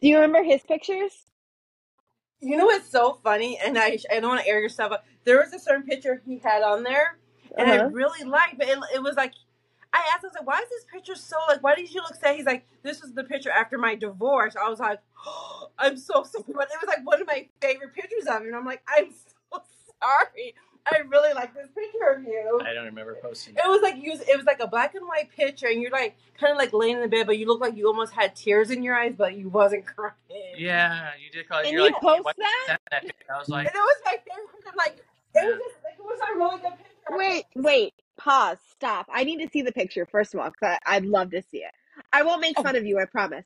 Do 0.02 0.08
you 0.10 0.18
remember 0.18 0.44
his 0.44 0.62
pictures? 0.64 1.12
You 2.42 2.58
know 2.58 2.66
what's 2.66 2.90
so 2.90 3.20
funny? 3.24 3.60
And 3.64 3.78
I, 3.78 3.98
I 4.12 4.20
don't 4.20 4.30
want 4.30 4.42
to 4.42 4.48
air 4.48 4.60
yourself 4.62 4.92
up. 4.94 5.06
There 5.26 5.40
was 5.40 5.54
a 5.54 5.60
certain 5.60 5.84
picture 5.84 6.22
he 6.26 6.40
had 6.40 6.64
on 6.64 6.84
there, 6.84 7.18
and 7.58 7.70
I 7.70 7.78
Uh-huh. 7.78 7.90
really 7.92 8.24
liked. 8.30 8.58
But 8.60 8.70
it, 8.70 8.80
it 8.96 9.04
was 9.04 9.16
like, 9.18 9.34
I 9.94 10.00
asked, 10.14 10.26
I 10.26 10.28
was 10.28 10.36
like, 10.36 10.48
"Why 10.48 10.60
is 10.60 10.70
this 10.70 10.86
picture 10.92 11.16
so 11.16 11.38
like? 11.48 11.64
Why 11.64 11.76
did 11.76 11.94
you 11.94 12.02
look 12.02 12.16
sad?" 12.16 12.36
He's 12.38 12.46
like, 12.46 12.66
"This 12.84 13.02
was 13.02 13.14
the 13.14 13.24
picture 13.26 13.52
after 13.52 13.78
my 13.78 13.96
divorce." 13.96 14.56
I 14.56 14.70
was 14.70 14.80
like, 14.80 15.00
"I'm 15.80 15.98
so 15.98 16.24
sorry," 16.24 16.46
but 16.48 16.70
it 16.72 16.80
was 16.82 16.88
like 16.88 17.06
one 17.06 17.22
of 17.22 17.28
my 17.28 17.50
favorite 17.62 17.94
pictures 17.94 18.28
of 18.28 18.42
him. 18.42 18.48
and 18.48 18.56
I'm 18.58 18.66
like, 18.66 18.84
"I'm 18.88 19.12
so 19.12 19.35
sorry." 20.02 20.54
I 20.88 21.00
really 21.00 21.34
like 21.34 21.54
this 21.56 21.68
picture 21.74 22.12
of 22.16 22.24
you. 22.24 22.62
I 22.64 22.74
don't 22.74 22.86
remember 22.86 23.18
posting. 23.20 23.56
It 23.56 23.62
was 23.66 23.82
like 23.82 23.96
you. 23.98 24.14
It 24.14 24.38
was 24.38 24.46
like 24.46 24.60
a 24.60 24.68
black 24.68 24.94
and 24.94 25.08
white 25.08 25.32
picture, 25.36 25.66
and 25.68 25.82
you're 25.82 25.92
like 25.92 26.16
kind 26.40 26.52
of 26.52 26.58
like 26.58 26.74
laying 26.74 26.98
in 26.98 27.02
the 27.02 27.08
bed, 27.08 27.26
but 27.26 27.40
you 27.40 27.48
look 27.48 27.60
like 27.60 27.76
you 27.76 27.88
almost 27.88 28.14
had 28.14 28.36
tears 28.36 28.70
in 28.70 28.84
your 28.84 28.96
eyes, 28.96 29.16
but 29.18 29.36
you 29.36 29.50
wasn't 29.50 29.86
crying. 29.86 30.14
Yeah, 30.56 31.10
you 31.24 31.32
did 31.32 31.50
call 31.50 31.60
it. 31.60 31.66
And 31.66 31.74
You're 31.74 31.82
like, 31.82 31.96
post 31.96 32.24
why 32.24 32.34
did 32.34 32.44
you 32.44 32.48
that? 32.68 32.80
that? 32.92 33.06
I 33.34 33.40
was 33.40 33.50
like, 33.50 33.68
and 33.68 33.76
it 33.76 33.80
was 33.80 33.96
my 34.06 34.12
favorite. 34.12 34.52
picture. 34.54 34.78
Like 34.78 34.98
it 35.34 35.46
was 35.48 35.58
just 35.58 35.84
like 35.84 35.96
it 35.98 36.04
was 36.04 36.20
a 36.20 36.38
really 36.38 36.60
good 36.60 36.78
picture. 36.78 37.18
Wait, 37.18 37.46
wait, 37.56 37.94
pause, 38.18 38.58
stop. 38.70 39.08
I 39.12 39.24
need 39.24 39.44
to 39.44 39.50
see 39.52 39.64
the 39.64 39.72
picture 39.72 40.06
first 40.06 40.36
of 40.36 40.40
all, 40.40 40.52
because 40.52 40.78
I'd 40.86 41.06
love 41.06 41.32
to 41.32 41.42
see 41.42 41.60
it. 41.60 41.72
I 42.14 42.22
won't 42.22 42.42
make 42.42 42.58
fun 42.60 42.76
of 42.76 42.86
you, 42.86 43.00
I 43.00 43.06
promise. 43.06 43.46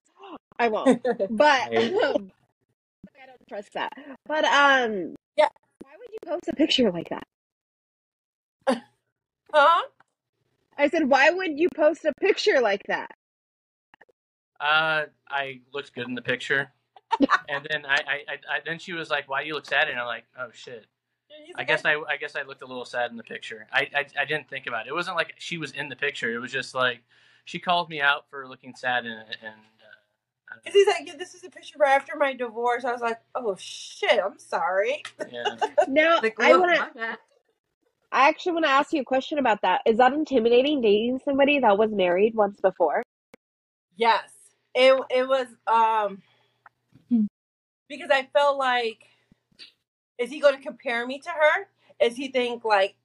I 0.57 0.67
won't. 0.67 1.01
But 1.29 1.69
I 1.71 1.89
don't 3.25 3.47
trust 3.47 3.73
that. 3.73 3.93
But 4.25 4.43
um, 4.45 5.15
Yeah. 5.38 5.47
Why 6.25 6.34
would 6.36 6.41
you 6.47 6.49
post 6.49 6.49
a 6.49 6.55
picture 6.55 6.91
like 6.91 7.10
that? 7.10 7.23
Huh? 9.53 9.82
I 10.77 10.89
said, 10.89 11.10
why 11.10 11.32
would 11.32 11.60
you 11.60 11.69
post 11.75 12.05
a 12.05 12.13
picture 12.21 12.62
like 12.62 12.84
that? 12.88 13.12
uh, 14.60 15.05
I 15.29 15.62
looked 15.73 15.93
good 15.93 16.08
in 16.08 16.15
the 16.15 16.21
picture. 16.21 16.71
and 17.49 17.67
then 17.69 17.86
I, 17.86 17.95
I, 17.95 18.13
I, 18.27 18.55
I, 18.55 18.60
then 18.65 18.79
she 18.79 18.93
was 18.93 19.10
like, 19.10 19.29
"Why 19.29 19.41
do 19.41 19.47
you 19.47 19.55
look 19.55 19.65
sad?" 19.65 19.89
And 19.89 19.99
I'm 19.99 20.05
like, 20.05 20.25
"Oh 20.38 20.49
shit." 20.53 20.86
He's 21.45 21.55
I 21.58 21.63
guess 21.63 21.86
I, 21.86 21.95
I 22.10 22.17
guess 22.17 22.36
I 22.36 22.43
looked 22.43 22.62
a 22.62 22.65
little 22.65 22.86
sad 22.86 23.12
in 23.12 23.17
the 23.17 23.23
picture. 23.23 23.67
I, 23.71 23.89
I, 23.95 24.05
I 24.21 24.25
didn't 24.25 24.49
think 24.49 24.67
about 24.67 24.86
it. 24.86 24.89
It 24.89 24.93
wasn't 24.93 25.15
like 25.17 25.34
she 25.38 25.58
was 25.58 25.71
in 25.71 25.89
the 25.89 25.95
picture. 25.95 26.34
It 26.34 26.39
was 26.39 26.51
just 26.51 26.75
like 26.75 27.01
she 27.45 27.60
called 27.60 27.89
me 27.89 28.01
out 28.01 28.29
for 28.29 28.47
looking 28.47 28.75
sad 28.75 29.05
and 29.05 29.25
and. 29.43 29.55
Uh, 30.51 30.55
I 30.55 30.65
Cause 30.65 30.73
he's 30.73 30.88
like, 30.88 31.03
yeah, 31.05 31.15
this 31.17 31.33
is 31.35 31.43
a 31.43 31.49
picture 31.49 31.77
right 31.79 31.95
after 31.95 32.13
my 32.17 32.33
divorce. 32.33 32.85
I 32.85 32.91
was 32.91 33.01
like, 33.01 33.19
oh 33.35 33.55
shit, 33.59 34.19
I'm 34.23 34.38
sorry. 34.39 35.03
yeah. 35.31 35.55
Now, 35.88 36.19
Like, 36.21 36.35
I 36.39 36.55
want 36.55 36.75
to. 36.95 37.17
I 38.12 38.27
actually 38.27 38.53
want 38.53 38.65
to 38.65 38.71
ask 38.71 38.91
you 38.91 39.01
a 39.01 39.05
question 39.05 39.38
about 39.38 39.62
that. 39.62 39.81
Is 39.85 39.97
that 39.97 40.13
intimidating 40.13 40.81
dating 40.81 41.19
somebody 41.23 41.59
that 41.59 41.77
was 41.77 41.91
married 41.91 42.33
once 42.35 42.59
before? 42.59 43.03
Yes, 43.95 44.29
it 44.73 44.99
it 45.09 45.27
was 45.27 45.47
um 45.67 46.21
Hmm. 47.09 47.25
because 47.88 48.09
I 48.12 48.27
felt 48.33 48.57
like, 48.57 49.03
is 50.17 50.29
he 50.29 50.39
going 50.39 50.55
to 50.55 50.62
compare 50.62 51.05
me 51.05 51.19
to 51.19 51.29
her? 51.29 51.67
Is 51.99 52.15
he 52.15 52.29
think 52.29 52.63
like 52.63 52.95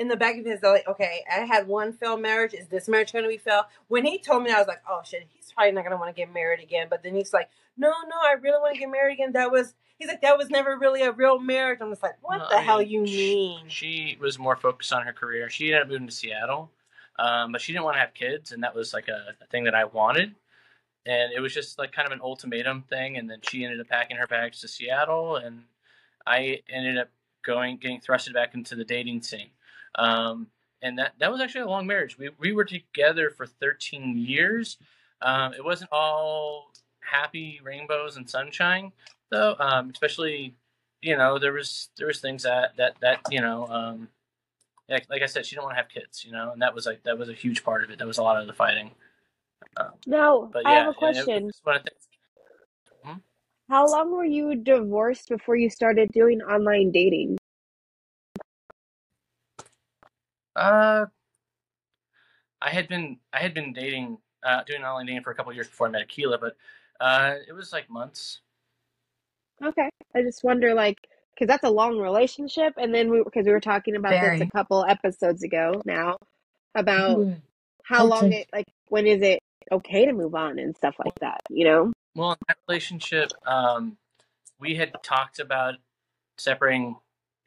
in 0.00 0.08
the 0.08 0.16
back 0.16 0.38
of 0.38 0.46
his 0.46 0.62
like, 0.62 0.88
okay, 0.88 1.22
I 1.30 1.40
had 1.40 1.68
one 1.68 1.92
failed 1.92 2.22
marriage. 2.22 2.54
Is 2.54 2.68
this 2.68 2.88
marriage 2.88 3.12
going 3.12 3.22
to 3.22 3.28
be 3.28 3.36
failed? 3.36 3.66
When 3.88 4.02
he 4.06 4.18
told 4.18 4.42
me, 4.42 4.50
I 4.50 4.58
was 4.58 4.66
like, 4.66 4.82
oh 4.88 5.02
shit, 5.04 5.26
he's 5.28 5.52
probably 5.52 5.72
not 5.72 5.82
going 5.82 5.90
to 5.90 5.98
want 5.98 6.08
to 6.08 6.18
get 6.18 6.32
married 6.32 6.60
again. 6.60 6.86
But 6.88 7.02
then 7.02 7.14
he's 7.14 7.34
like, 7.34 7.50
no, 7.76 7.88
no, 7.88 8.16
I 8.24 8.32
really 8.40 8.58
want 8.58 8.72
to 8.74 8.80
get 8.80 8.90
married 8.90 9.12
again. 9.12 9.32
That 9.32 9.52
was 9.52 9.74
he's 9.98 10.08
like, 10.08 10.22
that 10.22 10.38
was 10.38 10.48
never 10.48 10.78
really 10.78 11.02
a 11.02 11.12
real 11.12 11.38
marriage. 11.38 11.80
I'm 11.82 11.90
just 11.90 12.02
like, 12.02 12.16
what 12.22 12.48
the 12.48 12.56
I 12.56 12.62
hell 12.62 12.80
you 12.80 13.02
mean? 13.02 13.68
She 13.68 14.16
was 14.18 14.38
more 14.38 14.56
focused 14.56 14.90
on 14.94 15.04
her 15.04 15.12
career. 15.12 15.50
She 15.50 15.66
ended 15.66 15.82
up 15.82 15.88
moving 15.88 16.06
to 16.06 16.14
Seattle, 16.14 16.70
um, 17.18 17.52
but 17.52 17.60
she 17.60 17.72
didn't 17.74 17.84
want 17.84 17.96
to 17.96 18.00
have 18.00 18.14
kids, 18.14 18.52
and 18.52 18.62
that 18.62 18.74
was 18.74 18.94
like 18.94 19.08
a, 19.08 19.34
a 19.42 19.46
thing 19.48 19.64
that 19.64 19.74
I 19.74 19.84
wanted. 19.84 20.34
And 21.04 21.30
it 21.30 21.40
was 21.40 21.52
just 21.52 21.78
like 21.78 21.92
kind 21.92 22.06
of 22.06 22.12
an 22.12 22.22
ultimatum 22.22 22.84
thing. 22.88 23.18
And 23.18 23.28
then 23.28 23.40
she 23.42 23.64
ended 23.64 23.80
up 23.80 23.88
packing 23.88 24.16
her 24.16 24.26
bags 24.26 24.60
to 24.62 24.68
Seattle, 24.68 25.36
and 25.36 25.64
I 26.26 26.60
ended 26.70 26.96
up 26.96 27.10
going 27.42 27.76
getting 27.76 28.00
thrusted 28.00 28.32
back 28.32 28.54
into 28.54 28.74
the 28.76 28.84
dating 28.84 29.20
scene. 29.20 29.50
Um, 29.96 30.46
and 30.82 30.98
that 30.98 31.12
that 31.18 31.30
was 31.30 31.40
actually 31.40 31.62
a 31.62 31.66
long 31.68 31.86
marriage. 31.86 32.16
We 32.18 32.30
we 32.38 32.52
were 32.52 32.64
together 32.64 33.30
for 33.30 33.46
13 33.46 34.16
years. 34.16 34.78
Um, 35.22 35.52
it 35.52 35.64
wasn't 35.64 35.90
all 35.92 36.72
happy 37.00 37.60
rainbows 37.62 38.16
and 38.16 38.28
sunshine 38.28 38.92
though. 39.30 39.56
Um, 39.58 39.90
especially, 39.90 40.54
you 41.02 41.16
know, 41.16 41.38
there 41.38 41.52
was 41.52 41.90
there 41.98 42.06
was 42.06 42.20
things 42.20 42.42
that 42.44 42.76
that 42.76 42.96
that 43.00 43.20
you 43.30 43.40
know. 43.40 43.66
Um, 43.68 44.08
like, 44.88 45.06
like 45.08 45.22
I 45.22 45.26
said, 45.26 45.46
she 45.46 45.54
didn't 45.54 45.66
want 45.66 45.76
to 45.76 45.82
have 45.82 45.88
kids, 45.88 46.24
you 46.24 46.32
know, 46.32 46.50
and 46.50 46.60
that 46.62 46.74
was 46.74 46.84
like 46.84 47.04
that 47.04 47.16
was 47.16 47.28
a 47.28 47.32
huge 47.32 47.62
part 47.62 47.84
of 47.84 47.90
it. 47.90 47.98
That 48.00 48.08
was 48.08 48.18
a 48.18 48.24
lot 48.24 48.40
of 48.40 48.48
the 48.48 48.52
fighting. 48.52 48.90
Um, 49.76 49.90
No, 50.04 50.50
but 50.52 50.66
I 50.66 50.72
have 50.72 50.88
a 50.88 50.94
question. 50.94 51.44
was 51.44 51.60
one 51.62 51.76
of 51.76 51.84
the 51.84 51.90
things- 51.90 53.20
How 53.68 53.86
long 53.86 54.10
were 54.10 54.24
you 54.24 54.56
divorced 54.56 55.28
before 55.28 55.54
you 55.54 55.70
started 55.70 56.10
doing 56.10 56.42
online 56.42 56.90
dating? 56.90 57.36
Uh, 60.60 61.06
I 62.60 62.68
had 62.68 62.86
been 62.86 63.18
I 63.32 63.38
had 63.40 63.54
been 63.54 63.72
dating, 63.72 64.18
uh, 64.42 64.62
doing 64.64 64.84
online 64.84 65.06
dating 65.06 65.22
for 65.22 65.30
a 65.30 65.34
couple 65.34 65.50
of 65.50 65.56
years 65.56 65.68
before 65.68 65.86
I 65.86 65.90
met 65.90 66.06
Akila, 66.06 66.38
but 66.38 66.56
uh, 67.00 67.36
it 67.48 67.52
was 67.52 67.72
like 67.72 67.88
months. 67.88 68.40
Okay. 69.64 69.88
I 70.14 70.22
just 70.22 70.44
wonder, 70.44 70.74
like, 70.74 70.98
because 71.34 71.48
that's 71.48 71.64
a 71.64 71.70
long 71.70 71.98
relationship. 71.98 72.74
And 72.76 72.94
then 72.94 73.10
we, 73.10 73.22
because 73.24 73.46
we 73.46 73.52
were 73.52 73.60
talking 73.60 73.96
about 73.96 74.20
this 74.20 74.40
a 74.40 74.46
couple 74.46 74.84
episodes 74.84 75.42
ago 75.42 75.80
now 75.86 76.18
about 76.74 77.20
Mm-hmm. 77.20 77.32
how 77.82 78.04
long 78.04 78.32
it, 78.32 78.48
like, 78.52 78.66
when 78.88 79.06
is 79.06 79.22
it 79.22 79.40
okay 79.72 80.04
to 80.04 80.12
move 80.12 80.34
on 80.34 80.58
and 80.58 80.76
stuff 80.76 80.96
like 81.02 81.14
that, 81.20 81.40
you 81.48 81.64
know? 81.64 81.92
Well, 82.14 82.32
in 82.32 82.36
that 82.48 82.58
relationship, 82.68 83.30
um, 83.46 83.96
we 84.58 84.74
had 84.74 84.92
talked 85.02 85.38
about 85.38 85.76
separating 86.36 86.96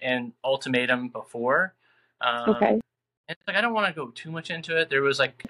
an 0.02 0.34
ultimatum 0.44 1.10
before. 1.10 1.74
Um, 2.22 2.56
Okay. 2.56 2.80
Like 3.48 3.58
I 3.58 3.62
don't 3.62 3.74
want 3.74 3.88
to 3.88 3.94
go 3.94 4.10
too 4.12 4.32
much 4.32 4.50
into 4.50 4.78
it. 4.78 4.90
There 4.90 5.02
was 5.02 5.20
like 5.20 5.46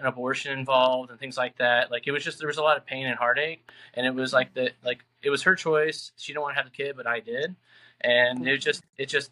an 0.00 0.06
abortion 0.06 0.58
involved 0.58 1.10
and 1.10 1.18
things 1.18 1.36
like 1.36 1.56
that. 1.58 1.90
Like 1.90 2.06
it 2.06 2.12
was 2.12 2.24
just 2.24 2.38
there 2.38 2.48
was 2.48 2.58
a 2.58 2.62
lot 2.62 2.76
of 2.76 2.86
pain 2.86 3.06
and 3.06 3.16
heartache, 3.18 3.68
and 3.94 4.06
it 4.06 4.14
was 4.14 4.32
like 4.32 4.54
that. 4.54 4.72
Like 4.84 5.04
it 5.22 5.30
was 5.30 5.42
her 5.42 5.54
choice. 5.54 6.12
She 6.16 6.32
didn't 6.32 6.42
want 6.42 6.54
to 6.54 6.62
have 6.62 6.70
the 6.70 6.76
kid, 6.76 6.96
but 6.96 7.06
I 7.06 7.20
did, 7.20 7.54
and 8.00 8.46
it 8.46 8.58
just 8.58 8.84
it 8.98 9.06
just 9.06 9.30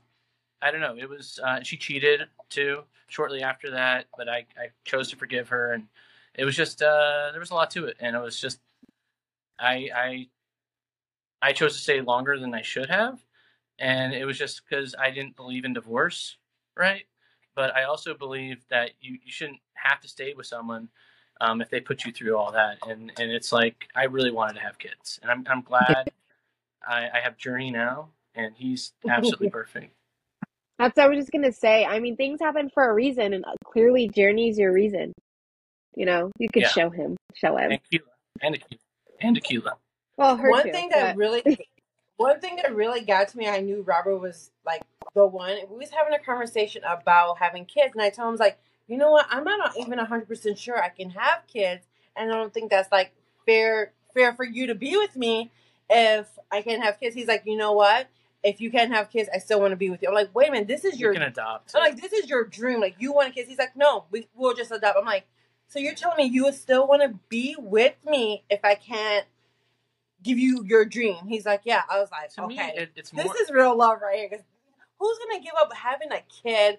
I 0.61 0.71
don't 0.71 0.81
know. 0.81 0.97
It 0.97 1.09
was 1.09 1.41
uh, 1.43 1.62
she 1.62 1.77
cheated 1.77 2.23
too 2.49 2.83
shortly 3.09 3.43
after 3.43 3.73
that, 3.73 4.07
but 4.17 4.29
I 4.29 4.47
I 4.57 4.69
chose 4.85 5.11
to 5.11 5.17
forgive 5.17 5.49
her, 5.51 5.73
and 5.73 5.88
it 6.35 6.45
was 6.45 6.57
just 6.57 6.83
uh, 6.83 7.31
there 7.33 7.41
was 7.41 7.51
a 7.51 7.55
lot 7.55 7.71
to 7.73 7.87
it, 7.87 7.97
and 8.01 8.17
it 8.17 8.21
was 8.21 8.41
just 8.41 8.61
I 9.59 9.91
I 9.95 10.29
I 11.41 11.53
chose 11.53 11.75
to 11.75 11.81
stay 11.81 12.01
longer 12.01 12.38
than 12.38 12.55
I 12.55 12.62
should 12.62 12.88
have, 12.88 13.25
and 13.79 14.15
it 14.15 14.25
was 14.25 14.38
just 14.38 14.62
because 14.65 14.95
I 14.99 15.11
didn't 15.11 15.37
believe 15.37 15.65
in 15.65 15.73
divorce, 15.73 16.37
right? 16.77 17.05
But 17.55 17.75
I 17.77 17.85
also 17.85 18.15
believe 18.15 18.65
that 18.71 18.91
you, 19.01 19.19
you 19.25 19.31
shouldn't 19.33 19.61
have 19.75 20.01
to 20.01 20.09
stay 20.09 20.35
with 20.35 20.47
someone 20.47 20.88
um, 21.41 21.61
if 21.61 21.69
they 21.71 21.81
put 21.81 22.05
you 22.05 22.12
through 22.12 22.37
all 22.37 22.53
that, 22.53 22.79
and 22.87 23.12
and 23.19 23.31
it's 23.31 23.53
like 23.53 23.88
I 23.95 24.05
really 24.05 24.31
wanted 24.31 24.55
to 24.55 24.61
have 24.61 24.79
kids, 24.79 25.19
and 25.23 25.31
I'm 25.31 25.45
I'm 25.49 25.62
glad 25.62 26.11
I, 26.87 27.09
I 27.15 27.21
have 27.23 27.37
Journey 27.37 27.71
now, 27.71 28.09
and 28.35 28.55
he's 28.57 28.93
absolutely 29.09 29.51
perfect. 29.61 29.93
That's 30.79 30.97
what 30.97 31.05
I 31.05 31.09
was 31.09 31.18
just 31.18 31.33
gonna 31.33 31.53
say. 31.53 31.85
I 31.85 31.99
mean, 32.01 32.16
things 32.16 32.41
happen 32.41 32.70
for 32.72 32.89
a 32.89 32.95
reason, 32.95 33.33
and 33.33 33.45
uh, 33.45 33.53
clearly 33.64 34.09
Journey's 34.09 34.59
your 34.59 34.72
reason. 34.72 35.12
You 35.97 36.07
know, 36.07 36.31
you 36.39 36.49
could 36.49 36.62
Yeah. 36.62 36.68
show 36.68 36.91
him, 36.91 37.16
show 37.35 37.57
him. 37.57 37.72
And 37.72 37.81
Akila. 37.83 38.01
and 38.41 38.55
Akila. 38.55 38.79
and 39.20 39.37
Akila. 39.43 39.72
Well, 40.16 40.37
her 40.37 40.51
one 40.51 40.62
too, 40.64 40.72
thing 40.72 40.89
that 40.91 41.16
but- 41.16 41.18
really 41.18 41.68
one 42.18 42.39
thing 42.41 42.57
that 42.62 42.74
really 42.74 43.01
got 43.01 43.26
to 43.29 43.39
me 43.39 43.49
i 43.49 43.59
knew 43.61 43.83
robert 43.83 44.16
was 44.18 44.51
like 44.64 44.83
the 45.15 45.27
one 45.27 45.57
we 45.71 45.77
was 45.79 45.91
having 45.91 46.15
a 46.15 46.19
conversation 46.19 46.83
about 46.85 47.39
having 47.39 47.65
kids 47.65 47.93
and 47.95 48.03
i 48.03 48.11
told 48.11 48.33
him 48.33 48.39
like 48.39 48.59
you 48.87 48.97
know 48.97 49.11
what 49.11 49.27
i'm 49.31 49.45
not 49.45 49.77
even 49.79 49.99
100% 49.99 50.57
sure 50.59 50.83
i 50.83 50.89
can 50.89 51.11
have 51.11 51.47
kids 51.47 51.85
and 52.17 52.31
i 52.31 52.35
don't 52.35 52.53
think 52.55 52.71
that's 52.71 52.91
like 52.93 53.13
fair 53.47 53.93
fair 54.15 54.33
for 54.35 54.45
you 54.45 54.67
to 54.67 54.75
be 54.75 54.97
with 54.97 55.17
me 55.17 55.51
if 55.91 56.27
i 56.51 56.63
can't 56.63 56.83
have 56.83 56.99
kids 56.99 57.15
he's 57.15 57.29
like 57.29 57.43
you 57.47 57.57
know 57.57 57.73
what 57.73 58.09
if 58.43 58.61
you 58.61 58.71
can't 58.71 58.93
have 58.93 59.11
kids 59.11 59.29
i 59.35 59.39
still 59.39 59.61
want 59.61 59.71
to 59.73 59.77
be 59.77 59.91
with 59.91 60.03
you 60.03 60.09
i'm 60.09 60.15
like 60.15 60.35
wait 60.35 60.49
a 60.49 60.53
minute 60.53 60.69
this 60.69 60.85
is 60.85 60.95
You 60.95 61.07
your 61.07 61.13
can 61.15 61.23
adopt. 61.23 61.73
I'm 61.75 61.83
like, 61.83 62.01
this 62.01 62.13
is 62.13 62.29
your 62.29 62.45
dream. 62.45 62.81
Like, 62.81 62.97
you 62.99 63.13
want 63.13 63.35
kids. 63.35 63.49
He's 63.49 63.59
like, 63.59 63.77
no, 63.77 64.05
we, 64.11 64.27
we'll 64.35 64.55
just 64.55 64.71
adopt. 64.73 64.99
I'm 64.99 65.05
like, 65.05 65.27
So 65.69 65.79
you're 65.79 65.95
telling 65.95 66.17
me 66.17 66.25
you 66.25 66.45
would 66.45 66.55
still 66.55 66.87
want 66.89 67.03
to 67.03 67.19
be 67.29 67.55
with 67.59 67.95
me 68.05 68.43
if 68.51 68.61
I 68.65 68.75
can't 68.75 69.27
give 70.23 70.39
you 70.39 70.65
your 70.67 70.85
dream? 70.85 71.27
He's 71.29 71.47
like, 71.47 71.63
yeah. 71.65 71.83
I 71.91 71.99
was 72.01 72.11
like, 72.11 72.31
To 72.35 72.47
me, 72.49 72.55
okay, 72.55 72.73
it, 72.77 72.91
it's 72.97 73.13
more. 73.13 73.25
this 73.25 73.35
is 73.37 73.51
real 73.51 73.77
love 73.77 74.01
right 74.03 74.19
here. 74.19 74.41
Who's 75.03 75.18
gonna 75.18 75.42
give 75.42 75.55
up 75.59 75.72
having 75.74 76.12
a 76.12 76.22
kid 76.42 76.78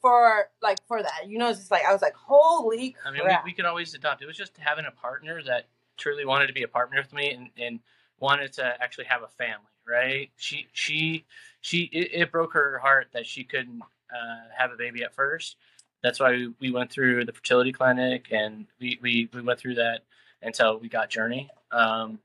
for 0.00 0.48
like 0.62 0.78
for 0.86 1.02
that? 1.02 1.28
You 1.28 1.38
know, 1.38 1.50
it's 1.50 1.60
just 1.60 1.70
like 1.70 1.84
I 1.84 1.92
was 1.92 2.02
like, 2.02 2.14
holy 2.14 2.96
I 3.06 3.10
mean, 3.10 3.22
we, 3.24 3.36
we 3.44 3.52
could 3.52 3.66
always 3.66 3.94
adopt. 3.94 4.22
It 4.22 4.26
was 4.26 4.36
just 4.36 4.56
having 4.58 4.86
a 4.86 4.90
partner 4.90 5.42
that 5.44 5.68
truly 5.96 6.24
wanted 6.24 6.46
to 6.46 6.52
be 6.52 6.62
a 6.62 6.68
partner 6.68 6.98
with 6.98 7.12
me 7.12 7.30
and, 7.30 7.50
and 7.58 7.80
wanted 8.18 8.52
to 8.54 8.64
actually 8.82 9.04
have 9.04 9.22
a 9.22 9.28
family. 9.28 9.66
Right? 9.86 10.30
She 10.36 10.68
she 10.72 11.24
she. 11.60 11.90
It, 11.92 12.10
it 12.12 12.32
broke 12.32 12.54
her 12.54 12.78
heart 12.78 13.08
that 13.12 13.26
she 13.26 13.44
couldn't 13.44 13.82
uh, 13.82 14.48
have 14.56 14.72
a 14.72 14.76
baby 14.76 15.02
at 15.02 15.14
first. 15.14 15.56
That's 16.02 16.18
why 16.18 16.32
we, 16.32 16.54
we 16.60 16.70
went 16.70 16.90
through 16.90 17.24
the 17.24 17.32
fertility 17.32 17.72
clinic 17.72 18.26
and 18.32 18.66
we, 18.80 18.98
we, 19.00 19.28
we 19.32 19.40
went 19.40 19.60
through 19.60 19.76
that 19.76 20.00
until 20.42 20.78
we 20.78 20.88
got 20.88 21.10
Journey. 21.10 21.48
Um, 21.70 22.18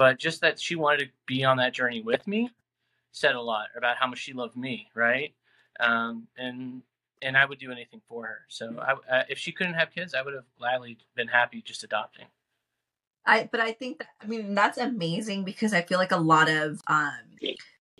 but 0.00 0.18
just 0.18 0.40
that 0.40 0.58
she 0.58 0.76
wanted 0.76 1.00
to 1.00 1.06
be 1.26 1.44
on 1.44 1.58
that 1.58 1.74
journey 1.74 2.00
with 2.00 2.26
me 2.26 2.50
said 3.12 3.34
a 3.34 3.40
lot 3.40 3.68
about 3.76 3.96
how 3.96 4.06
much 4.06 4.18
she 4.18 4.32
loved 4.32 4.56
me, 4.56 4.88
right? 4.94 5.34
Um, 5.78 6.28
and 6.36 6.82
and 7.22 7.36
I 7.36 7.44
would 7.44 7.58
do 7.58 7.70
anything 7.70 8.00
for 8.08 8.26
her. 8.26 8.38
So 8.48 8.78
I, 8.80 9.18
uh, 9.18 9.24
if 9.28 9.38
she 9.38 9.52
couldn't 9.52 9.74
have 9.74 9.90
kids, 9.92 10.14
I 10.14 10.22
would 10.22 10.34
have 10.34 10.44
gladly 10.58 10.98
been 11.14 11.28
happy 11.28 11.62
just 11.62 11.84
adopting. 11.84 12.26
I 13.26 13.48
but 13.50 13.60
I 13.60 13.72
think 13.72 13.98
that 13.98 14.08
I 14.22 14.26
mean 14.26 14.54
that's 14.54 14.78
amazing 14.78 15.44
because 15.44 15.72
I 15.72 15.82
feel 15.82 15.98
like 15.98 16.12
a 16.12 16.16
lot 16.16 16.48
of 16.48 16.80
um 16.86 17.36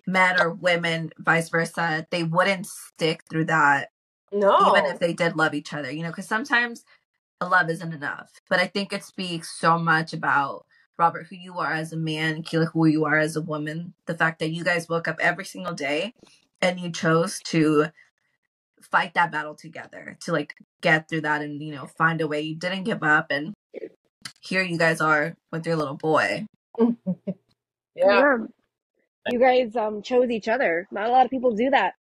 men 0.06 0.40
or 0.40 0.50
women, 0.50 1.10
vice 1.18 1.48
versa, 1.48 2.06
they 2.10 2.24
wouldn't 2.24 2.66
stick 2.66 3.22
through 3.30 3.46
that 3.46 3.90
no, 4.32 4.68
even 4.68 4.86
if 4.86 4.98
they 4.98 5.12
did 5.12 5.36
love 5.36 5.54
each 5.54 5.72
other, 5.72 5.90
you 5.90 6.02
know, 6.02 6.10
because 6.10 6.28
sometimes 6.28 6.84
love 7.42 7.70
isn't 7.70 7.92
enough. 7.94 8.32
But 8.48 8.60
I 8.60 8.66
think 8.66 8.92
it 8.92 9.04
speaks 9.04 9.58
so 9.58 9.78
much 9.78 10.12
about 10.12 10.66
Robert, 11.00 11.28
who 11.30 11.36
you 11.36 11.58
are 11.58 11.72
as 11.72 11.94
a 11.94 11.96
man, 11.96 12.42
Keela, 12.42 12.66
who 12.66 12.84
you 12.84 13.06
are 13.06 13.18
as 13.18 13.34
a 13.34 13.40
woman. 13.40 13.94
The 14.04 14.14
fact 14.14 14.38
that 14.40 14.50
you 14.50 14.62
guys 14.62 14.86
woke 14.86 15.08
up 15.08 15.16
every 15.18 15.46
single 15.46 15.72
day 15.72 16.12
and 16.60 16.78
you 16.78 16.90
chose 16.92 17.40
to 17.46 17.86
fight 18.82 19.14
that 19.14 19.32
battle 19.32 19.54
together 19.54 20.18
to 20.20 20.32
like 20.32 20.54
get 20.82 21.08
through 21.08 21.22
that 21.22 21.40
and 21.40 21.62
you 21.62 21.74
know 21.74 21.86
find 21.86 22.20
a 22.20 22.28
way. 22.28 22.42
You 22.42 22.54
didn't 22.54 22.84
give 22.84 23.02
up, 23.02 23.28
and 23.30 23.54
here 24.40 24.62
you 24.62 24.76
guys 24.76 25.00
are 25.00 25.34
with 25.50 25.66
your 25.66 25.76
little 25.76 25.96
boy. 25.96 26.44
yeah. 27.96 28.36
You 29.30 29.38
guys 29.38 29.74
um 29.76 30.02
chose 30.02 30.28
each 30.28 30.48
other. 30.48 30.86
Not 30.90 31.06
a 31.08 31.12
lot 31.12 31.24
of 31.24 31.30
people 31.30 31.52
do 31.52 31.70
that. 31.70 31.94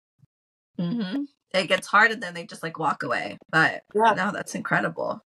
hmm 0.79 1.25
It 1.53 1.67
gets 1.67 1.85
hard, 1.85 2.09
and 2.09 2.23
then 2.23 2.33
they 2.33 2.47
just 2.47 2.63
like 2.63 2.79
walk 2.79 3.03
away. 3.03 3.37
But 3.51 3.83
Yeah. 3.93 4.13
no, 4.15 4.31
that's 4.31 4.55
incredible. 4.55 5.21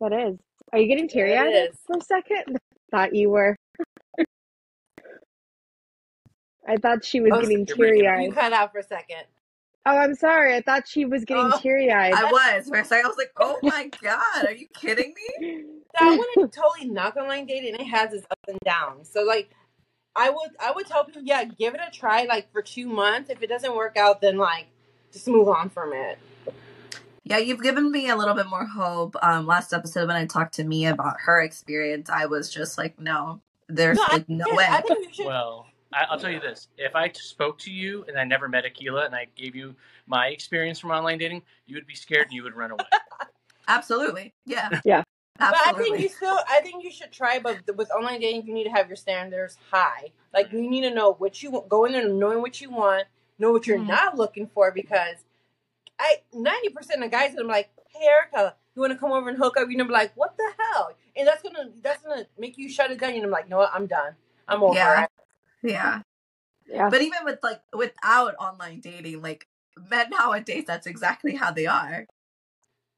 That 0.00 0.14
is. 0.14 0.38
Are 0.72 0.78
you 0.78 0.88
getting 0.88 1.08
teary 1.08 1.32
Yeah, 1.32 1.48
it 1.48 1.70
eyed 1.70 1.78
for 1.86 1.98
a 1.98 2.00
second? 2.02 2.58
Thought 2.90 3.14
you 3.14 3.30
were. 3.30 3.56
I 6.66 6.76
thought 6.76 7.04
she 7.04 7.20
was 7.20 7.32
Oh, 7.34 7.40
getting 7.40 7.64
teary 7.66 8.00
breaking 8.02 8.06
up. 8.06 8.20
You 8.20 8.28
eyed. 8.28 8.34
cut 8.34 8.52
out 8.52 8.72
for 8.72 8.78
a 8.78 8.82
second. 8.82 9.24
Oh, 9.86 9.96
I'm 9.96 10.14
sorry. 10.14 10.54
I 10.54 10.60
thought 10.60 10.86
she 10.86 11.06
was 11.06 11.24
getting 11.24 11.50
Oh, 11.54 11.58
teary 11.60 11.90
eyed. 11.90 12.12
I 12.12 12.24
was 12.30 12.68
for 12.68 12.78
a 12.78 12.84
second. 12.84 13.06
I 13.06 13.08
was 13.08 13.16
like, 13.16 13.32
"Oh 13.38 13.58
my 13.62 13.90
god, 14.02 14.44
are 14.46 14.52
you 14.52 14.66
kidding 14.74 15.14
me?" 15.38 15.64
So 15.98 16.06
I 16.06 16.16
want 16.16 16.52
to 16.52 16.60
totally 16.60 16.86
knock 16.88 17.16
online 17.16 17.46
dating. 17.46 17.74
It 17.74 17.86
has 17.86 18.12
its 18.12 18.24
ups 18.30 18.42
and 18.48 18.58
downs. 18.64 19.08
So 19.10 19.22
like, 19.24 19.50
I 20.14 20.28
would 20.30 20.50
I 20.60 20.70
would 20.70 20.86
tell 20.86 21.04
people, 21.04 21.22
yeah, 21.24 21.42
give 21.44 21.74
it 21.74 21.80
a 21.80 21.90
try. 21.90 22.24
Like 22.24 22.52
for 22.52 22.60
two 22.62 22.86
months. 22.86 23.30
If 23.30 23.42
it 23.42 23.48
doesn't 23.48 23.74
work 23.74 23.96
out, 23.96 24.20
then 24.20 24.36
like 24.36 24.66
just 25.12 25.26
move 25.26 25.48
on 25.48 25.70
from 25.70 25.92
it. 25.94 26.18
Yeah, 27.28 27.38
you've 27.38 27.62
given 27.62 27.90
me 27.90 28.08
a 28.08 28.16
little 28.16 28.34
bit 28.34 28.46
more 28.46 28.64
hope. 28.64 29.14
Um, 29.22 29.46
last 29.46 29.74
episode 29.74 30.08
when 30.08 30.16
I 30.16 30.24
talked 30.24 30.54
to 30.54 30.64
Mia 30.64 30.92
about 30.92 31.16
her 31.20 31.42
experience, 31.42 32.08
I 32.08 32.24
was 32.24 32.50
just 32.52 32.78
like, 32.78 32.98
"No, 32.98 33.40
there's 33.68 33.98
No, 33.98 34.04
I, 34.08 34.12
like 34.14 34.28
no 34.30 34.44
think- 34.46 34.56
way." 34.56 34.66
I 34.66 34.80
think 34.80 35.12
should. 35.14 35.26
Well, 35.26 35.66
I, 35.92 36.04
I'll 36.08 36.18
tell 36.18 36.30
you 36.30 36.40
this: 36.40 36.68
if 36.78 36.96
I 36.96 37.10
spoke 37.12 37.58
to 37.60 37.70
you 37.70 38.04
and 38.08 38.18
I 38.18 38.24
never 38.24 38.48
met 38.48 38.64
Akila 38.64 39.04
and 39.04 39.14
I 39.14 39.26
gave 39.36 39.54
you 39.54 39.74
my 40.06 40.28
experience 40.28 40.78
from 40.78 40.90
online 40.90 41.18
dating, 41.18 41.42
you 41.66 41.74
would 41.76 41.86
be 41.86 41.94
scared 41.94 42.24
and 42.28 42.32
you 42.32 42.42
would 42.44 42.54
run 42.56 42.70
away. 42.70 42.84
Absolutely, 43.68 44.32
yeah, 44.46 44.80
Yeah. 44.86 45.02
But 45.38 45.54
I 45.54 45.72
think 45.74 46.00
you 46.00 46.08
still, 46.08 46.38
I 46.50 46.60
think 46.62 46.82
you 46.82 46.90
should 46.90 47.12
try. 47.12 47.38
But 47.38 47.58
with 47.76 47.90
online 47.92 48.20
dating, 48.20 48.46
you 48.46 48.54
need 48.54 48.64
to 48.64 48.70
have 48.70 48.88
your 48.88 48.96
standards 48.96 49.58
high. 49.70 50.12
Like 50.32 50.50
you 50.50 50.68
need 50.68 50.80
to 50.82 50.90
know 50.94 51.12
what 51.12 51.42
you 51.42 51.50
want. 51.50 51.68
Go 51.68 51.84
in 51.84 51.92
there 51.92 52.08
knowing 52.08 52.40
what 52.40 52.60
you 52.62 52.70
want, 52.70 53.04
know 53.38 53.52
what 53.52 53.66
you're 53.66 53.78
Mhm. 53.78 53.86
not 53.88 54.16
looking 54.16 54.48
for. 54.48 54.72
Because 54.72 55.16
I 55.98 56.16
ninety 56.32 56.68
percent 56.70 57.02
of 57.04 57.10
guys, 57.10 57.34
that 57.34 57.40
I'm 57.40 57.48
like, 57.48 57.70
hey 57.88 58.06
Erica, 58.06 58.54
you 58.74 58.82
want 58.82 58.92
to 58.92 58.98
come 58.98 59.12
over 59.12 59.28
and 59.28 59.38
hook 59.38 59.56
up? 59.56 59.68
You're 59.68 59.78
gonna 59.78 59.84
be 59.88 59.92
like, 59.92 60.12
what 60.16 60.36
the 60.36 60.50
hell? 60.58 60.90
And 61.16 61.26
that's 61.26 61.42
gonna 61.42 61.70
that's 61.82 62.02
gonna 62.02 62.26
make 62.38 62.58
you 62.58 62.68
shut 62.68 62.90
it 62.90 62.98
down. 63.00 63.12
You're 63.14 63.22
gonna 63.22 63.32
like, 63.32 63.48
no, 63.48 63.66
I'm 63.72 63.86
done. 63.86 64.14
I'm 64.48 64.62
over 64.62 64.74
Yeah. 64.74 65.04
it. 65.04 65.10
Yeah, 65.62 66.02
Yeah. 66.68 66.88
but 66.88 67.02
even 67.02 67.18
with 67.24 67.40
like 67.42 67.60
without 67.72 68.34
online 68.38 68.80
dating, 68.80 69.22
like 69.22 69.46
men 69.90 70.10
nowadays, 70.10 70.64
that's 70.66 70.86
exactly 70.86 71.34
how 71.34 71.50
they 71.50 71.66
are. 71.66 72.06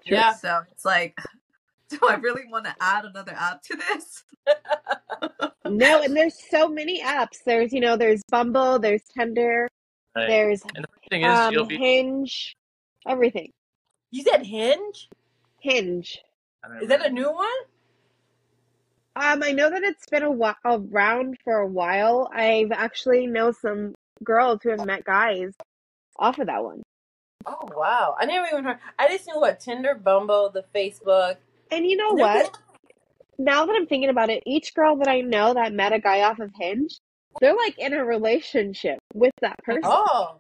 Yeah. 0.05 0.35
So 0.35 0.63
it's 0.71 0.85
like, 0.85 1.19
do 1.89 1.99
I 2.09 2.15
really 2.17 2.43
want 2.51 2.67
to 2.67 2.75
add 2.81 3.05
another 3.07 3.33
app 3.33 3.63
to 3.65 3.77
this? 3.77 4.25
No, 5.67 6.03
and 6.03 6.17
there's 6.17 6.37
so 6.51 6.69
many 6.69 7.03
apps. 7.03 7.39
There's, 7.47 7.73
you 7.73 7.81
know, 7.81 7.97
there's 7.97 8.23
Bumble, 8.31 8.79
there's 8.79 9.03
Tinder, 9.17 9.69
Right? 10.17 10.27
there's 10.29 10.63
And 10.75 10.85
the 10.85 11.09
thing 11.11 11.23
is, 11.23 11.39
um, 11.39 11.53
you'll 11.53 11.67
be. 11.67 11.77
Hinge, 11.77 12.57
everything. 13.07 13.51
You 14.11 14.23
said 14.23 14.45
Hinge? 14.45 15.09
Hinge. 15.61 16.19
I 16.65 16.69
don't 16.69 16.83
Is 16.83 16.89
that 16.89 17.07
a 17.07 17.11
new 17.11 17.31
one? 17.33 17.47
Um, 19.17 19.43
I 19.43 19.53
know 19.53 19.71
that 19.71 19.83
it's 19.83 20.07
been 20.09 20.23
a 20.23 20.31
while 20.31 20.55
around 20.65 21.37
for 21.45 21.59
a 21.59 21.67
while. 21.67 22.31
I've 22.33 22.73
actually 22.73 23.27
know 23.27 23.51
some 23.53 23.95
girls 24.23 24.61
who 24.63 24.71
have 24.71 24.85
met 24.87 25.05
guys 25.05 25.53
off 26.17 26.39
of 26.39 26.47
that 26.47 26.63
one. 26.63 26.83
Oh 27.47 27.69
wow! 27.75 28.15
I 28.19 28.27
never 28.27 28.47
even 28.53 28.65
heard. 28.65 28.79
I 28.99 29.09
just 29.09 29.27
knew 29.27 29.41
what 29.41 29.61
Tinder, 29.61 29.95
Bumble, 29.95 30.51
the 30.51 30.65
Facebook. 30.75 31.37
And 31.71 31.87
you 31.87 31.97
know 31.97 32.11
Never- 32.11 32.45
what? 32.45 32.59
Now 33.39 33.65
that 33.65 33.75
I'm 33.75 33.87
thinking 33.87 34.11
about 34.11 34.29
it, 34.29 34.43
each 34.45 34.75
girl 34.75 34.97
that 34.97 35.09
I 35.09 35.23
know 35.23 35.55
that 35.55 35.73
met 35.73 35.95
a 35.95 35.99
guy 35.99 36.21
off 36.23 36.39
of 36.41 36.51
Hinge, 36.59 36.99
they're 37.41 37.57
like 37.57 37.79
in 37.79 37.95
a 37.95 38.05
relationship 38.05 38.99
with 39.15 39.33
that 39.41 39.57
person. 39.65 39.81
Oh, 39.85 40.37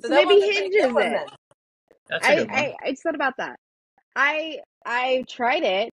So 0.00 0.08
that 0.08 0.14
maybe 0.14 0.34
was 0.36 0.44
a 0.44 0.46
pretty 0.46 0.60
Hinge 0.62 0.72
good 0.74 0.86
is 0.88 0.92
one 0.92 1.02
it. 1.06 1.30
Then. 2.10 2.20
That's 2.20 2.28
a 2.28 2.32
I, 2.32 2.36
good 2.36 2.50
one. 2.50 2.60
I 2.60 2.74
I 2.84 2.90
just 2.90 3.02
thought 3.02 3.14
about 3.14 3.36
that. 3.38 3.58
I 4.16 4.58
I 4.84 5.24
tried 5.28 5.64
it. 5.64 5.90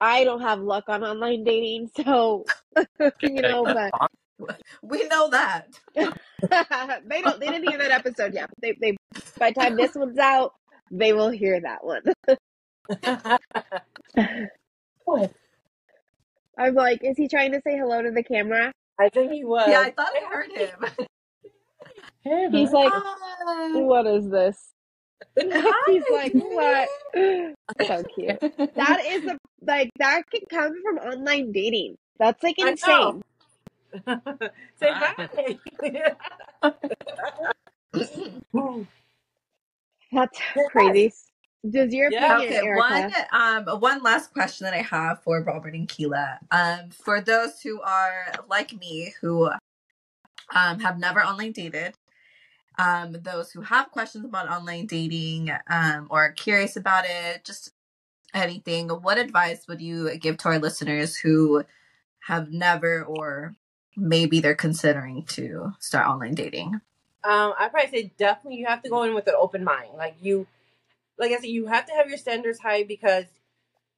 I 0.00 0.24
don't 0.24 0.42
have 0.42 0.60
luck 0.60 0.84
on 0.88 1.04
online 1.04 1.44
dating, 1.44 1.90
so 1.96 2.44
you 3.22 3.42
know, 3.42 3.64
but 3.64 3.92
We 4.82 5.06
know 5.08 5.30
that. 5.30 5.68
they 5.94 7.22
don't 7.22 7.40
they 7.40 7.48
didn't 7.48 7.68
hear 7.68 7.78
that 7.78 7.90
episode 7.92 8.34
yet. 8.34 8.50
They 8.60 8.76
they 8.80 8.96
by 9.38 9.50
the 9.50 9.60
time 9.60 9.76
this 9.76 9.94
one's 9.94 10.18
out, 10.18 10.52
they 10.90 11.12
will 11.12 11.30
hear 11.30 11.60
that 11.60 11.84
one. 11.84 12.02
What? 15.04 15.32
I'm 16.58 16.74
like, 16.74 17.04
is 17.04 17.16
he 17.16 17.28
trying 17.28 17.52
to 17.52 17.60
say 17.66 17.76
hello 17.76 18.02
to 18.02 18.10
the 18.10 18.22
camera? 18.22 18.72
I 19.00 19.08
think 19.08 19.32
he 19.32 19.44
was. 19.44 19.68
Yeah, 19.68 19.80
I 19.80 19.90
thought 19.90 20.12
I 20.14 20.26
heard 20.30 20.52
him. 20.52 20.78
He's 22.52 22.72
like, 22.72 22.92
Hi. 22.92 23.80
what 23.80 24.06
is 24.06 24.30
this? 24.30 24.72
He's 25.86 26.02
like, 26.12 26.32
what? 26.34 26.88
So 27.86 28.04
cute. 28.14 28.38
That 28.76 29.04
is 29.06 29.24
a 29.26 29.36
like 29.66 29.90
that 29.98 30.22
can 30.30 30.40
come 30.50 30.72
from 30.82 30.96
online 30.98 31.52
dating. 31.52 31.96
That's 32.18 32.42
like 32.42 32.58
insane. 32.58 33.22
Say 34.80 34.92
hi. 34.92 35.28
That's 40.12 40.38
crazy. 40.70 41.12
Does 41.68 41.92
your 41.94 42.08
Yeah. 42.08 42.36
opinion, 42.36 42.52
Okay, 42.52 42.66
Erica? 42.66 43.12
one 43.32 43.66
um 43.66 43.80
one 43.80 44.02
last 44.02 44.32
question 44.32 44.64
that 44.64 44.74
I 44.74 44.82
have 44.82 45.22
for 45.22 45.42
Robert 45.42 45.74
and 45.74 45.88
Keela. 45.88 46.38
Um 46.50 46.90
for 46.90 47.20
those 47.20 47.60
who 47.60 47.80
are 47.82 48.26
like 48.48 48.72
me 48.72 49.14
who 49.20 49.50
um 50.54 50.80
have 50.80 50.98
never 50.98 51.20
online 51.20 51.52
dated, 51.52 51.94
um 52.78 53.12
those 53.22 53.52
who 53.52 53.62
have 53.62 53.90
questions 53.90 54.24
about 54.24 54.48
online 54.48 54.86
dating 54.86 55.50
um 55.68 56.06
or 56.10 56.24
are 56.26 56.32
curious 56.32 56.76
about 56.76 57.04
it, 57.06 57.44
just 57.44 57.72
anything, 58.34 58.88
what 58.88 59.18
advice 59.18 59.66
would 59.68 59.80
you 59.82 60.16
give 60.18 60.38
to 60.38 60.48
our 60.48 60.58
listeners 60.58 61.16
who 61.16 61.64
have 62.28 62.50
never 62.52 63.02
or 63.04 63.54
maybe 63.96 64.40
they're 64.40 64.54
considering 64.54 65.24
to 65.26 65.72
start 65.80 66.06
online 66.08 66.34
dating? 66.34 66.80
Um, 67.24 67.54
I 67.58 67.68
probably 67.68 67.90
say 67.90 68.12
definitely 68.18 68.58
you 68.58 68.66
have 68.66 68.82
to 68.82 68.88
go 68.90 69.02
in 69.04 69.14
with 69.14 69.26
an 69.28 69.34
open 69.38 69.62
mind. 69.62 69.90
Like 69.96 70.16
you, 70.20 70.46
like 71.18 71.32
I 71.32 71.36
said, 71.36 71.46
you 71.46 71.66
have 71.66 71.86
to 71.86 71.92
have 71.94 72.08
your 72.08 72.18
standards 72.18 72.58
high 72.60 72.84
because 72.84 73.26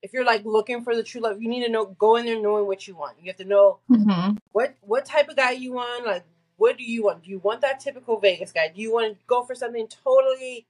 if 0.02 0.12
you're 0.12 0.24
like 0.24 0.44
looking 0.44 0.84
for 0.84 0.94
the 0.96 1.02
true 1.02 1.20
love, 1.22 1.42
you 1.42 1.48
need 1.48 1.64
to 1.64 1.70
know 1.72 1.86
go 1.86 2.16
in 2.16 2.26
there 2.26 2.40
knowing 2.40 2.66
what 2.66 2.86
you 2.88 2.96
want. 2.96 3.16
You 3.20 3.28
have 3.28 3.38
to 3.38 3.44
know 3.44 3.78
Mm-hmm. 3.90 4.36
what 4.52 4.74
what 4.82 5.04
type 5.06 5.28
of 5.28 5.36
guy 5.36 5.52
you 5.52 5.72
want. 5.72 6.06
Like 6.06 6.24
what 6.56 6.78
do 6.78 6.84
you 6.84 7.04
want? 7.04 7.24
Do 7.24 7.30
you 7.30 7.38
want 7.38 7.60
that 7.62 7.80
typical 7.80 8.18
Vegas 8.20 8.52
guy? 8.52 8.72
Do 8.74 8.80
you 8.80 8.92
want 8.92 9.14
to 9.14 9.24
go 9.26 9.42
for 9.42 9.54
something 9.54 9.88
totally 9.88 10.66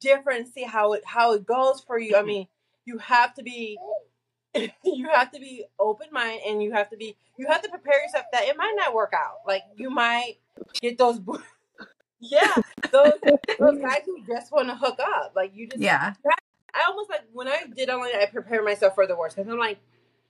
different 0.00 0.40
and 0.40 0.48
see 0.48 0.62
how 0.62 0.92
it 0.92 1.04
how 1.04 1.32
it 1.32 1.46
goes 1.46 1.80
for 1.80 1.98
you? 1.98 2.14
I 2.14 2.18
mm-hmm. 2.18 2.26
mean, 2.28 2.48
you 2.84 2.98
have 2.98 3.34
to 3.34 3.42
be 3.42 3.78
you 4.84 5.08
have 5.12 5.32
to 5.32 5.40
be 5.40 5.64
open 5.78 6.08
mind 6.12 6.40
and 6.46 6.62
you 6.62 6.72
have 6.72 6.90
to 6.90 6.96
be 6.96 7.16
you 7.36 7.46
have 7.48 7.62
to 7.62 7.68
prepare 7.68 8.00
yourself 8.02 8.26
that 8.32 8.44
it 8.44 8.56
might 8.56 8.74
not 8.76 8.94
work 8.94 9.12
out. 9.14 9.38
Like 9.46 9.62
you 9.76 9.90
might 9.90 10.36
get 10.80 10.98
those 10.98 11.20
yeah 12.20 12.54
those 12.92 13.12
those 13.58 13.78
guys 13.82 14.02
who 14.06 14.24
just 14.26 14.52
want 14.52 14.68
to 14.68 14.76
hook 14.76 14.98
up. 15.00 15.32
Like 15.34 15.52
you 15.54 15.68
just 15.68 15.82
Yeah. 15.82 16.14
I 16.74 16.84
almost 16.88 17.10
like 17.10 17.22
when 17.32 17.48
I 17.48 17.64
did 17.74 17.88
online, 17.88 18.16
I 18.16 18.26
prepared 18.26 18.64
myself 18.64 18.94
for 18.94 19.06
the 19.06 19.16
worst 19.16 19.36
because 19.36 19.50
I'm 19.50 19.58
like, 19.58 19.78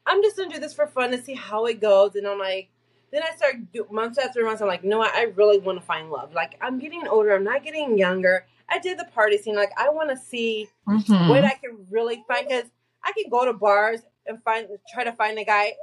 I'm 0.06 0.22
just 0.22 0.36
gonna 0.36 0.50
do 0.50 0.60
this 0.60 0.74
for 0.74 0.86
fun 0.86 1.10
to 1.12 1.22
see 1.22 1.34
how 1.34 1.64
it 1.64 1.80
goes, 1.80 2.14
and 2.16 2.26
I'm 2.26 2.38
like, 2.38 2.68
then 3.14 3.22
I 3.22 3.34
start 3.36 3.56
do, 3.72 3.86
months 3.90 4.18
after 4.18 4.44
months. 4.44 4.60
I'm 4.60 4.68
like, 4.68 4.84
no, 4.84 5.00
I 5.02 5.32
really 5.36 5.58
want 5.58 5.78
to 5.80 5.84
find 5.86 6.10
love. 6.10 6.32
Like 6.34 6.56
I'm 6.60 6.78
getting 6.78 7.06
older, 7.06 7.34
I'm 7.34 7.44
not 7.44 7.62
getting 7.64 7.96
younger. 7.98 8.46
I 8.68 8.78
did 8.78 8.98
the 8.98 9.04
party 9.04 9.38
scene. 9.38 9.56
Like 9.56 9.72
I 9.78 9.88
want 9.90 10.10
to 10.10 10.16
see 10.16 10.68
Mhm. 10.88 11.28
what 11.28 11.44
I 11.44 11.54
can 11.54 11.86
really 11.90 12.24
find 12.28 12.48
because 12.48 12.70
I 13.02 13.12
can 13.12 13.30
go 13.30 13.44
to 13.44 13.52
bars 13.52 14.00
and 14.26 14.42
find 14.42 14.66
try 14.92 15.04
to 15.04 15.12
find 15.12 15.38
a 15.38 15.44
guy. 15.44 15.74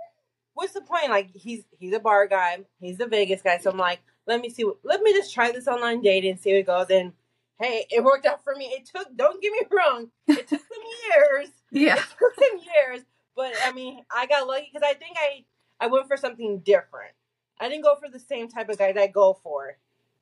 What's 0.54 0.74
the 0.74 0.82
point? 0.82 1.10
Like 1.10 1.30
he's 1.34 1.64
he's 1.80 1.94
a 1.94 2.00
bar 2.00 2.28
guy, 2.28 2.60
he's 2.80 3.00
a 3.00 3.06
Vegas 3.08 3.42
guy. 3.42 3.58
So 3.60 3.72
I'm 3.72 3.78
like, 3.78 4.00
let 4.28 4.42
me 4.42 4.50
see. 4.50 4.64
what- 4.66 4.80
Let 4.84 5.02
me 5.02 5.14
just 5.14 5.34
try 5.34 5.52
this 5.52 5.68
online 5.68 6.02
dating 6.02 6.32
and 6.32 6.40
see 6.40 6.52
how 6.52 6.58
it 6.58 6.66
goes. 6.66 6.88
And 6.90 7.14
hey, 7.62 7.86
it 7.92 8.04
worked 8.04 8.26
out 8.26 8.44
for 8.44 8.56
me. 8.56 8.66
It 8.66 8.86
took. 8.94 9.16
Don't 9.16 9.42
get 9.42 9.52
me 9.54 9.62
wrong. 9.72 10.10
It 10.28 10.48
took 10.48 10.60
some 10.62 10.84
years. 11.10 11.50
Yeah. 11.72 11.96
It 11.96 12.06
took 12.20 12.34
some 12.36 12.58
years, 12.60 13.06
but 13.36 13.54
I 13.64 13.72
mean, 13.72 14.04
I 14.14 14.26
got 14.26 14.48
lucky 14.48 14.70
because 14.74 14.86
I 14.88 14.96
think 14.96 15.16
I 15.20 15.46
I 15.80 15.88
went 15.88 16.08
for 16.08 16.18
something 16.18 16.60
different. 16.60 17.14
I 17.62 17.70
didn't 17.70 17.84
go 17.84 17.96
for 17.96 18.10
the 18.10 18.20
same 18.20 18.48
type 18.50 18.68
of 18.70 18.78
guy 18.78 18.92
that 18.92 19.02
I 19.02 19.08
go 19.08 19.34
for. 19.34 19.78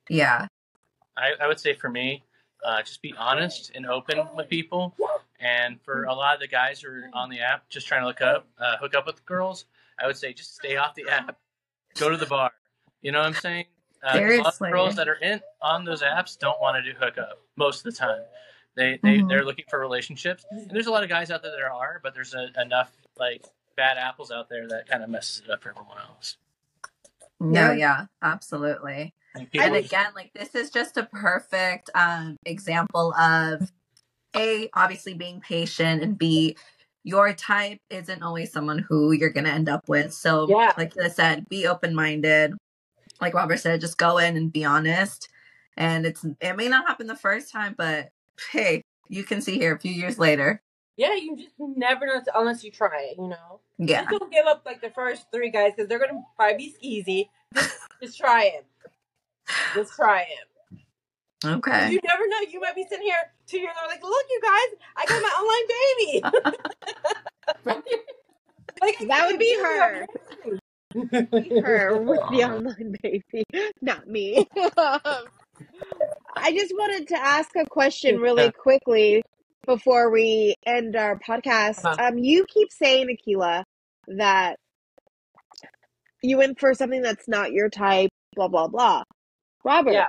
Yeah. 0.10 0.48
I, 1.18 1.32
I 1.42 1.48
would 1.48 1.60
say 1.60 1.74
for 1.74 1.90
me, 1.90 2.24
uh, 2.66 2.82
just 2.82 3.02
be 3.02 3.14
honest 3.18 3.72
and 3.74 3.86
open 3.88 4.20
with 4.36 4.50
people. 4.50 4.94
And 5.40 5.82
for 5.82 6.04
a 6.04 6.14
lot 6.14 6.34
of 6.36 6.42
the 6.42 6.48
guys 6.48 6.82
who 6.82 6.90
are 6.90 7.10
on 7.14 7.30
the 7.30 7.40
app 7.40 7.70
just 7.70 7.88
trying 7.88 8.02
to 8.02 8.08
look 8.08 8.22
up, 8.22 8.46
uh, 8.60 8.76
hook 8.78 8.94
up 8.94 9.06
with 9.08 9.26
girls, 9.26 9.66
I 10.02 10.06
would 10.06 10.18
say 10.18 10.34
just 10.34 10.56
stay 10.56 10.76
off 10.76 10.96
the 10.96 11.08
app, 11.10 11.38
go 11.98 12.10
to 12.10 12.18
the 12.18 12.26
bar. 12.26 12.52
You 13.02 13.14
know 13.14 13.20
what 13.20 13.28
I'm 13.28 13.34
saying? 13.34 13.66
Uh, 14.04 14.12
'cause 14.12 14.18
a 14.18 14.38
lot 14.38 14.48
of 14.48 14.54
Seriously. 14.54 14.72
girls 14.72 14.96
that 14.98 15.08
are 15.08 15.16
in 15.16 15.42
on 15.62 15.86
those 15.86 16.02
apps 16.02 16.38
don't 16.38 16.60
want 16.62 16.76
to 16.84 16.94
do 16.94 16.98
hookup 17.00 17.42
most 17.56 17.86
of 17.86 17.94
the 17.94 17.98
time. 17.98 18.24
They 18.76 18.98
they 19.04 19.18
Mhm. 19.20 19.30
they're 19.30 19.44
looking 19.46 19.66
for 19.70 19.80
relationships, 19.80 20.46
and 20.52 20.70
there's 20.72 20.88
a 20.88 20.92
lot 20.92 21.04
of 21.04 21.10
guys 21.10 21.32
out 21.32 21.42
there 21.42 21.52
that 21.52 21.62
are, 21.62 22.00
but 22.04 22.14
there's 22.14 22.34
a, 22.34 22.50
enough 22.62 22.92
like 23.18 23.44
bad 23.76 23.98
apples 23.98 24.32
out 24.32 24.48
there 24.50 24.68
that 24.68 24.88
kind 24.88 25.04
of 25.04 25.10
messes 25.10 25.42
it 25.42 25.50
up 25.50 25.62
for 25.64 25.70
everyone 25.70 25.98
else. 25.98 26.38
No, 27.40 27.72
Yeah. 27.72 27.74
yeah, 27.74 28.06
absolutely. 28.22 29.14
And 29.36 29.46
And 29.56 29.76
again, 29.76 30.12
like 30.16 30.32
this 30.34 30.56
is 30.56 30.70
just 30.70 30.98
a 30.98 31.06
perfect 31.06 31.90
um 31.96 32.36
example 32.46 33.14
of 33.16 33.72
A, 34.36 34.70
obviously 34.74 35.14
being 35.14 35.42
patient 35.42 36.04
and 36.04 36.18
B, 36.18 36.58
your 37.04 37.34
type 37.34 37.80
isn't 37.90 38.24
always 38.24 38.52
someone 38.52 38.80
who 38.80 39.12
you're 39.14 39.30
gonna 39.32 39.50
end 39.50 39.70
up 39.70 39.88
with. 39.88 40.14
So 40.14 40.48
Yeah. 40.50 40.74
like 40.78 40.94
I 41.04 41.10
said, 41.10 41.48
be 41.50 41.68
open 41.68 41.96
minded. 41.96 42.54
Like 43.22 43.34
Robert 43.34 43.58
said, 43.60 43.82
just 43.82 43.98
go 43.98 44.18
in 44.18 44.38
and 44.38 44.52
be 44.52 44.66
honest. 44.66 45.30
And 45.78 46.06
it's 46.06 46.26
it 46.42 46.56
may 46.58 46.68
not 46.68 46.88
happen 46.88 47.08
the 47.08 47.16
first 47.16 47.52
time, 47.52 47.76
but 47.78 48.10
hey, 48.52 48.82
you 49.10 49.24
can 49.24 49.42
see 49.42 49.58
here 49.58 49.76
a 49.76 49.80
few 49.80 49.92
years 49.94 50.20
later. 50.20 50.62
Yeah, 51.00 51.16
you 51.16 51.38
just 51.38 51.54
never 51.58 52.06
know 52.06 52.22
unless 52.36 52.62
you 52.62 52.72
try 52.72 53.12
it. 53.12 53.16
You 53.18 53.30
know. 53.30 53.62
Yeah. 53.78 54.02
Just 54.02 54.20
don't 54.20 54.30
give 54.30 54.46
up 54.46 54.64
like 54.66 54.82
the 54.82 54.90
first 54.90 55.28
three 55.32 55.50
guys 55.50 55.72
because 55.74 55.88
they're 55.88 55.98
gonna 55.98 56.22
probably 56.36 56.58
be 56.58 56.76
skeezy. 57.08 57.30
Just, 57.56 57.78
just 58.04 58.18
try 58.20 58.48
it. 58.48 58.66
Just 59.74 59.94
try 59.96 60.24
it. 60.24 60.78
Okay. 61.46 61.92
You 61.92 62.02
never 62.04 62.28
know. 62.28 62.40
You 62.52 62.60
might 62.60 62.76
be 62.76 62.86
sitting 62.90 63.06
here 63.06 63.16
two 63.48 63.60
years 63.60 63.74
old, 63.82 63.90
like, 63.90 64.04
look, 64.04 64.26
you 64.30 64.42
guys, 64.44 64.76
I 64.98 65.06
got 65.06 65.22
my 65.24 65.30
online 65.40 65.68
baby. 67.64 67.84
like 68.82 69.00
That 69.08 69.28
would 69.28 69.40
be 69.40 69.58
her. 69.58 70.06
her. 71.14 71.62
her 71.62 71.98
with 72.02 72.20
the 72.30 72.44
online 72.44 72.94
baby, 73.02 73.46
not 73.82 74.06
me. 74.06 74.46
I 76.36 76.54
just 76.54 76.74
wanted 76.78 77.08
to 77.08 77.18
ask 77.18 77.56
a 77.56 77.66
question 77.66 78.20
really 78.20 78.52
quickly 78.52 79.24
before 79.70 80.10
we 80.10 80.56
end 80.66 80.96
our 80.96 81.20
podcast. 81.20 81.86
Uh-huh. 81.86 82.08
Um, 82.08 82.18
you 82.18 82.44
keep 82.52 82.72
saying, 82.72 83.16
Akila, 83.16 83.64
that 84.08 84.56
you 86.24 86.38
went 86.38 86.60
for 86.60 86.74
something 86.74 87.04
that's 87.04 87.28
not 87.28 87.52
your 87.52 87.70
type, 87.70 88.10
blah 88.36 88.48
blah 88.48 88.68
blah. 88.68 89.04
Robert, 89.64 89.94
Yeah. 89.94 90.08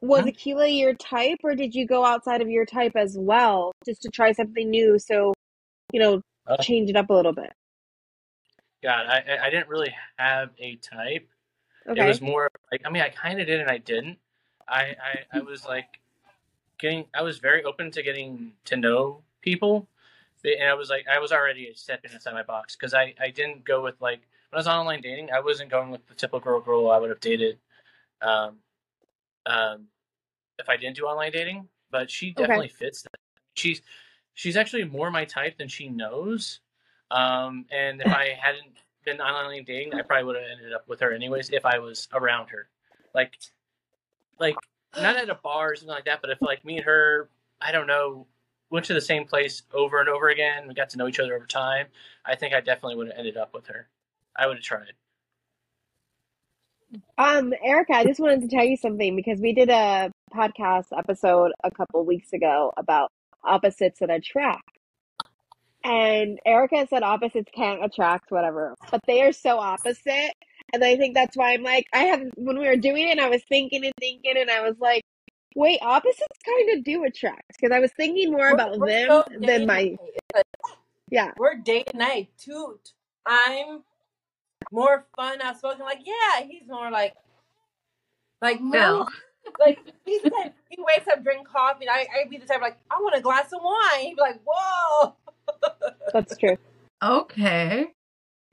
was? 0.00 0.24
Akila 0.24 0.76
your 0.76 0.94
type, 0.94 1.38
or 1.44 1.54
did 1.54 1.74
you 1.74 1.86
go 1.86 2.04
outside 2.06 2.40
of 2.40 2.48
your 2.48 2.64
type 2.64 2.92
as 2.96 3.16
well, 3.18 3.72
just 3.84 4.00
to 4.02 4.08
try 4.08 4.32
something 4.32 4.70
new? 4.70 4.98
So, 4.98 5.34
you 5.92 6.00
know, 6.00 6.22
Uh. 6.46 6.56
change 6.56 6.88
it 6.88 6.96
up 6.96 7.10
a 7.10 7.14
little 7.14 7.34
bit. 7.34 7.52
God, 8.82 9.06
I 9.06 9.18
I- 9.28 9.46
I 9.46 9.50
didn't 9.50 9.68
really 9.68 9.94
have 10.18 10.50
a 10.58 10.76
type. 10.76 11.28
Okay. 11.86 12.02
It 12.02 12.08
was 12.08 12.22
more 12.22 12.48
like 12.72 12.80
I 12.86 12.90
mean 12.90 13.02
I 13.02 13.10
kind 13.10 13.40
of 13.40 13.46
did 13.46 13.60
and 13.60 13.70
I 13.70 13.76
didn't. 13.78 14.18
I, 14.66 14.96
I 15.10 15.38
I 15.38 15.40
was 15.40 15.64
like 15.66 16.00
getting 16.82 17.06
I 17.14 17.22
was 17.22 17.38
very 17.38 17.64
open 17.64 17.90
to 17.92 18.02
getting 18.02 18.52
to 18.66 18.76
know 18.76 19.22
people, 19.40 19.88
and 20.44 20.68
I 20.68 20.74
was 20.74 20.90
like 20.90 21.06
I 21.08 21.18
was 21.18 21.32
already 21.32 21.72
stepping 21.74 22.12
inside 22.12 22.34
my 22.34 22.42
box 22.42 22.76
because 22.76 22.92
I 22.92 23.14
I 23.20 23.30
didn't 23.30 23.64
go 23.64 23.82
with 23.82 23.94
like 24.02 24.20
when 24.50 24.56
I 24.56 24.60
was 24.60 24.66
online 24.66 25.00
dating 25.00 25.30
I 25.32 25.40
wasn't 25.40 25.70
going 25.70 25.90
with 25.90 26.06
the 26.08 26.14
typical 26.14 26.60
girl 26.60 26.90
I 26.90 26.98
would 26.98 27.08
have 27.08 27.20
dated, 27.20 27.58
um, 28.20 28.56
um, 29.46 29.86
if 30.58 30.68
I 30.68 30.76
didn't 30.76 30.96
do 30.96 31.04
online 31.04 31.32
dating. 31.32 31.68
But 31.90 32.10
she 32.10 32.30
Okay. 32.32 32.42
definitely 32.42 32.68
fits 32.68 33.02
that. 33.02 33.20
She's 33.54 33.80
she's 34.34 34.56
actually 34.56 34.84
more 34.84 35.10
my 35.10 35.24
type 35.24 35.58
than 35.58 35.68
she 35.68 35.88
knows. 35.88 36.60
Um, 37.10 37.66
and 37.70 38.00
if 38.00 38.08
I 38.08 38.36
hadn't 38.40 38.72
been 39.04 39.20
online 39.20 39.64
dating, 39.64 39.94
I 39.94 40.02
probably 40.02 40.24
would 40.24 40.36
have 40.36 40.44
ended 40.50 40.72
up 40.72 40.88
with 40.88 41.00
her 41.00 41.12
anyways 41.12 41.50
if 41.50 41.66
I 41.66 41.78
was 41.78 42.08
around 42.14 42.48
her. 42.48 42.68
Like, 43.14 43.36
like 44.38 44.56
not 44.96 45.16
at 45.16 45.28
a 45.28 45.34
bar 45.34 45.72
or 45.72 45.76
something 45.76 45.94
like 45.94 46.04
that, 46.04 46.20
but 46.20 46.30
if 46.30 46.40
like 46.40 46.64
me 46.64 46.76
and 46.76 46.84
her, 46.84 47.28
I 47.60 47.72
don't 47.72 47.86
know, 47.86 48.26
went 48.70 48.86
to 48.86 48.94
the 48.94 49.00
same 49.00 49.26
place 49.26 49.62
over 49.72 50.00
and 50.00 50.08
over 50.08 50.28
again, 50.28 50.66
we 50.66 50.74
got 50.74 50.90
to 50.90 50.98
know 50.98 51.06
each 51.06 51.20
other 51.20 51.34
over 51.36 51.46
time. 51.46 51.86
I 52.24 52.36
think 52.36 52.54
I 52.54 52.60
definitely 52.60 52.96
would 52.96 53.08
have 53.08 53.18
ended 53.18 53.36
up 53.36 53.54
with 53.54 53.66
her. 53.66 53.88
I 54.36 54.46
would 54.46 54.56
have 54.56 54.64
tried. 54.64 54.92
Um, 57.18 57.52
Erica, 57.62 57.94
I 57.94 58.04
just 58.04 58.20
wanted 58.20 58.42
to 58.42 58.48
tell 58.48 58.64
you 58.64 58.76
something 58.76 59.16
because 59.16 59.40
we 59.40 59.54
did 59.54 59.70
a 59.70 60.10
podcast 60.34 60.86
episode 60.96 61.52
a 61.64 61.70
couple 61.70 62.04
weeks 62.04 62.32
ago 62.32 62.72
about 62.76 63.10
opposites 63.44 64.00
that 64.00 64.10
attract. 64.10 64.62
And 65.84 66.38
Erica 66.46 66.86
said 66.88 67.02
opposites 67.02 67.50
can't 67.54 67.84
attract, 67.84 68.30
whatever, 68.30 68.74
but 68.90 69.00
they 69.06 69.22
are 69.22 69.32
so 69.32 69.58
opposite. 69.58 70.32
And 70.72 70.82
I 70.84 70.96
think 70.96 71.14
that's 71.14 71.36
why 71.36 71.52
I'm 71.52 71.62
like, 71.62 71.86
I 71.92 72.04
have, 72.04 72.22
when 72.36 72.58
we 72.58 72.66
were 72.66 72.76
doing 72.76 73.08
it, 73.08 73.18
I 73.18 73.28
was 73.28 73.42
thinking 73.48 73.84
and 73.84 73.92
thinking, 74.00 74.34
and 74.38 74.50
I 74.50 74.62
was 74.62 74.76
like, 74.80 75.02
wait, 75.54 75.78
opposites 75.82 76.38
kind 76.46 76.78
of 76.78 76.84
do 76.84 77.04
attract 77.04 77.42
because 77.48 77.74
I 77.74 77.78
was 77.80 77.90
thinking 77.96 78.30
more 78.30 78.40
We're- 78.40 78.54
about 78.54 78.78
we're 78.78 78.86
them 78.86 79.08
so 79.08 79.24
than 79.40 79.66
my, 79.66 79.82
night. 79.82 79.98
Yeah. 81.10 81.32
We're 81.36 81.56
day 81.56 81.84
and 81.92 81.98
night. 81.98 82.30
Too. 82.38 82.78
I'm 83.26 83.82
more 84.70 85.06
fun 85.14 85.42
outspoken. 85.42 85.84
Like, 85.84 86.00
yeah, 86.04 86.46
he's 86.46 86.66
more 86.66 86.90
like, 86.90 87.14
like 88.40 88.58
Bill. 88.58 88.70
no, 88.72 89.08
like 89.60 89.78
he 90.06 90.20
said 90.20 90.54
he 90.70 90.78
wakes 90.78 91.06
up, 91.08 91.22
drink 91.22 91.46
coffee. 91.46 91.86
And 91.86 91.90
I, 91.90 92.06
I'd 92.18 92.30
be 92.30 92.38
the 92.38 92.46
type 92.46 92.62
like, 92.62 92.78
I 92.90 92.94
want 93.00 93.14
a 93.14 93.20
glass 93.20 93.52
of 93.52 93.60
wine. 93.62 94.06
He'd 94.06 94.16
be 94.16 94.20
like, 94.22 94.40
whoa. 94.44 95.14
That's 96.14 96.36
true. 96.38 96.56
Okay. 97.02 97.88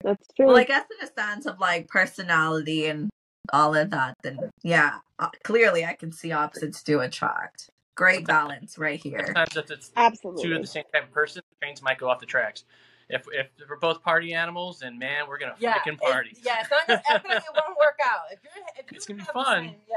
That's 0.04 0.28
true. 0.36 0.48
Well, 0.48 0.58
I 0.58 0.64
guess 0.64 0.86
in 1.00 1.08
a 1.08 1.12
sense 1.12 1.46
of 1.46 1.60
like 1.60 1.88
personality 1.88 2.88
and 2.88 3.10
all 3.52 3.76
of 3.76 3.90
that, 3.92 4.16
then 4.24 4.38
yeah, 4.64 5.00
uh, 5.20 5.30
clearly 5.44 5.86
I 5.86 5.94
can 5.94 6.12
see 6.12 6.32
opposites 6.32 6.84
do 6.84 7.00
attract. 7.02 7.70
Great 7.96 8.26
balance 8.26 8.78
right 8.78 9.00
here. 9.02 9.22
Sometimes 9.26 9.58
if 9.58 9.72
it's 9.72 9.88
two 9.90 9.94
Absolutely. 9.98 10.54
of 10.54 10.62
the 10.62 10.68
same 10.68 10.84
type 10.94 11.04
of 11.04 11.12
person, 11.12 11.42
trains 11.62 11.82
might 11.82 11.98
go 11.98 12.10
off 12.10 12.20
the 12.20 12.26
tracks. 12.26 12.64
If 13.10 13.24
if 13.34 13.48
we're 13.68 13.76
both 13.78 14.02
party 14.04 14.34
animals, 14.34 14.80
then 14.80 14.98
man, 14.98 15.28
we're 15.28 15.40
gonna 15.40 15.56
Yeah, 15.60 15.74
freaking 15.80 15.94
it- 15.94 16.00
party. 16.00 16.38
yeah, 16.44 16.62
it's 16.62 16.70
not 16.70 16.88
gonna, 16.88 17.02
it 17.36 17.44
won't 17.56 17.78
work 17.80 18.00
out. 18.04 18.32
If 18.32 18.40
you're, 18.44 18.64
if 18.78 18.92
It's 18.94 19.06
gonna 19.06 19.20
be 19.20 19.26
fun. 19.34 19.64
same- 19.66 19.76
yeah. 19.90 19.96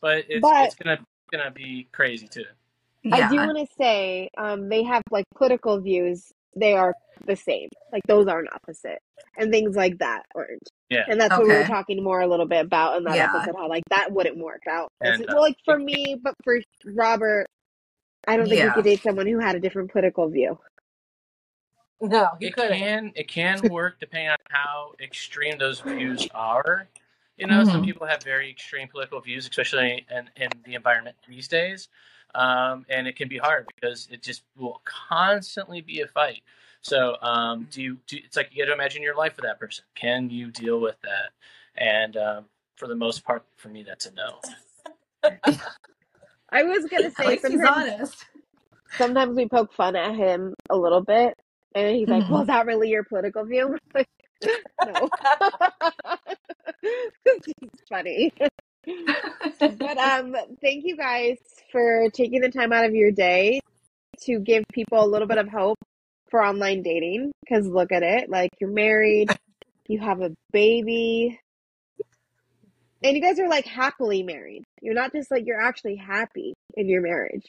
But 0.00 0.26
it's 0.28 0.40
But- 0.42 0.66
it's 0.66 0.74
gonna 0.76 0.98
gonna 1.32 1.50
be 1.50 1.88
crazy 1.92 2.28
too. 2.28 2.44
I 3.10 3.28
do 3.30 3.36
want 3.36 3.56
to 3.56 3.66
say 3.78 4.28
um, 4.36 4.68
they 4.68 4.82
have 4.82 5.02
like 5.10 5.24
political 5.34 5.80
views. 5.80 6.32
They 6.56 6.74
are 6.74 6.94
the 7.26 7.36
same. 7.36 7.68
Like 7.92 8.02
those 8.06 8.26
aren't 8.26 8.52
opposite, 8.52 8.98
and 9.36 9.52
things 9.52 9.76
like 9.76 9.98
that 9.98 10.22
aren't. 10.34 10.68
Yeah. 10.88 11.04
And 11.08 11.20
that's 11.20 11.36
what 11.36 11.46
we 11.46 11.54
were 11.54 11.64
talking 11.64 12.02
more 12.02 12.20
a 12.20 12.26
little 12.26 12.46
bit 12.46 12.64
about 12.64 12.96
in 12.96 13.04
that 13.04 13.16
Yeah. 13.16 13.30
episode. 13.34 13.54
How 13.56 13.68
like 13.68 13.84
that 13.90 14.10
wouldn't 14.12 14.38
work 14.38 14.62
out. 14.68 14.88
And, 15.00 15.24
well, 15.28 15.40
like 15.42 15.56
for 15.64 15.78
me, 15.78 16.16
but 16.22 16.34
for 16.42 16.60
Robert, 16.86 17.46
I 18.26 18.36
don't 18.36 18.46
think 18.46 18.58
Yeah. 18.58 18.66
you 18.66 18.72
could 18.72 18.84
date 18.84 19.02
someone 19.02 19.26
who 19.26 19.38
had 19.38 19.54
a 19.54 19.60
different 19.60 19.90
political 19.92 20.28
view. 20.28 20.58
No, 22.02 22.28
you 22.40 22.48
It 22.48 22.54
couldn't. 22.54 22.78
can 22.78 23.12
it 23.14 23.28
can 23.28 23.60
work 23.70 24.00
depending 24.00 24.30
on 24.30 24.38
how 24.48 24.94
extreme 25.02 25.58
those 25.58 25.80
views 25.80 26.26
are. 26.34 26.88
You 27.36 27.46
know, 27.46 27.62
some 27.64 27.82
Mhm. 27.82 27.84
people 27.84 28.06
have 28.06 28.22
very 28.22 28.50
extreme 28.50 28.88
political 28.88 29.20
views, 29.20 29.46
especially 29.46 30.06
in, 30.10 30.30
in 30.36 30.48
the 30.64 30.74
environment 30.76 31.16
these 31.28 31.46
days. 31.46 31.88
Um, 32.34 32.86
and 32.88 33.06
it 33.06 33.16
can 33.16 33.28
be 33.28 33.38
hard 33.38 33.66
because 33.74 34.08
it 34.10 34.22
just 34.22 34.42
will 34.56 34.80
constantly 34.84 35.80
be 35.80 36.00
a 36.00 36.06
fight. 36.06 36.42
So 36.82 37.16
um, 37.22 37.68
do 37.70 37.82
you? 37.82 37.98
Do, 38.06 38.18
it's 38.24 38.36
like 38.36 38.50
you 38.52 38.64
got 38.64 38.68
to 38.68 38.74
imagine 38.74 39.02
your 39.02 39.16
life 39.16 39.36
with 39.36 39.44
that 39.44 39.60
person. 39.60 39.84
Can 39.94 40.30
you 40.30 40.50
deal 40.50 40.80
with 40.80 40.96
that? 41.02 41.30
And 41.76 42.16
um, 42.16 42.44
for 42.76 42.88
the 42.88 42.96
most 42.96 43.24
part, 43.24 43.44
for 43.56 43.68
me, 43.68 43.82
that's 43.82 44.06
a 44.06 44.14
no. 44.14 44.40
I 46.52 46.64
was 46.64 46.84
gonna 46.86 47.10
say 47.10 47.28
least 47.28 47.46
he's 47.46 47.60
sometimes, 47.60 47.88
honest. 47.88 48.24
sometimes 48.98 49.36
we 49.36 49.48
poke 49.48 49.72
fun 49.74 49.94
at 49.96 50.16
him 50.16 50.54
a 50.70 50.76
little 50.76 51.02
bit, 51.02 51.34
and 51.74 51.94
he's 51.94 52.08
like, 52.08 52.24
Mhm. 52.24 52.30
"Well, 52.30 52.40
is 52.42 52.46
that 52.48 52.66
really 52.66 52.88
your 52.88 53.04
political 53.04 53.44
view?" 53.44 53.76
Like, 53.94 54.08
no, 54.86 55.10
he's 57.24 57.70
funny. 57.90 58.32
But 58.86 59.98
um, 59.98 60.34
thank 60.60 60.84
you 60.84 60.96
guys 60.96 61.36
for 61.70 62.08
taking 62.12 62.40
the 62.40 62.50
time 62.50 62.72
out 62.72 62.84
of 62.84 62.94
your 62.94 63.10
day 63.10 63.60
to 64.22 64.38
give 64.40 64.64
people 64.72 65.04
a 65.04 65.06
little 65.06 65.28
bit 65.28 65.38
of 65.38 65.48
hope 65.48 65.78
for 66.30 66.42
online 66.44 66.82
dating. 66.82 67.32
Because 67.42 67.66
look 67.66 67.92
at 67.92 68.02
it, 68.02 68.30
like 68.30 68.50
you're 68.60 68.70
married, 68.70 69.30
you 69.86 70.00
have 70.00 70.20
a 70.20 70.30
baby, 70.52 71.38
and 73.02 73.16
you 73.16 73.22
guys 73.22 73.38
are 73.38 73.48
like 73.48 73.66
happily 73.66 74.22
married. 74.22 74.64
You're 74.80 74.94
not 74.94 75.12
just 75.12 75.30
like 75.30 75.44
you're 75.46 75.60
actually 75.60 75.96
happy 75.96 76.54
in 76.74 76.88
your 76.88 77.02
marriage, 77.02 77.44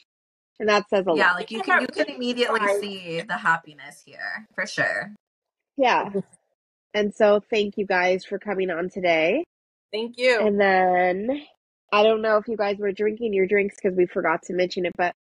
and 0.58 0.68
that 0.68 0.88
says 0.90 1.06
a 1.06 1.14
yeah, 1.14 1.28
lot. 1.28 1.36
like 1.36 1.50
you 1.50 1.62
can 1.62 1.82
you 1.82 1.86
can 1.88 2.10
immediately 2.10 2.60
see 2.80 3.20
the 3.20 3.36
happiness 3.36 4.02
here 4.04 4.46
for 4.54 4.66
sure. 4.66 5.14
Yeah. 5.76 6.10
And 6.94 7.14
so 7.14 7.40
thank 7.50 7.78
you 7.78 7.86
guys 7.86 8.24
for 8.24 8.38
coming 8.38 8.70
on 8.70 8.90
today. 8.90 9.44
Thank 9.92 10.16
you. 10.18 10.40
And 10.40 10.60
then 10.60 11.42
I 11.92 12.02
don't 12.02 12.22
know 12.22 12.38
if 12.38 12.48
you 12.48 12.56
guys 12.56 12.78
were 12.78 12.92
drinking 12.92 13.34
your 13.34 13.46
drinks 13.46 13.76
because 13.80 13.96
we 13.96 14.06
forgot 14.06 14.42
to 14.44 14.54
mention 14.54 14.86
it, 14.86 14.92
but 14.96 15.14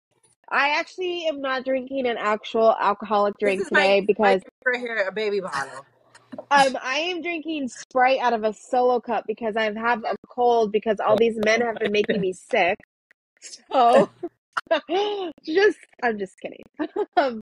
I 0.48 0.78
actually 0.78 1.26
am 1.26 1.40
not 1.40 1.64
drinking 1.64 2.06
an 2.06 2.16
actual 2.18 2.74
alcoholic 2.80 3.38
drink 3.38 3.66
today 3.68 4.00
my 4.00 4.06
because 4.06 4.42
right 4.64 4.80
here, 4.80 5.04
a 5.08 5.12
baby 5.12 5.40
bottle. 5.40 5.84
um 6.50 6.76
I 6.82 6.98
am 7.10 7.22
drinking 7.22 7.68
Sprite 7.68 8.20
out 8.20 8.32
of 8.32 8.44
a 8.44 8.52
solo 8.52 9.00
cup 9.00 9.24
because 9.26 9.56
I 9.56 9.72
have 9.72 10.04
a 10.04 10.14
cold 10.28 10.72
because 10.72 10.98
all 11.00 11.16
these 11.16 11.38
men 11.44 11.60
have 11.60 11.78
been 11.78 11.92
making 11.92 12.20
me 12.20 12.32
sick. 12.32 12.76
So 13.40 14.08
just 15.44 15.78
I'm 16.02 16.18
just 16.18 16.34
kidding. 16.40 16.62
um, 17.16 17.40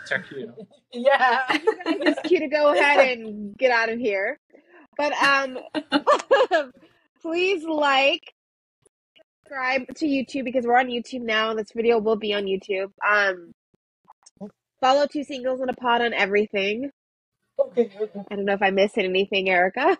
it's 0.01 0.11
our 0.11 0.19
cue. 0.19 0.53
yeah. 0.93 1.53
you 1.53 1.77
guys 1.83 1.95
it's 2.01 2.27
cute 2.27 2.41
to 2.41 2.47
go 2.47 2.73
ahead 2.73 3.17
and 3.17 3.57
get 3.57 3.71
out 3.71 3.89
of 3.89 3.99
here. 3.99 4.39
But 4.97 5.13
um, 5.13 5.57
please 7.21 7.63
like, 7.63 8.33
subscribe 9.43 9.87
to 9.95 10.05
YouTube 10.05 10.45
because 10.45 10.65
we're 10.65 10.79
on 10.79 10.87
YouTube 10.87 11.21
now, 11.21 11.49
and 11.49 11.59
this 11.59 11.71
video 11.75 11.99
will 11.99 12.15
be 12.15 12.33
on 12.33 12.45
YouTube. 12.45 12.91
Um, 13.05 13.53
follow 14.79 15.07
Two 15.07 15.23
Singles 15.23 15.61
and 15.61 15.69
a 15.69 15.73
Pod 15.73 16.01
on 16.01 16.13
everything. 16.13 16.91
Okay. 17.59 17.89
I 18.31 18.35
don't 18.35 18.45
know 18.45 18.53
if 18.53 18.61
I 18.61 18.69
missed 18.71 18.97
anything, 18.97 19.49
Erica. 19.49 19.97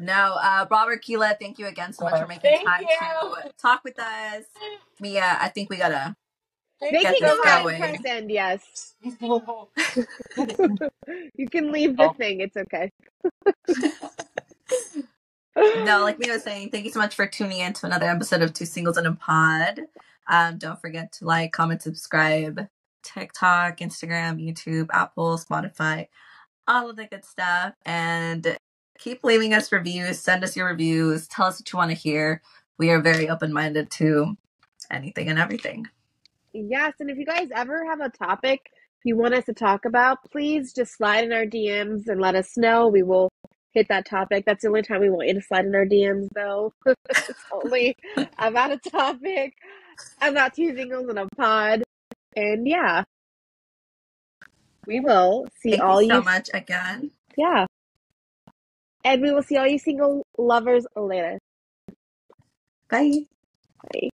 No, 0.00 0.36
uh, 0.40 0.64
Robert 0.70 1.02
Keela, 1.02 1.36
thank 1.40 1.58
you 1.58 1.66
again 1.66 1.92
so 1.92 2.04
much 2.04 2.20
for 2.20 2.26
making 2.28 2.64
time 2.64 2.82
you. 2.82 3.36
to 3.42 3.52
talk 3.60 3.82
with 3.84 3.98
us. 3.98 4.44
Mia, 5.00 5.36
I 5.40 5.48
think 5.48 5.70
we 5.70 5.76
gotta. 5.76 6.14
They 6.80 6.90
Get 6.92 7.02
can 7.02 7.12
this 7.14 7.20
go 7.20 7.42
going. 7.64 7.82
and 7.82 7.94
press 7.96 8.04
end, 8.06 8.30
yes. 8.30 8.94
you 11.34 11.48
can 11.50 11.72
leave 11.72 11.96
the 11.96 12.04
Oh. 12.04 12.12
thing, 12.12 12.40
it's 12.40 12.56
okay. 12.56 12.90
No, 15.56 16.02
like 16.02 16.20
Mia 16.20 16.34
was 16.34 16.44
saying, 16.44 16.70
thank 16.70 16.84
you 16.84 16.92
so 16.92 17.00
much 17.00 17.16
for 17.16 17.26
tuning 17.26 17.58
in 17.58 17.72
to 17.74 17.86
another 17.86 18.06
episode 18.06 18.42
of 18.42 18.52
Two 18.54 18.64
Singles 18.64 18.96
in 18.96 19.06
a 19.06 19.14
Pod. 19.16 19.80
Um, 20.28 20.58
don't 20.58 20.80
forget 20.80 21.10
to 21.14 21.24
like, 21.24 21.50
comment, 21.52 21.82
subscribe, 21.82 22.68
TikTok, 23.02 23.78
Instagram, 23.78 24.42
YouTube, 24.42 24.88
Apple, 24.92 25.38
Spotify, 25.38 26.08
all 26.66 26.90
of 26.90 26.96
the 26.96 27.06
good 27.06 27.24
stuff. 27.24 27.74
And 27.84 28.58
keep 28.98 29.24
leaving 29.24 29.54
us 29.54 29.72
reviews. 29.72 30.18
Send 30.18 30.44
us 30.44 30.56
your 30.56 30.66
reviews. 30.66 31.28
Tell 31.28 31.46
us 31.46 31.60
what 31.60 31.72
you 31.72 31.76
want 31.76 31.90
to 31.90 31.96
hear. 31.96 32.42
We 32.78 32.90
are 32.90 33.00
very 33.00 33.28
open 33.28 33.52
minded 33.52 33.90
to 33.92 34.36
anything 34.90 35.28
and 35.28 35.38
everything. 35.38 35.86
Yes, 36.52 36.94
and 37.00 37.10
if 37.10 37.18
you 37.18 37.26
guys 37.26 37.48
ever 37.54 37.84
have 37.84 38.00
a 38.00 38.08
topic 38.08 38.70
you 39.04 39.16
want 39.16 39.34
us 39.34 39.44
to 39.46 39.54
talk 39.54 39.84
about, 39.84 40.18
please 40.30 40.72
just 40.72 40.96
slide 40.96 41.24
in 41.24 41.32
our 41.32 41.46
DMs 41.46 42.08
and 42.08 42.20
let 42.20 42.34
us 42.34 42.56
know. 42.56 42.88
We 42.88 43.02
will 43.02 43.30
hit 43.72 43.88
that 43.88 44.06
topic. 44.06 44.44
That's 44.44 44.62
the 44.62 44.68
only 44.68 44.82
time 44.82 45.00
we 45.00 45.10
want 45.10 45.28
you 45.28 45.34
to 45.34 45.40
slide 45.40 45.66
in 45.66 45.74
our 45.74 45.86
DMs, 45.86 46.28
though. 46.34 46.72
it's 47.08 47.30
only 47.52 47.96
about 48.38 48.72
a 48.72 48.78
topic. 48.78 49.54
I'm 50.20 50.34
not 50.34 50.54
two 50.54 50.76
singles 50.76 51.08
in 51.08 51.18
a 51.18 51.26
pod. 51.36 51.82
And 52.38 52.68
yeah, 52.68 53.02
we 54.86 55.00
will 55.00 55.48
see 55.60 55.70
Thank 55.70 55.82
all 55.82 56.00
you 56.00 56.08
so 56.08 56.18
you. 56.18 56.22
much 56.22 56.50
again. 56.54 57.10
Yeah. 57.36 57.66
And 59.04 59.22
we 59.22 59.32
will 59.32 59.42
see 59.42 59.56
all 59.56 59.66
you 59.66 59.80
single 59.80 60.22
lovers 60.38 60.86
later. 60.94 61.40
Bye. 62.88 63.26
Bye. 63.92 64.08